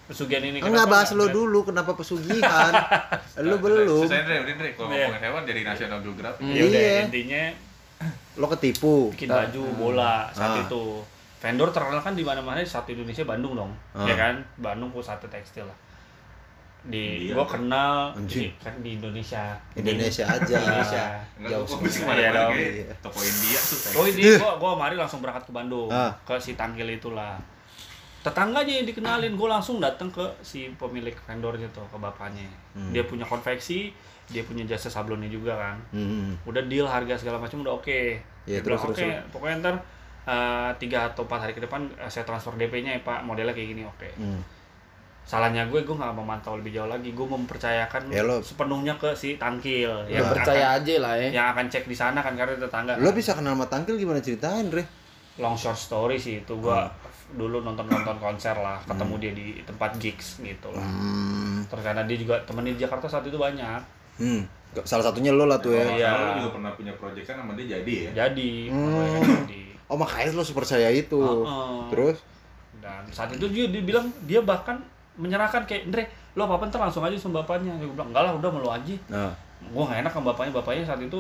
pesugihan 0.04 0.44
ini. 0.46 0.58
Enggak 0.62 0.88
bahas 0.88 1.10
lo 1.10 1.26
dulu 1.28 1.60
kenapa 1.64 1.92
pesugihan. 1.92 2.72
lu 3.42 3.58
belum. 3.58 4.06
Selesai, 4.06 4.20
Andre, 4.22 4.36
udah, 4.38 4.54
Andre. 4.54 4.70
Kalau 4.72 4.86
Iya. 4.88 4.98
ngomongin 5.02 5.22
hewan 5.24 5.42
jadi 5.44 5.62
National 5.66 6.00
Geographic. 6.00 6.44
Ya 6.46 6.64
udah 6.64 6.82
Iya. 6.86 7.02
intinya 7.04 7.44
Lo 8.34 8.46
ketipu. 8.48 9.10
bikin 9.10 9.26
baju 9.28 9.64
bola 9.74 10.30
saat 10.30 10.54
Ah. 10.54 10.62
itu. 10.62 11.02
Vendor 11.40 11.74
terkenal 11.74 11.98
kan 12.00 12.14
di 12.14 12.22
mana-mana 12.22 12.62
di 12.62 12.70
satu 12.70 12.94
Indonesia 12.94 13.26
Bandung 13.26 13.58
dong. 13.58 13.74
Ah. 13.92 14.06
Ya 14.06 14.14
kan? 14.14 14.46
Bandung 14.56 14.94
pusat 14.94 15.18
tekstil 15.20 15.66
lah. 15.66 15.74
Di 16.82 17.30
Iya. 17.30 17.34
gua 17.34 17.46
kenal 17.46 18.10
Anjing. 18.12 18.50
di- 18.50 18.54
kan 18.58 18.74
di 18.80 18.98
Indonesia. 18.98 19.54
Indonesia 19.74 20.26
aja. 20.26 20.58
Indonesia. 20.58 21.04
Jauh 21.40 21.62
semua. 21.64 21.86
ke 21.86 22.02
mana-mana 22.02 22.32
dong. 22.42 22.52
kayak 22.52 22.98
toko 23.00 23.20
India 23.20 23.60
tuh. 23.60 23.78
Oh 23.94 24.06
ini 24.06 24.22
gua 24.36 24.52
gua 24.56 24.70
kemarin 24.76 24.98
langsung 24.98 25.20
berangkat 25.20 25.44
ke 25.44 25.52
Bandung 25.52 25.90
Ah. 25.90 26.10
ke 26.22 26.34
si 26.38 26.54
Tangkil 26.54 26.90
itulah. 26.92 27.38
tetangganya 28.20 28.70
yang 28.72 28.86
dikenalin 28.86 29.34
gue 29.34 29.50
langsung 29.50 29.82
datang 29.82 30.06
ke 30.08 30.22
si 30.40 30.70
pemilik 30.76 31.18
vendornya 31.20 31.66
tuh 31.70 31.82
ke 31.84 31.98
bapaknya 31.98 32.46
Hmm. 32.72 32.94
dia 32.94 33.02
punya 33.02 33.26
konveksi 33.26 33.90
dia 34.28 34.44
punya 34.44 34.62
jasa 34.64 34.88
sablonnya 34.88 35.26
juga 35.26 35.58
kan 35.58 35.78
Hmm. 35.90 36.38
udah 36.44 36.62
deal 36.64 36.86
harga 36.86 37.18
segala 37.18 37.42
macam 37.42 37.66
udah 37.66 37.74
oke 37.74 38.22
Iya, 38.44 38.58
Dia 38.58 38.62
terus, 38.64 38.78
bilang, 38.78 38.94
terus, 38.94 39.10
oke 39.10 39.34
pokoknya 39.34 39.56
ntar 39.60 39.76
eh, 40.24 40.70
tiga 40.78 41.10
atau 41.10 41.26
empat 41.26 41.40
hari 41.40 41.54
ke 41.56 41.62
depan 41.62 41.82
eh, 41.92 42.06
saya 42.06 42.22
transfer 42.22 42.54
DP-nya 42.54 42.94
ya 42.94 43.02
pak 43.02 43.22
modelnya 43.22 43.50
kayak 43.52 43.70
gini 43.72 43.84
oke 43.84 44.06
Hmm. 44.14 44.38
Salahnya 45.24 45.64
gue 45.66 45.80
gue 45.80 45.94
nggak 45.94 46.12
memantau 46.12 46.56
lebih 46.56 46.74
jauh 46.74 46.86
lagi 46.86 47.10
gue 47.10 47.24
mempercayakan 47.26 48.10
Ya, 48.10 48.22
lo- 48.22 48.42
sepenuhnya 48.42 48.94
ke 48.96 49.14
si 49.14 49.36
tangkil 49.36 49.88
ya 50.06 50.18
yang 50.18 50.28
percaya 50.28 50.66
akan, 50.72 50.78
aja 50.80 50.96
lah 50.98 51.14
ya 51.16 51.30
yang 51.32 51.48
akan 51.50 51.66
cek 51.68 51.86
di 51.86 51.94
sana 51.94 52.20
kan 52.20 52.34
karena 52.34 52.54
tetangga 52.56 52.98
Lo 52.98 53.12
bisa 53.12 53.32
kenal 53.32 53.54
sama 53.54 53.66
Tangkil 53.66 53.96
gimana 53.96 54.20
ceritain, 54.20 54.68
Re? 54.68 54.84
long 55.38 55.56
short 55.56 55.76
story 55.76 56.16
sih 56.16 56.40
itu 56.40 56.54
gue 56.54 56.80
dulu 57.32 57.62
nonton 57.62 57.86
nonton 57.86 58.18
konser 58.18 58.52
lah 58.54 58.76
ketemu 58.84 59.14
dia 59.18 59.32
di 59.32 59.46
tempat 59.62 59.96
gigs 59.96 60.38
gitu 60.40 60.68
lah 60.70 60.84
Hmm. 60.84 61.64
terus 61.66 61.82
karena 61.82 62.04
dia 62.04 62.18
juga 62.18 62.36
temen 62.42 62.64
di 62.64 62.76
Jakarta 62.76 63.08
saat 63.08 63.24
itu 63.24 63.36
banyak 63.36 63.80
Hmm. 64.18 64.44
Salah 64.82 65.04
satunya 65.06 65.30
lo 65.30 65.44
lah 65.44 65.58
tuh 65.58 65.72
ya. 65.72 65.82
Kalau 65.82 65.92
Iya. 65.94 66.04
nggak 66.06 66.12
salah 66.14 66.28
lu 66.28 66.38
juga 66.38 66.52
pernah 66.54 66.72
punya 66.74 66.94
project 66.94 67.26
kan 67.26 67.36
sama 67.38 67.52
dia 67.54 67.68
jadi 67.72 67.94
ya 67.96 68.10
jadi 68.22 68.52
Hmm. 68.68 68.92
kan 69.18 69.40
jadi 69.42 69.62
Oh 69.86 69.98
makanya 69.98 70.32
lo 70.32 70.44
sepercaya 70.44 70.88
itu. 70.90 71.20
Heeh. 71.20 71.80
Terus? 71.90 72.18
dan 72.78 73.04
saat 73.08 73.30
itu 73.30 73.46
dia, 73.48 73.66
dia 73.68 73.84
bilang 73.84 74.08
dia 74.22 74.42
bahkan 74.42 74.82
menyerahkan 75.16 75.64
kayak 75.64 75.88
Andre 75.88 76.04
lo 76.34 76.48
apa 76.48 76.64
ntar 76.66 76.80
langsung 76.80 77.04
aja 77.04 77.16
sama 77.16 77.44
bapaknya. 77.44 77.76
Gue 77.76 77.92
bilang 77.92 78.10
enggak 78.12 78.24
lah 78.24 78.34
udah 78.36 78.50
melu 78.50 78.70
aja. 78.70 78.96
Nah. 79.08 79.32
gue 79.62 79.84
gak 79.84 80.00
enak 80.02 80.12
sama 80.12 80.34
bapaknya. 80.34 80.52
Bapaknya 80.56 80.84
saat 80.84 81.00
itu 81.00 81.20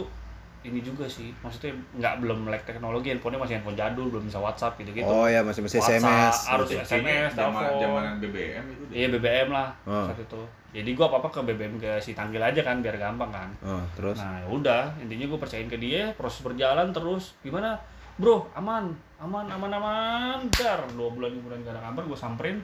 ini 0.62 0.80
juga 0.80 1.06
sih. 1.06 1.30
Maksudnya 1.42 1.74
nggak 1.96 2.14
belum 2.22 2.46
melek 2.46 2.64
teknologi 2.64 3.10
handphonenya 3.10 3.42
masih 3.42 3.54
handphone 3.58 3.76
jadul 3.76 4.08
belum 4.08 4.24
bisa 4.26 4.38
WhatsApp 4.38 4.78
gitu 4.78 4.94
gitu 4.94 5.06
Oh 5.06 5.26
ya 5.26 5.42
masih 5.42 5.62
masih 5.62 5.78
WhatsApp, 5.78 6.02
SMS. 6.02 6.36
harus 6.48 6.68
Kayaknya 6.70 6.86
SMS 6.86 7.32
zaman 7.34 7.62
telepon. 7.62 7.82
zamanan 7.82 8.14
BBM 8.18 8.64
itu 8.68 8.84
deh. 8.86 8.94
Iya 8.94 9.08
BBM 9.10 9.48
lah 9.50 9.68
Oh. 9.84 10.06
saat 10.06 10.20
itu. 10.20 10.42
Jadi 10.72 10.90
gue 10.96 11.04
apa 11.04 11.18
apa 11.20 11.28
ke 11.28 11.40
BBM 11.44 11.76
ke 11.78 11.92
si 12.00 12.12
Tanggil 12.14 12.40
aja 12.40 12.62
kan 12.62 12.80
biar 12.80 12.96
gampang 12.96 13.28
kan. 13.28 13.50
Oh, 13.60 13.84
terus? 13.92 14.16
Nah 14.16 14.40
ya 14.40 14.48
udah 14.48 14.84
intinya 14.98 15.26
gue 15.28 15.40
percayain 15.42 15.68
ke 15.68 15.76
dia 15.76 16.14
proses 16.16 16.40
berjalan 16.40 16.90
terus. 16.90 17.36
Gimana? 17.42 17.76
Bro 18.16 18.48
aman 18.54 18.90
aman 19.18 19.46
aman 19.50 19.72
aman 19.72 20.38
dar. 20.52 20.80
Dua 20.90 21.10
bulan 21.10 21.34
kemudian 21.34 21.62
gak 21.62 21.74
ada 21.74 21.82
kabar 21.84 22.06
gue 22.06 22.16
samperin 22.16 22.58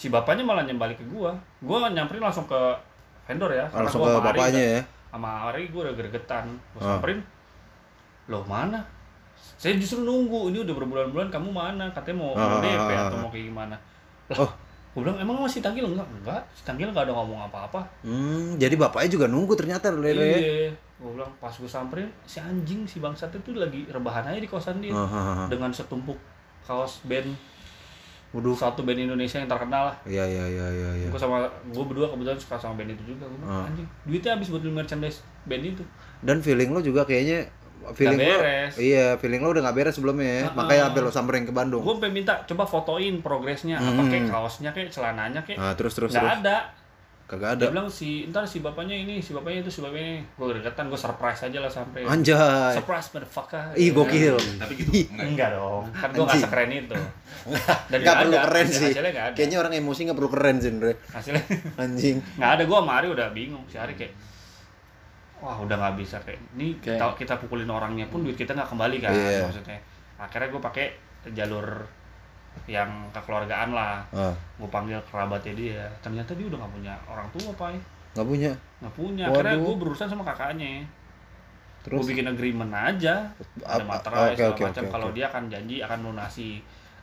si 0.00 0.08
bapaknya 0.08 0.40
malah 0.40 0.64
nyembalik 0.64 0.96
ke 0.96 1.04
gue 1.04 1.30
gue 1.60 1.76
nyamperin 1.90 2.22
langsung 2.22 2.46
ke 2.46 2.56
vendor 3.22 3.52
ya 3.52 3.68
Langsung 3.68 4.00
gua 4.00 4.16
ke 4.16 4.20
Ari 4.24 4.38
bapaknya 4.40 4.64
ya. 4.70 4.82
sama 5.06 5.28
Ari 5.46 5.68
gue 5.68 5.80
udah 5.82 5.92
gregetan 5.92 6.44
gue 6.72 6.80
Ah. 6.80 6.96
samperin 6.96 7.20
loh 8.26 8.40
mana 8.42 8.80
saya 9.54 9.76
justru 9.76 10.00
nunggu 10.00 10.48
ini 10.48 10.62
udah 10.62 10.74
berbulan-bulan 10.74 11.28
kamu 11.28 11.48
mana 11.50 11.84
katanya 11.90 12.16
mau, 12.18 12.32
Ah, 12.32 12.40
mau 12.46 12.56
ah, 12.56 12.62
DP 12.62 12.88
ah, 12.88 13.00
atau 13.06 13.16
mau 13.18 13.28
kayak 13.28 13.46
gimana 13.46 13.76
lah 14.28 14.38
Oh. 14.38 14.50
gue 14.90 15.00
bilang 15.00 15.18
emang 15.18 15.36
masih 15.38 15.60
tanggil 15.60 15.84
enggak 15.84 16.08
enggak 16.10 16.40
si 16.50 16.64
tanggil 16.64 16.88
nggak 16.88 17.04
ada 17.04 17.12
ngomong 17.12 17.40
apa-apa 17.44 17.80
Hmm, 18.00 18.56
jadi 18.56 18.74
bapaknya 18.74 19.10
juga 19.12 19.26
nunggu 19.26 19.54
ternyata. 19.54 19.92
Re. 19.92 20.10
Iya, 20.10 20.72
gue 20.96 21.10
bilang 21.12 21.30
pas 21.36 21.52
gue 21.52 21.68
samperin 21.68 22.08
si 22.24 22.40
anjing 22.40 22.82
si 22.84 22.98
bangsat 22.98 23.30
itu 23.30 23.52
lagi 23.52 23.86
rebahan 23.86 24.26
aja 24.26 24.38
di 24.38 24.48
kosan 24.48 24.80
dia 24.80 24.90
ah. 24.90 25.46
dengan 25.46 25.70
setumpuk 25.70 26.16
kaos 26.62 27.04
band 27.04 27.30
Waduh. 28.30 28.54
satu 28.54 28.82
band 28.82 29.00
Indonesia 29.00 29.36
yang 29.36 29.46
terkenal 29.46 29.90
lah. 29.90 29.96
Iya 30.04 30.22
iya 30.22 30.44
iya 30.46 30.66
iya 30.70 30.90
iya. 30.96 31.08
Gue 31.08 31.18
sama 31.18 31.42
gue 31.64 31.84
berdua 31.84 32.06
kebetulan 32.06 32.38
suka 32.38 32.54
sama 32.54 32.78
band 32.78 32.92
itu 32.92 33.02
juga. 33.08 33.26
Gue 33.26 33.42
Ah. 33.42 33.66
anjing 33.66 33.86
duitnya 34.04 34.38
habis 34.38 34.48
buat 34.48 34.60
beli 34.60 34.70
merchandise 34.72 35.18
band 35.44 35.64
itu. 35.64 35.82
Dan 36.20 36.38
feeling 36.38 36.70
lo 36.70 36.78
juga 36.78 37.02
kayaknya 37.02 37.50
feeling 37.90 38.20
lo 38.20 38.38
beres. 38.38 38.76
iya 38.76 39.16
feeling 39.16 39.40
lo 39.40 39.50
udah 39.50 39.62
nggak 39.62 39.72
beres 39.74 39.96
sebelumnya 39.96 40.28
ya 40.28 40.44
Ah, 40.44 40.52
makanya 40.54 40.78
ah. 40.78 40.86
sampai 40.86 41.00
lo 41.00 41.10
samperin 41.10 41.42
ke 41.42 41.50
Bandung 41.50 41.80
Gue 41.80 41.96
sampai 41.96 42.12
minta 42.12 42.34
coba 42.44 42.64
fotoin 42.64 43.14
progresnya 43.18 43.80
apa 43.80 44.02
kayak 44.04 44.28
kaosnya 44.28 44.70
kayak 44.70 44.92
celananya 44.92 45.40
kayak 45.40 45.58
ah 45.58 45.72
terus 45.72 45.96
terus 45.96 46.12
nggak 46.12 46.20
terus 46.20 46.38
ada. 46.44 46.56
Kagak 47.30 47.54
ada 47.54 47.62
Dia 47.62 47.70
bilang 47.70 47.86
si 47.86 48.26
ntar 48.26 48.42
si 48.42 48.58
bapaknya 48.58 48.98
ini 48.98 49.22
si 49.22 49.30
bapaknya 49.30 49.62
itu 49.62 49.70
si 49.70 49.78
bapaknya 49.78 50.18
ini. 50.18 50.22
Gue 50.34 50.46
gregetan 50.50 50.90
gue 50.90 50.98
surprise 50.98 51.40
aja 51.46 51.58
lah 51.62 51.70
sampai. 51.70 52.02
anjay 52.02 52.74
Surprise 52.74 53.06
motherfucker. 53.14 53.78
ih 53.78 53.94
gokil 53.94 54.34
tapi 54.58 54.72
gitu 54.74 54.90
enggak 55.14 55.30
Enggak 55.30 55.48
dong, 55.54 55.84
kan 55.94 56.10
gue 56.10 56.26
gak 56.26 56.42
sekeren 56.42 56.70
itu. 56.74 56.96
Dan 57.86 57.98
nggak 58.02 58.16
perlu 58.26 58.34
ada, 58.34 58.44
keren 58.50 58.66
sih 58.66 58.90
Hasilnya 58.90 59.12
gak 59.14 59.26
ada. 59.30 59.34
kayaknya 59.38 59.56
orang 59.62 59.72
emosi 59.78 60.00
nggak 60.10 60.18
perlu 60.18 60.30
keren 60.34 60.56
sih 60.58 60.70
Andre 60.74 60.92
Hasilnya 61.14 61.44
anjing 61.86 62.16
nggak 62.34 62.50
ada. 62.58 62.62
Gue 62.66 62.78
sama 62.82 62.92
Ari 62.98 63.06
udah 63.14 63.26
bingung. 63.30 63.64
Si 63.70 63.76
Ari 63.78 63.94
kayak, 63.94 64.12
wah 65.38 65.56
udah 65.62 65.76
nggak 65.78 65.94
bisa 66.02 66.18
kayak. 66.26 66.40
Ini 66.58 66.82
kita, 66.82 67.14
kita 67.14 67.34
pukulin 67.38 67.70
orangnya 67.70 68.10
pun 68.10 68.26
duit 68.26 68.34
kita 68.34 68.58
nggak 68.58 68.68
kembali 68.68 68.96
kan. 68.98 69.14
Iya. 69.14 69.46
Maksudnya. 69.46 69.78
Akhirnya 70.18 70.48
gue 70.50 70.60
pakai 70.60 70.86
jalur 71.32 71.86
yang 72.66 72.86
kekeluargaan 73.10 73.70
lah. 73.70 73.98
ah 74.10 74.34
Gue 74.54 74.68
panggil 74.68 74.98
kerabatnya 75.04 75.52
dia. 75.52 75.82
Ternyata 76.00 76.32
dia 76.32 76.46
udah 76.46 76.58
nggak 76.58 76.72
punya 76.72 76.94
orang 77.04 77.26
tua, 77.30 77.50
Pak. 77.52 77.68
nggak 78.10 78.26
punya 78.26 78.52
Nggak 78.80 78.94
punya. 78.94 79.24
Akhirnya 79.26 79.54
Waduh. 79.54 79.64
gue 79.64 79.74
berurusan 79.78 80.06
sama 80.06 80.22
kakaknya. 80.22 80.82
terus 81.80 81.96
Gue 81.98 82.12
bikin 82.12 82.26
agreement 82.26 82.70
aja. 82.70 83.24
Ada 83.60 83.82
materai 83.82 84.20
oke, 84.20 84.36
segala 84.36 84.52
oke, 84.52 84.62
macam. 84.64 84.82
oke, 84.82 84.92
Kalau 84.92 85.08
oke. 85.08 85.14
dia 85.14 85.24
akan 85.26 85.42
janji 85.46 85.76
akan 85.80 85.98
lunasi 86.04 86.48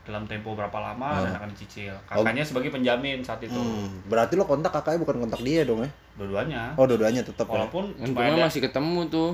dalam 0.03 0.23
tempo 0.23 0.53
berapa 0.53 0.77
lama 0.77 1.09
Ah. 1.09 1.21
dan 1.21 1.33
akan 1.35 1.49
dicicil. 1.51 1.91
Kakaknya 2.05 2.39
sebagai 2.41 2.69
penjamin 2.69 3.19
saat 3.19 3.41
itu. 3.41 3.51
Hmm, 3.51 4.05
berarti 4.05 4.33
lo 4.33 4.45
kontak 4.45 4.71
kakaknya 4.71 5.01
bukan 5.01 5.17
kontak 5.19 5.41
dia 5.41 5.63
dong 5.63 5.81
ya 5.81 5.89
Dua-duanya. 6.13 6.71
oh 6.73 6.85
dua-duanya 6.85 7.21
tetap 7.21 7.45
ya 7.45 7.53
Walaupun 7.57 7.83
cuma 7.95 8.21
ada, 8.23 8.41
masih 8.43 8.61
ketemu 8.61 8.99
tuh 9.07 9.29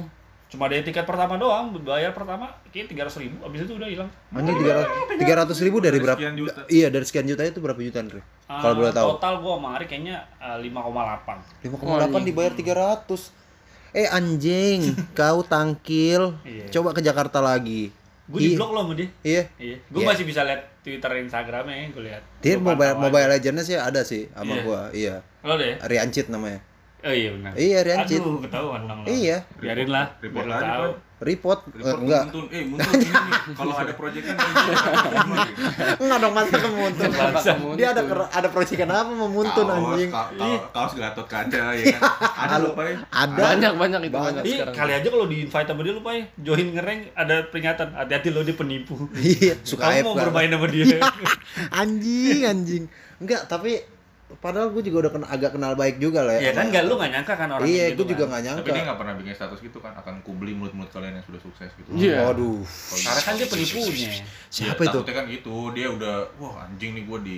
cuma 0.53 0.63
ada 0.63 0.77
tiket 0.77 1.01
pertama 1.01 1.33
doang, 1.35 1.73
bayar 1.79 2.13
pertama 2.13 2.45
kayak 2.69 2.85
tiga 2.85 3.01
ratus 3.03 3.17
ribu, 3.17 3.41
abis 3.41 3.65
itu 3.65 3.73
udah 3.73 3.89
hilang. 3.89 4.09
anjing 4.29 4.53
tiga 4.55 4.73
ratus 4.75 4.93
tiga 5.17 5.33
ratus 5.35 5.57
ribu 5.59 5.77
dari 5.79 5.91
Dari 5.91 6.03
berapa 6.03 6.19
sekian 6.19 6.35
juta. 6.37 6.61
iya 6.69 6.87
dari 6.87 7.03
sekian 7.03 7.25
juta 7.25 7.41
itu 7.41 7.57
berapa 7.57 7.79
juta 7.79 7.97
Andre 7.99 8.21
Ah, 8.45 8.59
kalau 8.59 8.75
boleh 8.77 8.91
tahu 8.91 9.07
Total 9.17 9.33
gua 9.39 9.53
sama 9.55 9.69
Ari 9.73 9.85
kayaknya 9.87 10.15
eh, 10.37 10.57
lima 10.59 10.79
koma 10.79 11.01
delapan. 11.03 11.37
lima 11.59 11.75
koma 11.75 11.93
delapan 11.97 12.21
dibayar 12.21 12.53
tiga 12.53 12.73
ratus 12.75 13.33
eh 13.91 14.05
anjing 14.07 14.93
kau 15.17 15.41
tangkil 15.41 16.37
Iya. 16.43 16.65
coba 16.71 16.89
ke 16.91 17.01
Jakarta 17.01 17.39
lagi 17.39 17.89
Gue 18.23 18.39
Iya. 18.39 18.45
di 18.45 18.55
blok 18.55 18.71
loh 18.71 18.81
sama 18.83 18.93
dia. 18.93 19.09
iya 19.21 19.43
Iya. 19.57 19.77
Gue 19.85 19.99
Iya. 19.99 20.07
masih 20.07 20.23
bisa 20.23 20.41
lihat 20.43 20.61
Twitter, 20.79 21.11
Instagramnya, 21.17 21.87
gue 21.89 22.03
lihat. 22.03 22.23
dia 22.39 22.55
Gua 22.55 22.71
mobile 22.71 22.95
mobile 22.97 23.27
legendnya 23.27 23.61
sih 23.61 23.75
ada 23.75 24.01
sih 24.01 24.29
sama 24.29 24.53
Iya. 24.53 24.61
gua 24.61 24.81
iya. 24.91 25.15
Lo 25.41 25.57
deh. 25.57 25.75
Riancit 25.81 26.27
namanya 26.27 26.61
Oh 27.03 27.11
iya 27.11 27.29
benar. 27.31 27.51
iya 27.53 27.79
Riancit 27.81 28.17
Aduh, 28.17 28.39
ketahuan 28.39 28.81
dong. 28.83 29.03
iya 29.05 29.43
Biarin 29.55 29.87
lah. 29.87 30.15
Report 30.17 30.47
aja, 30.47 30.59
tahu. 30.61 30.91
Report, 31.19 31.59
Report 31.69 31.87
Eh, 31.89 32.01
enggak 32.01 32.23
muntun, 32.25 32.45
eh 32.49 32.63
muntun 32.65 32.91
ini. 32.95 33.31
Kalau 33.53 33.75
ada 33.75 33.93
proyek 33.93 34.23
kan 34.25 34.35
enggak 35.95 36.17
dong 36.19 36.33
masa 36.33 36.55
kemuntun 36.57 37.09
Bangsa 37.09 37.51
dia 37.73 37.87
ada 37.91 38.01
ada 38.29 38.47
proyekan 38.49 38.89
apa 38.89 39.11
mau 39.13 39.27
muntun 39.27 39.65
anjing 39.65 40.11
Kaos, 40.11 40.61
kaos 40.69 40.91
Gatot 40.93 41.23
kaca 41.25 41.63
ya 41.73 41.95
kan. 41.95 42.01
Ada 42.43 42.55
loh, 42.59 42.71
Pak. 42.71 43.07
ada 43.09 43.39
banyak 43.41 43.71
banyak 43.73 44.01
itu 44.03 44.15
Banyak. 44.15 44.43
sekarang 44.45 44.73
kali 44.73 44.91
aja 44.93 45.07
kalau 45.07 45.25
di 45.25 45.37
invite 45.41 45.63
sama 45.65 45.81
dia 45.81 45.93
lu 45.93 46.01
Pak, 46.01 46.13
join 46.37 46.67
ngereng 46.71 46.99
ada 47.13 47.35
peringatan, 47.45 47.87
hati-hati 47.93 48.27
lo 48.29 48.41
dia 48.41 48.53
penipu. 48.53 48.95
iya 49.15 49.53
suka 49.61 49.83
Kamu 49.89 50.03
mau 50.05 50.15
bermain 50.17 50.49
sama 50.49 50.67
dia. 50.67 50.85
anjing 51.79 52.41
anjing 52.43 52.83
enggak 53.17 53.43
tapi 53.45 53.79
padahal 54.35 54.69
gue 54.69 54.81
juga 54.81 54.97
udah 55.03 55.11
kena, 55.11 55.25
agak 55.27 55.51
kenal 55.53 55.73
baik 55.73 55.97
juga 55.97 56.21
lah 56.21 56.33
ya 56.33 56.41
Iya 56.41 56.51
kan 56.53 56.65
enggak 56.67 56.83
lu 56.85 56.93
enggak 56.95 57.11
nyangka 57.13 57.33
kan 57.35 57.49
orang 57.49 57.65
iya 57.65 57.85
gitu 57.89 58.01
gue 58.01 58.07
juga 58.11 58.23
kan. 58.23 58.29
nggak 58.29 58.41
Tapi 58.41 58.47
nyangka 58.47 58.71
dia 58.71 58.83
nggak 58.83 58.99
pernah 58.99 59.13
bikin 59.17 59.33
status 59.33 59.59
gitu 59.59 59.77
kan 59.77 59.93
akan 59.93 60.13
kubeli 60.21 60.53
mulut-mulut 60.53 60.89
kalian 60.89 61.13
yang 61.15 61.25
sudah 61.25 61.41
sukses 61.41 61.69
gitu. 61.73 61.89
Iya. 61.91 62.25
waduh 62.25 62.61
Kalau 62.63 63.01
Karena 63.03 63.21
kan 63.21 63.33
dia 63.35 63.47
penipunya. 63.47 64.09
siapa 64.47 64.79
Iya, 64.79 64.85
itu 64.85 64.97
Takutnya 64.99 65.13
kan 65.13 65.25
gitu, 65.27 65.55
dia 65.71 65.87
udah 65.87 66.15
wah 66.37 66.53
anjing 66.63 66.91
nih 66.93 67.03
gua 67.03 67.19
di 67.19 67.37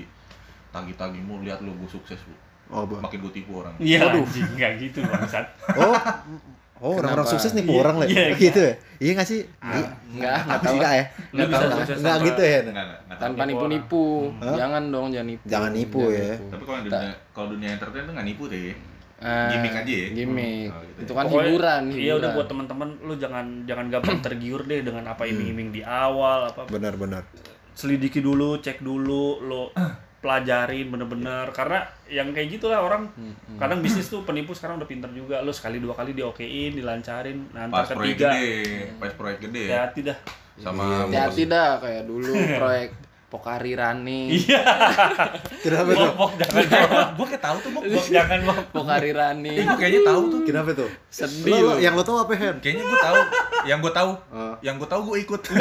tagi-tagi 0.70 1.20
mau 1.20 1.40
lihat 1.40 1.60
lo 1.60 1.72
gue 1.72 1.88
sukses 1.88 2.20
lu. 2.26 2.36
oh 2.68 2.84
Bang. 2.84 3.00
Makin 3.00 3.20
gue 3.22 3.34
tipu 3.34 3.52
orang. 3.60 3.74
Iya, 3.78 4.12
anjing 4.12 4.46
enggak 4.52 4.72
gitu 4.78 5.00
bangsat. 5.02 5.46
oh 5.78 5.96
oh 6.78 6.94
orang-orang 6.94 7.26
sukses 7.26 7.52
nih 7.52 7.64
Iya, 7.64 7.76
orang 7.78 7.96
lah 7.96 8.06
iya, 8.06 8.24
gitu 8.36 8.60
ya? 8.60 8.74
Iya 8.98 9.12
nggak 9.14 9.28
sih? 9.28 9.42
Iya. 9.42 9.88
enggak 10.10 10.36
enggak 10.38 10.60
tahu. 10.60 10.74
enggak 10.76 10.92
ya? 10.92 11.06
Bisa 11.30 11.46
tahu 11.46 11.62
lah. 11.62 11.78
sukses 11.78 11.98
Nggak 11.98 12.12
tanpa- 12.12 12.26
gitu 12.26 12.42
ya? 12.42 12.50
Enggak, 12.52 12.66
enggak, 12.66 12.86
enggak 13.00 13.18
tanpa 13.18 13.42
Nipu 13.42 13.66
nipu-nipu 13.66 14.06
jangan 14.54 14.84
dong 14.86 15.08
jangan 15.10 15.28
nipu. 15.28 15.46
Jangan 15.46 15.72
nipu 15.72 16.02
ya. 16.10 16.32
Tapi 16.46 16.64
kalau 16.64 16.80
dunia 16.82 17.02
kalau 17.32 17.48
dunia 17.50 17.70
entertain 17.72 18.04
tuh 18.04 18.14
nggak 18.14 18.28
nipu 18.28 18.44
deh. 18.48 18.76
Ah, 19.16 19.48
Gimik 19.48 19.72
aja 19.74 19.94
ya? 19.96 20.08
gimmick. 20.12 20.68
Oh, 20.68 20.82
gitu 20.84 21.00
itu 21.00 21.08
ya. 21.08 21.16
kan 21.16 21.26
Pokoknya, 21.26 21.48
hiburan 21.48 21.82
Iya 21.86 21.96
hiburan. 21.96 22.18
udah 22.18 22.30
buat 22.32 22.48
teman-teman 22.48 22.90
lu 23.00 23.14
jangan 23.16 23.46
jangan 23.64 23.86
gampang 23.90 24.18
tergiur 24.26 24.62
deh 24.62 24.80
dengan 24.82 25.04
apa 25.06 25.24
iming-iming 25.24 25.70
di 25.72 25.82
awal 25.82 26.40
apa 26.46 26.68
benar-benar 26.68 27.24
selidiki 27.72 28.20
dulu, 28.20 28.56
cek 28.58 28.80
dulu, 28.80 29.40
lo 29.42 29.64
pelajarin 30.26 30.90
bener-bener. 30.90 31.46
Karena 31.54 31.86
yang 32.10 32.34
kayak 32.34 32.58
gitulah 32.58 32.82
orang 32.82 33.06
Hmm, 33.14 33.62
kadang 33.62 33.86
bisnis 33.86 34.10
tuh 34.10 34.26
penipu 34.26 34.58
sekarang 34.58 34.82
udah 34.82 34.90
pinter 34.90 35.14
juga. 35.14 35.46
Lo 35.46 35.54
sekali 35.54 35.78
dua 35.78 35.94
kali 35.94 36.18
diokein 36.18 36.74
dilancarin. 36.74 37.54
Nah 37.54 37.70
Pas 37.70 37.86
proyek 37.86 38.18
ketiga 38.18 38.34
gede, 38.34 38.50
pas 38.98 39.14
proyek 39.14 39.40
gede. 39.46 39.64
Hati 39.70 40.02
dah. 40.02 40.18
Sama 40.58 41.06
hati-hati 41.06 41.44
dah 41.46 41.78
kayak 41.78 42.04
dulu 42.10 42.34
proyek 42.60 43.05
Pokari 43.36 43.76
Rani 43.76 44.32
Iya. 44.32 44.64
Kenapa 45.64 45.92
tuh? 45.92 46.12
bok 46.16 46.32
jangan 46.38 46.64
bok. 46.64 47.08
Gue 47.12 47.26
kayak 47.28 47.44
tahu 47.44 47.58
tuh, 47.60 47.70
Bok. 47.70 47.84
Bok 47.86 48.08
jangan 48.08 48.40
bok. 48.42 48.58
Pokari 48.72 49.12
Rani 49.12 49.52
Eh, 49.52 49.64
gue 49.66 49.76
kayaknya 49.76 50.02
tahu 50.06 50.22
tuh. 50.30 50.40
Kenapa 50.42 50.70
tuh? 50.72 50.90
sedih 51.10 51.52
Lo, 51.54 51.76
yang 51.78 51.94
lo 51.94 52.02
tau 52.02 52.18
apa 52.18 52.32
Hen? 52.34 52.56
Kayaknya 52.58 52.84
gue 52.86 53.00
tahu. 53.02 53.20
Yang 53.66 53.80
gue 53.82 53.94
tahu, 53.94 54.12
Oh. 54.32 54.56
yang 54.62 54.76
gue 54.78 54.88
tahu 54.88 55.02
gue 55.06 55.18
ikut. 55.22 55.42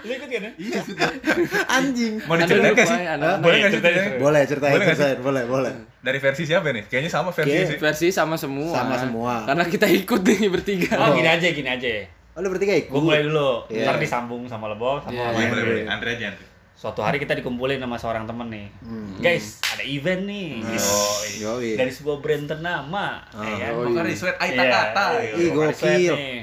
Lu 0.00 0.10
ikut 0.10 0.28
kan 0.28 0.40
ya? 0.42 0.50
Iya, 0.54 0.80
Anjing. 1.76 2.14
Mau 2.22 2.34
diceritain 2.34 2.72
nggak 2.72 2.86
sih? 2.86 2.98
ya. 2.98 3.14
Boleh 3.38 3.56
sih 3.58 3.70
Ceritain? 3.70 3.96
Boleh 4.18 4.40
ceritain, 4.42 4.72
Boleh 4.72 4.86
ceritain, 4.86 5.18
boleh, 5.20 5.42
boleh. 5.46 5.72
Dari 5.98 6.18
versi 6.18 6.42
siapa 6.44 6.68
nih? 6.68 6.84
Kayaknya 6.86 7.10
sama 7.10 7.30
versi 7.30 7.56
sih. 7.66 7.76
versi 7.78 8.06
sama 8.10 8.34
semua 8.34 8.72
Sama 8.74 8.96
semua. 8.98 9.32
karena 9.44 9.64
kita 9.64 9.86
ikut 9.86 10.20
nih 10.22 10.48
bertiga 10.48 10.96
Oh, 10.98 11.12
gini 11.12 11.26
aja, 11.26 11.46
gini 11.46 11.68
aja. 11.68 11.88
Oh, 12.30 12.40
lo 12.40 12.48
bertiga 12.48 12.72
ikut? 12.72 12.88
Gue 12.88 13.02
mulai 13.02 13.20
dulu, 13.20 13.68
Iya. 13.68 13.84
ntar 13.84 13.96
disambung 13.98 14.46
sama 14.46 14.66
Lebok 14.66 15.02
sama 15.02 15.12
Iya, 15.12 15.24
Boleh, 15.28 15.36
Andre. 15.36 15.50
boleh, 15.52 15.64
boleh. 15.66 15.84
Andre 15.86 16.08
aja, 16.10 16.24
Andre. 16.30 16.44
Suatu 16.80 17.04
hari 17.04 17.20
kita 17.20 17.36
dikumpulin 17.36 17.76
sama 17.76 17.92
seorang 17.94 18.24
temen 18.24 18.48
nih. 18.48 18.66
Guys, 19.20 19.60
ada 19.62 19.84
event 19.84 20.24
nih. 20.24 20.48
Hmm. 20.58 20.72
Yoi. 20.72 21.30
Yoi. 21.38 21.70
Dari 21.76 21.92
sebuah 21.92 22.18
brand 22.18 22.48
ternama. 22.48 23.20
Ya 23.34 23.68
kan? 23.68 23.76
Yoi. 23.76 23.86
Pokari 23.86 24.14
Sweat 24.14 24.36
Aita 24.38 24.56
Iya, 24.58 24.72
Kata. 24.72 25.04
iya, 25.20 25.48
gokil. 25.50 26.14
nih. 26.16 26.38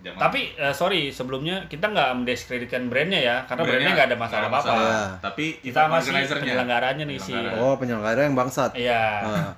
Jangan- 0.00 0.20
Tapi 0.22 0.40
eh, 0.54 0.74
sorry 0.74 1.08
sebelumnya 1.08 1.64
kita 1.66 1.84
nggak 1.86 2.08
mendiskreditkan 2.14 2.88
brandnya 2.88 3.20
ya 3.20 3.36
karena 3.44 3.62
brandnya 3.62 3.92
nggak 3.94 4.08
ada 4.08 4.18
masalah 4.18 4.40
nggak 4.42 4.52
apa-apa. 4.54 4.72
Iya. 4.74 5.00
Tapi 5.18 5.44
Kita 5.60 5.80
masih 5.86 6.10
organizer-nya. 6.10 6.40
penyelenggaranya 6.46 7.04
nih 7.06 7.18
si. 7.18 7.32
Penyelenggara. 7.32 7.60
Oh, 7.62 7.74
penyelenggara 7.74 8.20
yang 8.22 8.36
bangsat. 8.36 8.70
Iya. 8.74 9.04
Ah. 9.22 9.52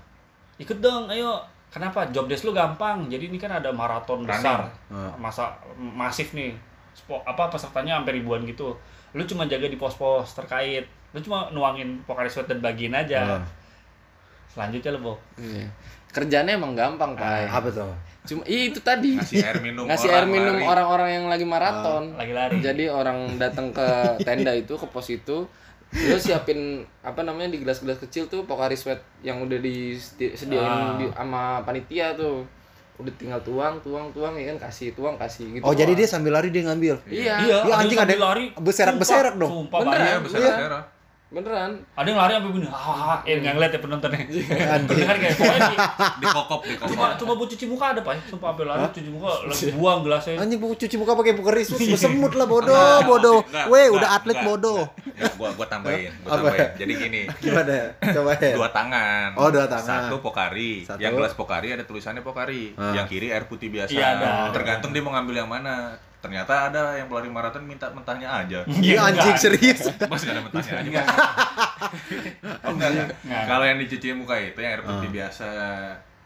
Ikut 0.57 0.79
dong, 0.79 1.07
ayo. 1.09 1.43
Kenapa? 1.69 2.07
Job 2.09 2.27
desk 2.27 2.45
lu 2.45 2.53
gampang. 2.53 3.07
Jadi 3.07 3.27
ini 3.27 3.39
kan 3.39 3.51
ada 3.51 3.71
maraton 3.71 4.23
Running. 4.23 4.31
besar. 4.33 4.71
Ah. 4.87 5.11
Masa 5.17 5.51
masif 5.77 6.31
nih. 6.33 6.55
Spo- 6.93 7.23
apa 7.23 7.47
pesertanya 7.49 7.99
sampai 7.99 8.15
ribuan 8.15 8.43
gitu. 8.45 8.71
Lu 9.13 9.23
cuma 9.23 9.45
jaga 9.45 9.65
di 9.65 9.77
pos-pos 9.77 10.33
terkait. 10.33 10.85
Lu 11.11 11.21
cuma 11.21 11.49
nuangin 11.49 12.01
Pokari 12.03 12.27
Sweat 12.27 12.47
dan 12.47 12.59
bagiin 12.59 12.93
aja. 12.93 13.39
Ah. 13.39 13.45
Selanjutnya 14.49 14.93
lu. 14.95 15.15
Iya. 15.37 15.67
kerjanya 16.13 16.53
emang 16.53 16.77
gampang 16.77 17.17
pak 17.17 17.49
Apa 17.49 17.73
tuh? 17.73 17.89
cuma 18.23 18.45
iya, 18.45 18.69
itu 18.69 18.77
tadi 18.79 19.17
Ngasih 19.17 19.41
air 19.41 19.59
minum 19.59 19.89
ngasih 19.89 20.07
orang 20.07 20.21
air 20.21 20.29
minum 20.29 20.55
lari. 20.55 20.69
orang-orang 20.69 21.09
yang 21.11 21.27
lagi 21.27 21.43
maraton 21.43 22.05
Lagi 22.13 22.33
lari. 22.33 22.57
jadi 22.61 22.85
orang 22.87 23.19
datang 23.35 23.73
ke 23.73 23.81
tenda 24.21 24.53
itu 24.53 24.77
ke 24.77 24.85
pos 24.87 25.09
itu 25.09 25.49
lu 25.91 26.17
siapin 26.19 26.85
apa 27.01 27.21
namanya 27.21 27.51
di 27.51 27.65
gelas-gelas 27.65 27.97
kecil 27.99 28.29
tuh 28.29 28.45
Pocari 28.45 28.73
Sweat 28.75 29.01
yang 29.21 29.41
udah 29.41 29.57
disediain 29.57 30.61
Ah. 30.63 30.95
di, 30.95 31.09
sama 31.11 31.43
panitia 31.63 32.13
tuh 32.13 32.45
udah 32.95 33.13
tinggal 33.17 33.41
tuang 33.41 33.81
tuang 33.81 34.13
tuang 34.13 34.37
ya 34.37 34.53
kan 34.53 34.69
kasih 34.69 34.93
tuang 34.93 35.17
kasih 35.17 35.49
gitu 35.51 35.63
Oh, 35.63 35.73
jadi 35.73 35.89
doang. 35.89 35.99
dia 35.99 36.07
sambil 36.07 36.33
lari 36.33 36.49
dia 36.49 36.63
ngambil. 36.63 37.01
iya 37.07 37.35
Iya, 37.41 37.59
Iya, 37.65 37.75
anjing 37.75 37.99
ada 37.99 38.15
lari. 38.15 38.53
berserak-berserak 38.55 39.33
Sumpah, 39.33 39.41
dong. 39.41 39.51
Sumpah 39.65 39.79
Beneran. 39.81 39.99
banyak. 39.99 40.21
Iya, 40.29 40.39
Iya. 40.39 40.55
daerah. 40.55 40.83
Beneran 41.33 41.81
Ada 41.97 42.07
yang 42.13 42.21
lari 42.21 42.33
sampai 42.37 42.51
begini. 42.53 42.69
Ah, 42.69 43.19
eh 43.25 43.41
enggak 43.41 43.53
ngeliat 43.57 43.73
ya 43.73 43.81
penontonnya. 43.81 44.21
Anjing. 44.21 45.01
Bener 45.01 45.17
kayak 45.17 45.35
pokoknya 45.41 45.61
di, 45.65 45.77
Dikokop, 46.21 46.61
dikokop. 46.69 46.89
cuma 46.93 47.07
cuma 47.17 47.33
buat 47.41 47.49
cuci 47.49 47.65
muka 47.73 47.85
ada, 47.97 48.01
Pak. 48.05 48.13
Sumpah 48.29 48.49
sampai 48.53 48.65
lari 48.69 48.85
cuci 48.93 49.11
muka, 49.11 49.31
lagi 49.49 49.65
buang 49.73 49.99
gelasnya. 50.05 50.35
Anjing 50.37 50.59
buku 50.61 50.75
cuci 50.77 50.97
muka 51.01 51.13
pakai 51.17 51.33
Pocari 51.33 51.63
Sweat 51.65 51.81
bersemut 51.97 52.33
lah 52.37 52.47
bodoh, 52.47 52.97
bodoh. 53.09 53.39
Weh, 53.73 53.89
udah 53.89 54.09
atlet 54.21 54.39
bodoh. 54.45 54.85
Gua 55.41 55.49
gua 55.57 55.67
tambahin, 55.67 56.13
gua 56.21 56.37
tambahin. 56.37 56.69
Jadi 56.77 56.93
gini, 57.01 57.23
Gimana? 57.41 57.97
Coba 57.99 58.33
ya. 58.37 58.53
dua 58.55 58.69
tangan. 58.69 59.29
Oh, 59.41 59.49
dua 59.49 59.67
tangan. 59.67 60.13
Satu 60.13 60.21
Pokari. 60.21 60.85
Satu. 60.85 61.01
Yang 61.01 61.13
gelas 61.17 61.33
Pokari 61.33 61.69
ada 61.73 61.85
tulisannya 61.89 62.21
Pokari. 62.21 62.77
Ah. 62.77 62.93
Yang 62.93 63.07
kiri 63.09 63.29
air 63.33 63.49
putih 63.49 63.73
biasa. 63.73 63.93
Iya. 63.97 64.53
Tergantung 64.53 64.93
dia 64.93 65.01
mau 65.01 65.17
ngambil 65.17 65.45
yang 65.45 65.51
mana. 65.51 65.97
Ternyata 66.23 66.71
ada 66.71 66.95
yang 66.95 67.11
pelari 67.11 67.27
maraton 67.27 67.63
minta 67.63 67.91
mentahnya 67.91 68.31
aja. 68.31 68.63
Iya 68.79 69.03
anjing 69.03 69.35
serius. 69.37 69.91
Mas 70.11 70.23
nggak 70.23 70.33
ada 70.33 70.43
mentahnya 70.43 70.73
aja. 70.79 71.03
Oh, 72.63 72.73
enggak, 72.73 72.89
enggak. 72.89 73.09
Enggak. 73.21 73.45
Kalau 73.45 73.65
yang 73.67 73.77
dicuci 73.77 74.07
muka 74.15 74.35
itu 74.35 74.57
yang 74.57 74.73
air 74.73 74.83
putih 74.83 75.11
biasa. 75.11 75.49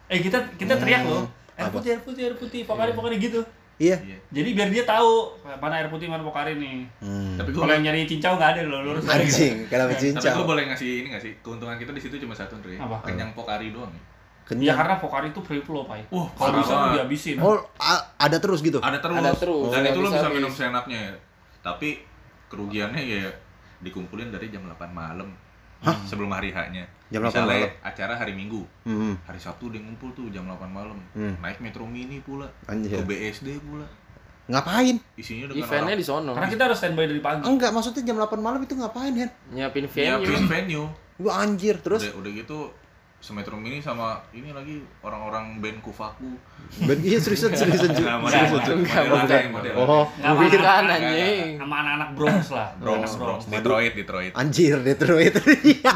Eh 0.07 0.20
kita 0.20 0.38
kita 0.55 0.76
teriak 0.76 1.03
Hmm. 1.03 1.11
loh. 1.11 1.24
Air 1.57 1.66
Apa? 1.66 1.74
putih, 1.74 1.88
air 1.90 2.03
putih, 2.05 2.22
air 2.22 2.36
putih, 2.36 2.61
Pokari, 2.62 2.92
Pokari 2.92 3.16
gitu. 3.18 3.40
Iya. 3.76 3.97
Iya. 3.99 4.18
Jadi 4.30 4.49
biar 4.53 4.68
dia 4.70 4.84
tahu 4.84 5.32
mana 5.59 5.74
air 5.74 5.88
putih, 5.88 6.07
mana 6.07 6.22
Pokari 6.22 6.55
nih. 6.55 6.84
Hmm. 7.01 7.34
Tapi 7.34 7.51
Kalau 7.51 7.72
yang 7.72 7.82
nyari 7.82 8.05
cincau 8.05 8.36
nggak 8.36 8.51
ada 8.53 8.61
loh, 8.62 8.80
lurus 8.84 9.05
aja. 9.05 9.16
Anjing, 9.18 9.66
tapi 9.66 9.94
cincau? 9.97 10.32
gua 10.38 10.47
boleh 10.55 10.64
ngasih 10.68 10.90
ini 11.03 11.07
nggak 11.11 11.24
sih? 11.24 11.32
Keuntungan 11.40 11.74
kita 11.74 11.90
di 11.90 12.01
situ 12.01 12.14
cuma 12.18 12.32
satu, 12.32 12.55
Andre. 12.55 12.76
Apa? 12.76 12.97
Kenyang 13.03 13.32
Pokari 13.32 13.72
doang. 13.72 13.90
Ya 13.90 14.01
Kenyang. 14.47 14.78
karena 14.78 14.94
Pokari 15.03 15.34
itu 15.34 15.42
free 15.42 15.59
flow, 15.59 15.82
Pak. 15.82 16.07
Wah, 16.14 16.30
kalau 16.38 16.62
bisa 16.62 16.72
tuh 16.72 16.90
dihabisin. 16.94 17.36
Oh, 17.42 17.59
ada 18.16 18.38
terus 18.38 18.62
gitu. 18.62 18.78
Ada 18.78 19.03
terus. 19.03 19.18
Ada 19.18 19.34
terus. 19.34 19.74
Dan 19.74 19.82
Oh, 19.82 19.90
itu 19.90 19.99
lo 19.99 20.09
bisa 20.14 20.28
minum 20.30 20.53
seenaknya 20.55 20.99
ya. 21.11 21.14
Tapi 21.66 21.99
kerugiannya 22.47 23.03
ya 23.03 23.26
dikumpulin 23.82 24.30
dari 24.30 24.55
jam 24.55 24.62
8 24.62 24.86
malam. 24.94 25.26
Sebelum 26.07 26.30
hari 26.30 26.55
H-nya. 26.55 26.86
Jam 27.11 27.22
8 27.22 27.30
Misalnya 27.30 27.66
malam. 27.66 27.90
acara 27.90 28.14
hari 28.14 28.32
Minggu. 28.38 28.62
Hmm. 28.86 29.14
Hari 29.26 29.38
Sabtu 29.38 29.70
dia 29.74 29.82
ngumpul 29.82 30.14
tuh 30.14 30.30
jam 30.30 30.47
8 30.47 30.62
malam. 30.70 30.99
Hmm. 31.14 31.34
Naik 31.42 31.59
Metro 31.59 31.82
Mini 31.82 32.22
pula. 32.22 32.47
Anjir. 32.70 33.03
Ke 33.03 33.03
BSD 33.03 33.59
pula. 33.62 33.86
Ngapain? 34.47 35.03
Isinya 35.18 35.51
dengan 35.51 35.66
eventnya 35.66 35.97
di 35.99 36.07
sono 36.07 36.30
Karena 36.30 36.47
kita 36.47 36.62
harus 36.70 36.78
standby 36.78 37.11
dari 37.11 37.18
pagi. 37.18 37.42
Enggak, 37.42 37.74
maksudnya 37.74 38.07
jam 38.07 38.14
8 38.14 38.38
malam 38.38 38.62
itu 38.62 38.78
ngapain, 38.78 39.11
Hen? 39.11 39.30
nyiapin 39.51 39.90
nyiapin 39.90 40.47
venue 40.47 40.47
venue. 40.47 40.86
Lu 41.18 41.28
anjir, 41.34 41.82
terus 41.82 42.07
Udah, 42.07 42.22
udah 42.22 42.30
gitu 42.30 42.59
Semetro 43.16 43.56
Mini 43.56 43.80
sama 43.80 44.22
ini 44.30 44.52
lagi 44.52 44.76
orang-orang 45.00 45.58
band 45.58 45.80
Kufaku. 45.80 46.36
Ben 46.80 47.00
iya 47.00 47.16
seriusan 47.16 47.50
seriusan 47.58 47.90
Ju. 47.90 48.04
Nah, 48.04 48.20
Enggak, 48.20 48.46
model, 48.46 48.74
enggak, 48.76 49.02
model, 49.02 49.10
bukan. 49.10 49.26
model, 49.26 49.50
model. 49.50 49.74
Oh, 49.78 50.04
Nggak 50.12 50.32
bukan 50.32 50.60
apa-apa. 50.60 50.94
anjing 50.94 51.50
Sama 51.56 51.74
anak-anak 51.76 52.08
Bronx 52.12 52.44
lah. 52.50 52.68
Bronx, 52.76 53.02
Anak 53.02 53.18
Bronx, 53.18 53.40
Detroit, 53.48 53.92
Detroit. 53.94 54.32
anjir 54.32 54.76
Detroit. 54.80 55.34
Iya. 55.66 55.92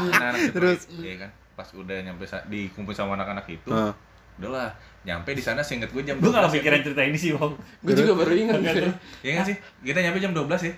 Terus? 0.51 0.79
Iya 0.91 1.13
kan. 1.17 1.29
Pas 1.53 1.67
udah 1.71 1.97
nyampe 2.01 2.23
dikumpul 2.47 2.91
sama 2.91 3.13
anak-anak 3.13 3.45
itu, 3.47 3.69
Ah. 3.69 3.93
udahlah 4.35 4.73
nyampe 5.01 5.31
di 5.31 5.39
sana 5.39 5.61
seinget 5.61 5.89
gue 5.89 6.01
jam 6.01 6.17
Gue 6.17 6.27
gak 6.27 6.41
12 6.41 6.49
ya. 6.49 6.51
kepikiran 6.51 6.79
cerita 6.81 7.01
ini 7.03 7.17
sih, 7.17 7.29
Bang. 7.31 7.53
gue 7.53 7.93
juga 7.93 8.11
baru 8.17 8.33
ingat. 8.33 8.59
Iya 9.21 9.31
nggak 9.31 9.45
sih? 9.45 9.55
Kita 9.83 9.99
nyampe 9.99 10.17
jam 10.17 10.31
12 10.31 10.49
ya? 10.63 10.73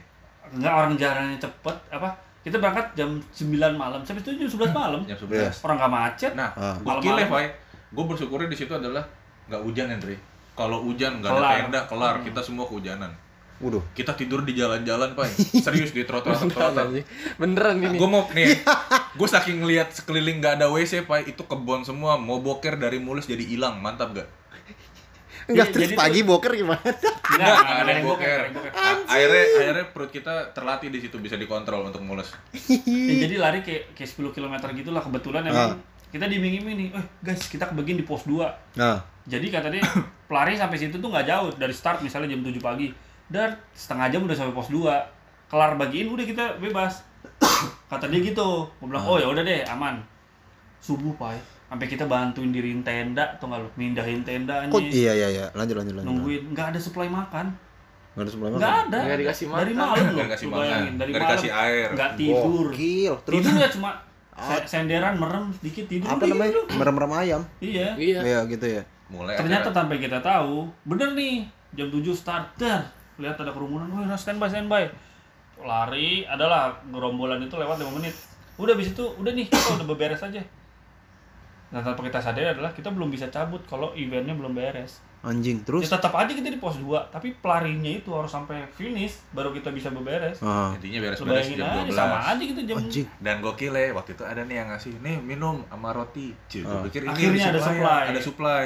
Enggak 0.50 0.74
orang 0.76 0.94
jalannya 0.94 1.38
cepet 1.40 1.76
apa? 1.90 2.10
Kita 2.44 2.60
berangkat 2.60 2.92
jam 2.94 3.10
9 3.24 3.56
malam, 3.74 4.04
sampai 4.04 4.20
itu 4.20 4.36
jam 4.36 4.50
11 4.50 4.72
malam. 4.72 5.02
Jam 5.04 5.16
Iya. 5.26 5.48
11. 5.48 5.64
Orang 5.64 5.78
gak 5.78 5.92
macet. 5.92 6.32
Nah, 6.34 6.52
Ah. 6.52 6.76
gokil 6.76 7.16
ya, 7.16 7.24
Malam-malam. 7.24 7.28
Fai. 7.30 7.48
Gue 7.90 8.04
bersyukurnya 8.06 8.48
di 8.48 8.58
situ 8.58 8.74
adalah 8.74 9.04
nggak 9.46 9.62
hujan, 9.62 9.88
Andre. 9.88 10.16
Kalau 10.52 10.84
hujan 10.84 11.18
nggak 11.18 11.32
ada 11.32 11.50
tenda, 11.62 11.82
kelar. 11.88 12.16
Kita 12.20 12.40
semua 12.40 12.66
kehujanan. 12.66 13.10
Waduh. 13.58 13.80
Kita 13.94 14.12
tidur 14.12 14.44
di 14.44 14.52
jalan-jalan, 14.52 15.14
Pai. 15.14 15.30
Serius 15.66 15.90
di 15.90 16.04
trotoar 16.04 16.36
beneran 16.36 16.52
trotoar. 16.52 16.86
anjing. 16.90 17.06
beneran 17.38 17.76
ini 17.80 17.96
Gue 17.96 18.10
mau 18.10 18.28
nih, 18.28 18.60
gue 19.18 19.28
saking 19.30 19.62
ngeliat 19.62 19.94
sekeliling 19.94 20.42
nggak 20.42 20.60
ada 20.60 20.68
WC, 20.68 21.06
Pai. 21.06 21.24
Itu 21.24 21.46
kebon 21.46 21.82
semua. 21.82 22.18
Mau 22.18 22.38
boker 22.38 22.76
dari 22.76 22.98
mulus 22.98 23.24
jadi 23.24 23.42
hilang, 23.42 23.80
mantap 23.80 24.12
gak? 24.12 24.28
Enggak 25.44 25.68
Iya, 25.70 25.74
terus 25.76 25.84
jadi 25.92 25.96
pagi 26.00 26.20
boker 26.24 26.52
gimana? 26.56 26.80
Enggak, 26.80 27.00
Nggak 27.36 27.60
enggak 27.64 27.84
ada 27.84 27.92
yang 27.92 28.06
boker. 28.08 28.40
Akhirnya, 29.04 29.44
akhirnya 29.44 29.86
perut 29.92 30.12
kita 30.12 30.34
terlatih 30.56 30.88
di 30.88 31.00
situ 31.04 31.18
bisa 31.20 31.36
dikontrol 31.36 31.88
untuk 31.92 32.00
mulus. 32.00 32.32
Ya, 32.70 33.14
jadi 33.28 33.36
lari 33.40 33.60
kayak 33.60 33.92
kayak 33.98 34.10
10 34.10 34.36
km 34.36 34.56
gitu 34.72 34.90
lah 34.96 35.04
kebetulan 35.04 35.44
emang. 35.48 35.76
Kita 36.14 36.30
diiming-iming 36.30 36.76
nih, 36.78 36.88
eh 36.94 37.06
guys 37.26 37.42
kita 37.50 37.74
kebagian 37.74 37.98
di 37.98 38.06
pos 38.06 38.30
2 38.30 38.78
Nah, 38.78 39.02
Jadi 39.26 39.50
kata 39.50 39.74
dia 39.74 39.82
pelari 40.30 40.54
sampai 40.54 40.78
situ 40.78 41.02
tuh 41.02 41.10
nggak 41.10 41.26
jauh 41.26 41.50
dari 41.58 41.74
start 41.74 42.06
misalnya 42.06 42.38
jam 42.38 42.46
7 42.46 42.62
pagi. 42.62 42.88
Dan 43.28 43.50
setengah 43.74 44.14
jam 44.14 44.22
udah 44.24 44.38
sampai 44.38 44.54
pos 44.54 44.70
2 44.70 44.84
kelar 45.50 45.76
bagiin 45.76 46.14
udah 46.14 46.26
kita 46.26 46.46
bebas. 46.62 47.02
Kata 47.92 48.06
dia 48.08 48.22
gitu. 48.22 48.70
Gue 48.80 48.88
bilang 48.88 49.04
oh 49.10 49.18
ya 49.18 49.28
udah 49.28 49.42
deh 49.42 49.66
aman. 49.68 50.00
Subuh 50.80 51.16
pak 51.16 51.53
sampai 51.74 51.88
kita 51.88 52.06
bantuin 52.06 52.50
diriin 52.50 52.80
tenda 52.80 53.26
atau 53.32 53.50
nggak 53.50 53.60
lu 53.60 53.70
mindahin 53.74 54.22
tenda 54.22 54.62
kok 54.64 54.78
nih 54.78 54.94
iya 54.94 55.12
iya 55.16 55.28
iya, 55.32 55.46
lanjut 55.52 55.74
lanjut 55.74 55.96
lanjut. 55.96 56.06
nungguin 56.08 56.44
nggak 56.54 56.68
ada 56.70 56.80
supply 56.80 57.10
makan 57.10 57.50
Enggak 58.14 58.24
ada 58.24 58.30
sebelah 58.30 58.50
nggak 58.54 58.62
ada 58.86 59.00
Nggak 59.02 59.20
dikasih 59.20 59.46
dari 59.50 59.74
makan. 59.74 59.82
malam 59.82 59.98
loh 59.98 60.14
Nggak 60.14 60.28
dikasih 60.30 60.48
makan, 60.48 60.62
dari 60.62 61.10
nggak 61.10 61.18
malam 61.18 61.34
dikasih 61.34 61.52
air. 61.52 61.88
nggak 61.90 62.12
tidur 62.14 62.66
Gokil. 62.70 63.14
Terus 63.20 63.38
tidur 63.42 63.54
ya 63.58 63.70
cuma 63.74 63.90
se- 64.40 64.66
senderan 64.70 65.14
merem 65.16 65.46
sedikit 65.52 65.86
tidur 65.88 66.08
apa 66.08 66.24
namanya? 66.24 66.52
gitu. 66.54 66.74
Merem-merem 66.76 67.12
ayam. 67.16 67.42
iya 67.60 67.90
iya 67.98 68.20
Iya 68.22 68.40
gitu 68.48 68.66
ya. 68.70 68.82
Mulai 69.10 69.34
Ternyata 69.36 69.68
acara- 69.68 69.78
tanpa 69.82 69.94
kita 69.98 70.20
tahu, 70.22 70.56
bener 70.84 71.10
nih 71.12 71.36
jam 71.74 71.90
7 71.90 72.06
start 72.14 72.46
dar. 72.56 72.86
Lihat 73.16 73.34
ada 73.36 73.50
kerumunan, 73.50 73.90
wah 73.90 74.14
standby 74.14 74.46
standby. 74.46 74.86
Lari 75.58 76.22
adalah 76.24 76.70
gerombolan 76.86 77.40
itu 77.40 77.56
lewat 77.56 77.78
5 77.78 77.94
menit. 77.94 78.14
Udah 78.56 78.74
habis 78.74 78.90
itu, 78.90 79.04
udah 79.12 79.32
nih 79.32 79.46
kita 79.48 79.74
udah 79.76 79.88
beberes 79.88 80.22
aja. 80.22 80.42
Nah, 81.74 81.82
tanpa 81.82 82.06
kita 82.06 82.22
sadari 82.22 82.46
adalah 82.48 82.70
kita 82.70 82.88
belum 82.88 83.10
bisa 83.10 83.28
cabut 83.28 83.66
kalau 83.66 83.90
eventnya 83.94 84.32
belum 84.32 84.54
beres. 84.54 85.02
Anjing. 85.20 85.58
Ya 85.58 85.66
Terus 85.66 85.90
tetap 85.90 86.14
aja 86.14 86.30
kita 86.30 86.46
di 86.46 86.56
pos 86.56 86.78
2, 86.78 86.86
tapi 87.10 87.34
pelarinya 87.34 87.90
itu 87.90 88.12
harus 88.12 88.28
sampai 88.28 88.62
finish 88.70 89.26
baru 89.32 89.50
kita 89.50 89.72
bisa 89.72 89.90
beberes. 89.90 90.38
ah, 90.40 90.76
Intinya 90.76 91.00
beres-beres 91.02 91.48
jam 91.50 91.66
aja 91.66 91.82
12. 91.82 91.96
sama 91.96 92.18
aja 92.22 92.44
gitu 92.44 92.62
jam 92.64 92.76
anjing. 92.78 93.08
Dan 93.18 93.36
gokil 93.40 93.74
ya, 93.74 93.90
waktu 93.92 94.14
itu 94.14 94.22
ada 94.22 94.42
nih 94.44 94.56
yang 94.56 94.70
ngasih, 94.70 94.94
nih 95.00 95.16
minum 95.18 95.66
sama 95.66 95.90
roti. 95.92 96.36
Cuy, 96.46 96.62
Ah. 96.62 96.84
pikir 96.86 97.02
ini 97.02 97.10
Akhirnya 97.10 97.46
ada 97.50 97.58
ya, 97.58 97.66
supply. 97.66 98.04
Ada 98.06 98.22
supply. 98.22 98.66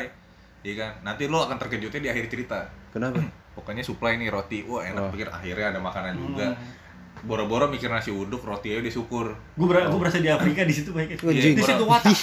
Iya 0.60 0.74
kan? 0.76 0.92
Nanti 1.06 1.24
lo 1.26 1.40
akan 1.40 1.58
terkejutnya 1.58 2.00
di 2.02 2.10
akhir 2.10 2.26
cerita. 2.28 2.60
Kenapa? 2.90 3.22
Pokoknya 3.56 3.82
supply 3.82 4.18
nih 4.18 4.28
roti. 4.28 4.66
Wah, 4.66 4.84
enak 4.84 5.00
Oh. 5.00 5.10
pikir 5.14 5.30
akhirnya 5.30 5.72
ada 5.72 5.80
makanan 5.80 6.14
juga. 6.14 6.52
Hmm. 6.52 6.76
Boro-boro 7.22 7.66
mikir 7.66 7.88
nasi 7.88 8.10
uduk 8.10 8.42
roti 8.42 8.70
aja 8.70 8.80
disyukur. 8.80 9.34
Gue 9.54 9.66
ber 9.66 9.86
gue 9.86 9.98
berasa 9.98 10.18
di 10.18 10.28
Afrika 10.28 10.62
di 10.62 10.72
situ 10.72 10.92
baik. 10.92 11.18
Anjing. 11.18 11.54
Di 11.54 11.64
situ 11.64 11.84
watak. 11.84 12.14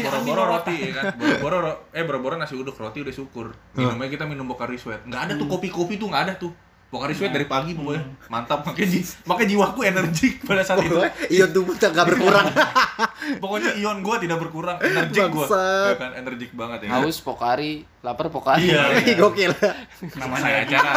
Boro-boro 0.00 0.42
roti 0.48 0.74
ya 0.74 0.90
kan? 0.92 1.04
Boro-boro 1.14 1.56
ro- 1.60 1.80
eh 1.90 2.02
boro-boro 2.02 2.34
nasi 2.34 2.54
uduk 2.54 2.74
roti 2.74 2.98
udah 3.00 3.12
syukur. 3.12 3.54
Minumnya 3.72 4.08
kita 4.08 4.24
minum 4.24 4.44
Pocari 4.44 4.74
Sweat 4.74 5.04
nggak 5.04 5.20
ada 5.20 5.32
tuh 5.34 5.46
kopi-kopi 5.46 5.96
tuh 5.96 6.08
nggak 6.08 6.22
ada 6.24 6.34
tuh 6.34 6.50
Pocari 6.92 7.10
Sweat 7.10 7.32
dari 7.32 7.46
pagi 7.46 7.72
pokoknya 7.72 8.04
mantap 8.28 8.60
makanya 8.62 8.88
ji- 8.90 9.16
makanya 9.24 9.48
jiwaku 9.48 9.80
energik 9.82 10.34
pada 10.42 10.60
saat 10.60 10.84
itu 10.84 10.92
Iya 11.30 11.48
tubuh 11.48 11.72
tak 11.74 11.90
gak 11.90 12.04
berkurang. 12.06 12.44
pokoknya 13.42 13.72
ion 13.74 13.98
gua 13.98 14.16
tidak 14.16 14.36
berkurang 14.38 14.76
energik 14.78 15.24
gua 15.26 15.48
Bangsat. 15.48 15.88
ya 15.88 15.96
kan 15.98 16.12
energik 16.14 16.50
banget 16.52 16.78
ya 16.84 16.88
haus 16.94 17.16
pokari 17.18 17.72
lapar 17.98 18.28
pokari 18.28 18.68
Iya. 18.68 18.82
Ih, 19.00 19.16
Gokil. 19.24 19.56
Namanya 20.14 20.52
acara 20.60 20.92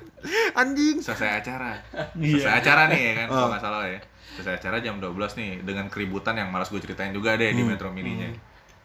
Anjing. 0.60 0.96
selesai 1.00 1.30
acara 1.36 1.74
Iya. 2.14 2.38
selesai 2.38 2.52
acara 2.56 2.82
nih 2.86 3.00
ya 3.02 3.12
kan 3.16 3.26
kalau 3.28 3.42
Oh. 3.42 3.50
nggak 3.50 3.62
salah 3.62 3.82
ya 3.84 4.00
selesai 4.32 4.54
acara 4.56 4.76
jam 4.78 4.94
12 4.96 5.10
nih 5.34 5.50
dengan 5.60 5.86
keributan 5.88 6.34
yang 6.34 6.48
malas 6.48 6.68
gue 6.68 6.78
ceritain 6.78 7.10
juga 7.10 7.34
deh 7.34 7.50
di 7.50 7.60
Metro 7.60 7.90
Mininya 7.90 8.30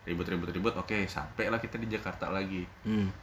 ribut-ribut-ribut 0.04 0.74
oke 0.76 1.06
sampai 1.06 1.48
lah 1.48 1.58
kita 1.58 1.78
di 1.78 1.86
Jakarta 1.88 2.28
lagi 2.28 2.66
Hmm. 2.82 3.14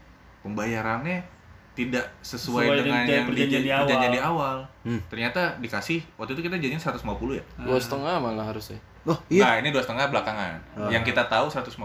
pembayarannya 0.40 1.42
tidak 1.74 2.06
sesuai, 2.20 2.64
Sesuai 2.64 2.76
dengan 2.80 3.02
dengan 3.02 3.04
yang 3.10 3.26
perjanjian 3.26 3.60
di, 3.60 3.68
awal. 3.68 3.82
perjanjian 3.82 4.12
di 4.12 4.22
awal. 4.22 4.56
Hmm. 4.82 5.00
Ternyata 5.06 5.40
dikasih 5.58 5.98
waktu 6.14 6.32
itu 6.32 6.42
kita 6.42 6.56
janjian 6.56 6.80
150 6.80 7.02
ya. 7.32 7.44
dua 7.60 7.78
setengah 7.78 8.14
malah 8.16 8.46
harusnya 8.46 8.78
Oh, 9.04 9.18
iya. 9.28 9.44
Nah, 9.44 9.54
ini 9.60 9.68
dua 9.68 9.84
setengah 9.84 10.08
belakangan. 10.08 10.56
Ah. 10.72 10.88
Yang 10.88 11.12
kita 11.12 11.28
tahu 11.28 11.44
150. 11.46 11.76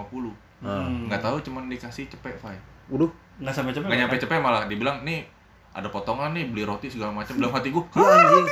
Hmm. 0.61 1.09
Nggak 1.09 1.19
tahu 1.19 1.35
cuman 1.41 1.67
dikasih 1.67 2.07
cepet, 2.07 2.31
Fai. 2.37 2.55
Waduh. 2.87 3.11
Nggak 3.37 3.51
sampai 3.51 3.73
cepet. 3.73 3.87
Nggak 3.87 3.99
nyampe 3.99 4.15
cepet 4.19 4.37
malah 4.39 4.63
dibilang 4.65 5.03
nih 5.03 5.27
ada 5.69 5.85
potongan 5.87 6.31
nih 6.31 6.47
beli 6.47 6.63
roti 6.63 6.87
segala 6.87 7.11
macam 7.11 7.35
dalam 7.35 7.51
hati 7.51 7.69
gua 7.69 7.83
Ya 7.91 8.07
anjing. 8.15 8.45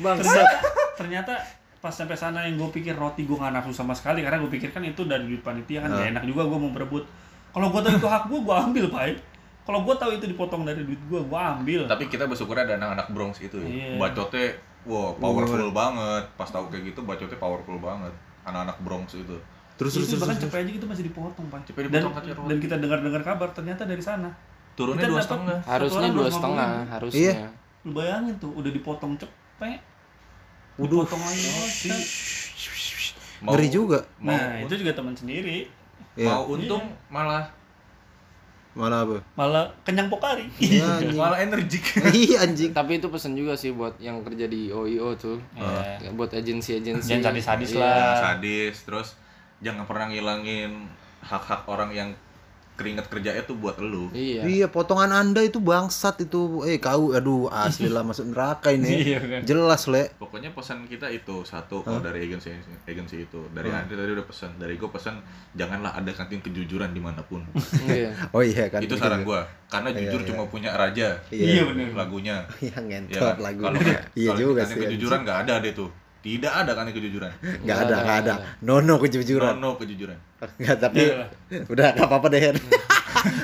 Bangsat. 0.00 0.26
Ternyata, 0.26 0.56
ternyata 0.96 1.34
pas 1.78 1.90
sampai 1.90 2.14
sana 2.14 2.42
yang 2.42 2.54
gue 2.56 2.70
pikir 2.72 2.94
roti 2.94 3.22
gue 3.22 3.34
nggak 3.34 3.52
nafsu 3.52 3.70
sama 3.72 3.90
sekali 3.90 4.22
karena 4.22 4.38
gue 4.38 4.46
pikir 4.48 4.70
kan 4.70 4.78
itu 4.80 5.02
dari 5.02 5.22
duit 5.24 5.42
panitia 5.42 5.82
kan 5.82 5.90
Ah. 5.90 5.98
gak 5.98 6.08
enak 6.14 6.24
juga 6.24 6.42
gue 6.44 6.58
mau 6.58 6.70
berebut. 6.70 7.02
Kalau 7.50 7.68
gue 7.68 7.80
tahu 7.80 7.94
itu 7.96 8.08
hak 8.08 8.24
gue, 8.26 8.38
gue 8.40 8.54
ambil 8.56 8.84
pak. 8.88 9.02
Kalau 9.62 9.86
gue 9.86 9.94
tahu 9.94 10.10
itu 10.18 10.26
dipotong 10.26 10.66
dari 10.66 10.82
duit 10.82 10.98
gue, 11.06 11.20
gue 11.22 11.38
ambil. 11.38 11.86
tapi 11.86 12.10
kita 12.10 12.26
bersyukur 12.26 12.58
ada 12.58 12.74
anak-anak 12.74 13.06
Bronx 13.14 13.38
itu 13.38 13.62
ya. 13.62 13.68
Iya. 13.70 13.94
Bacotnya 13.94 14.58
wow, 14.82 15.14
powerful 15.14 15.70
banget. 15.70 16.24
Pas 16.34 16.50
tahu 16.50 16.66
kayak 16.66 16.90
gitu 16.90 17.00
bacotnya 17.06 17.38
powerful 17.38 17.78
banget. 17.78 18.10
Anak-anak 18.42 18.76
Bronx 18.82 19.14
itu. 19.14 19.38
Terus 19.78 19.92
terus 19.94 20.06
itu 20.10 20.18
terus. 20.18 20.22
bahkan 20.26 20.36
terus. 20.38 20.50
cepet 20.50 20.58
aja 20.66 20.70
gitu 20.74 20.86
masih 20.90 21.04
dipotong 21.06 21.46
pak. 21.46 21.60
Cepet 21.70 21.82
Dan, 21.86 21.90
dipotong 21.94 22.14
katanya 22.18 22.34
roti. 22.34 22.48
dan 22.50 22.58
kita 22.58 22.74
dengar-dengar 22.82 23.22
kabar 23.22 23.48
ternyata 23.54 23.82
dari 23.86 24.02
sana. 24.02 24.30
Turunnya 24.74 25.06
dua 25.06 25.22
setengah. 25.22 25.58
Harusnya 25.62 26.08
dua 26.10 26.26
250 26.26 26.36
setengah 26.38 26.70
harusnya 26.90 27.20
Iya. 27.22 27.48
Lu 27.82 27.90
bayangin 27.94 28.34
tuh, 28.38 28.50
udah 28.54 28.70
dipotong 28.70 29.12
cepet. 29.14 29.78
Waduh. 30.78 31.06
Dipotong 31.06 31.22
lagi 31.22 31.46
Ngeri 33.42 33.68
juga. 33.68 33.98
Mau, 34.22 34.30
Nah, 34.30 34.62
itu 34.62 34.74
juga 34.78 34.92
teman 34.94 35.14
sendiri. 35.14 35.66
Iya. 36.12 36.28
mau 36.28 36.44
untung 36.52 36.92
malah 37.08 37.48
Mana 38.72 39.04
apa? 39.04 39.20
Malah 39.34 39.68
kenyang 39.82 40.08
pokari. 40.08 40.48
Ya, 40.58 40.96
anjing. 40.96 41.12
malah 41.14 41.38
energik. 41.38 41.84
Iya 42.10 42.42
anjing. 42.42 42.72
tapi 42.72 42.96
itu 42.96 43.08
pesan 43.08 43.32
juga 43.32 43.52
sih 43.52 43.70
buat 43.70 43.96
yang 43.98 44.24
kerja 44.24 44.48
di 44.48 44.68
OIO 44.68 45.12
tuh 45.14 45.36
Iya. 45.52 46.00
Ya, 46.00 46.10
buat 46.10 46.32
agensi-agensi 46.32 47.04
Jangan 47.06 47.24
sadis-sadis 47.30 47.70
Iya. 47.72 47.80
lah. 47.80 47.92
Jangan 47.92 48.16
sadis 48.24 48.76
terus 48.82 49.08
jangan 49.60 49.84
pernah 49.84 50.06
ngilangin 50.08 50.88
hak-hak 51.20 51.62
orang 51.66 51.92
yang 51.92 52.08
keringet 52.72 53.06
kerjanya 53.06 53.42
tuh 53.42 53.54
buat 53.54 53.76
elu 53.76 54.08
iya 54.10 54.42
Iya, 54.42 54.66
potongan 54.66 55.08
Anda 55.08 55.40
itu 55.40 55.58
bangsat 55.58 56.18
itu. 56.20 56.62
Eh, 56.62 56.76
kau 56.76 57.12
aduh 57.12 57.46
asli 57.46 57.86
lah 57.86 58.00
masuk 58.00 58.28
neraka 58.28 58.68
ini. 58.68 58.88
Iya, 59.06 59.18
kan. 59.20 59.40
Jelas, 59.42 59.84
Le. 59.86 60.08
pokoknya 60.16 60.50
pesan 60.50 60.84
kita 60.84 61.06
itu 61.06 61.42
satu 61.42 61.80
kalau 61.80 61.98
dari 61.98 62.24
agensi 62.24 62.48
agensi 62.82 63.22
itu 63.22 63.40
dari 63.50 63.68
Hah? 63.68 63.82
Andri 63.82 63.94
tadi 63.94 64.10
udah 64.10 64.24
pesan 64.24 64.56
dari 64.56 64.74
gue 64.74 64.88
pesan 64.88 65.20
janganlah 65.52 65.92
ada 65.92 66.10
kantin 66.10 66.40
kejujuran 66.40 66.90
di 66.90 66.98
mana 66.98 67.20
pun 67.22 67.44
iya 67.84 68.10
Oh 68.34 68.40
iya 68.40 68.66
kan. 68.66 68.80
itu 68.80 68.94
saran 68.94 69.22
gue 69.22 69.40
karena 69.66 69.88
Iya, 69.88 69.98
jujur 70.02 70.20
iya. 70.20 70.28
cuma 70.28 70.42
punya 70.46 70.70
raja 70.72 71.08
Iya 71.28 71.62
bener. 71.64 71.92
lagunya 71.92 72.36
Iya 72.58 72.72
ya 72.72 72.80
ngentot 72.80 73.20
kan? 73.20 73.36
lagu. 73.38 73.60
kalau 73.62 73.78
Iya 74.14 74.28
kalau 74.28 74.38
juga 74.38 74.60
kantin 74.62 74.72
sih. 74.72 74.82
kejujuran 74.86 75.18
nggak 75.22 75.38
ada 75.42 75.54
deh 75.58 75.72
tuh 75.72 75.90
tidak 76.22 76.52
ada 76.54 76.70
kantin 76.72 76.94
kejujuran 76.94 77.30
Enggak 77.60 77.78
ada, 77.82 77.94
enggak 77.98 78.18
ada. 78.22 78.32
Nono 78.60 78.94
kejujuran. 78.96 79.58
no 79.58 79.74
no 79.74 79.76
kejujuran 79.76 80.14
Enggak, 80.56 80.78
tapi 80.80 81.02
Iya. 81.04 81.26
udah 81.66 81.86
enggak 81.92 82.08
apa-apa 82.08 82.26
deh. 82.28 82.40
Hen. 82.40 82.56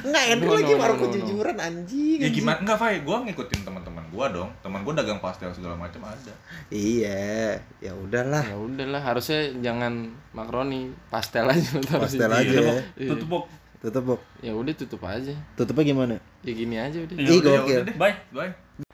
Enggak 0.02 0.24
enak 0.28 0.42
No, 0.42 0.52
lagi 0.52 0.72
no, 0.72 0.78
baru 0.78 0.90
no, 0.90 0.98
no, 0.98 1.04
kejujuran 1.04 1.56
anjing. 1.56 2.18
ya 2.18 2.28
gimana 2.28 2.56
enggak 2.58 2.74
Fai 2.76 2.98
gue 2.98 3.16
ngikutin 3.20 3.60
teman-teman 3.62 4.04
gue 4.08 4.26
dong 4.32 4.50
teman 4.58 4.80
gue 4.80 4.92
dagang 4.92 5.18
pastel 5.18 5.50
segala 5.50 5.74
macam 5.74 6.02
ada 6.04 6.32
Iya, 6.68 7.58
ya 7.78 7.92
udahlah. 7.92 8.42
ya 8.42 8.56
udahlah 8.56 9.00
harusnya 9.00 9.54
jangan 9.58 9.92
makaroni 10.30 10.90
pastel 11.08 11.46
aja 11.46 11.70
Pastel 11.98 12.26
aja. 12.28 12.46
Iya, 12.48 12.60
Bok. 12.64 12.78
Iya. 12.96 13.08
Tutup, 13.08 13.28
Bok. 13.28 13.44
Tutup, 13.78 14.02
Bok. 14.04 14.20
ya 14.40 14.52
udah 14.52 14.72
tutup 14.72 15.02
aja 15.04 15.34
Tutupnya 15.54 15.84
gimana? 15.84 16.14
ya 16.40 16.52
gini 16.52 16.74
aja 16.74 16.98
udah 17.00 17.14
Ya 17.16 17.30
udah, 17.32 17.52
ya 17.64 17.78
deh. 17.84 17.94
Bye. 17.94 18.14
bye 18.30 18.86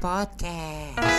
Podcast. 0.00 1.15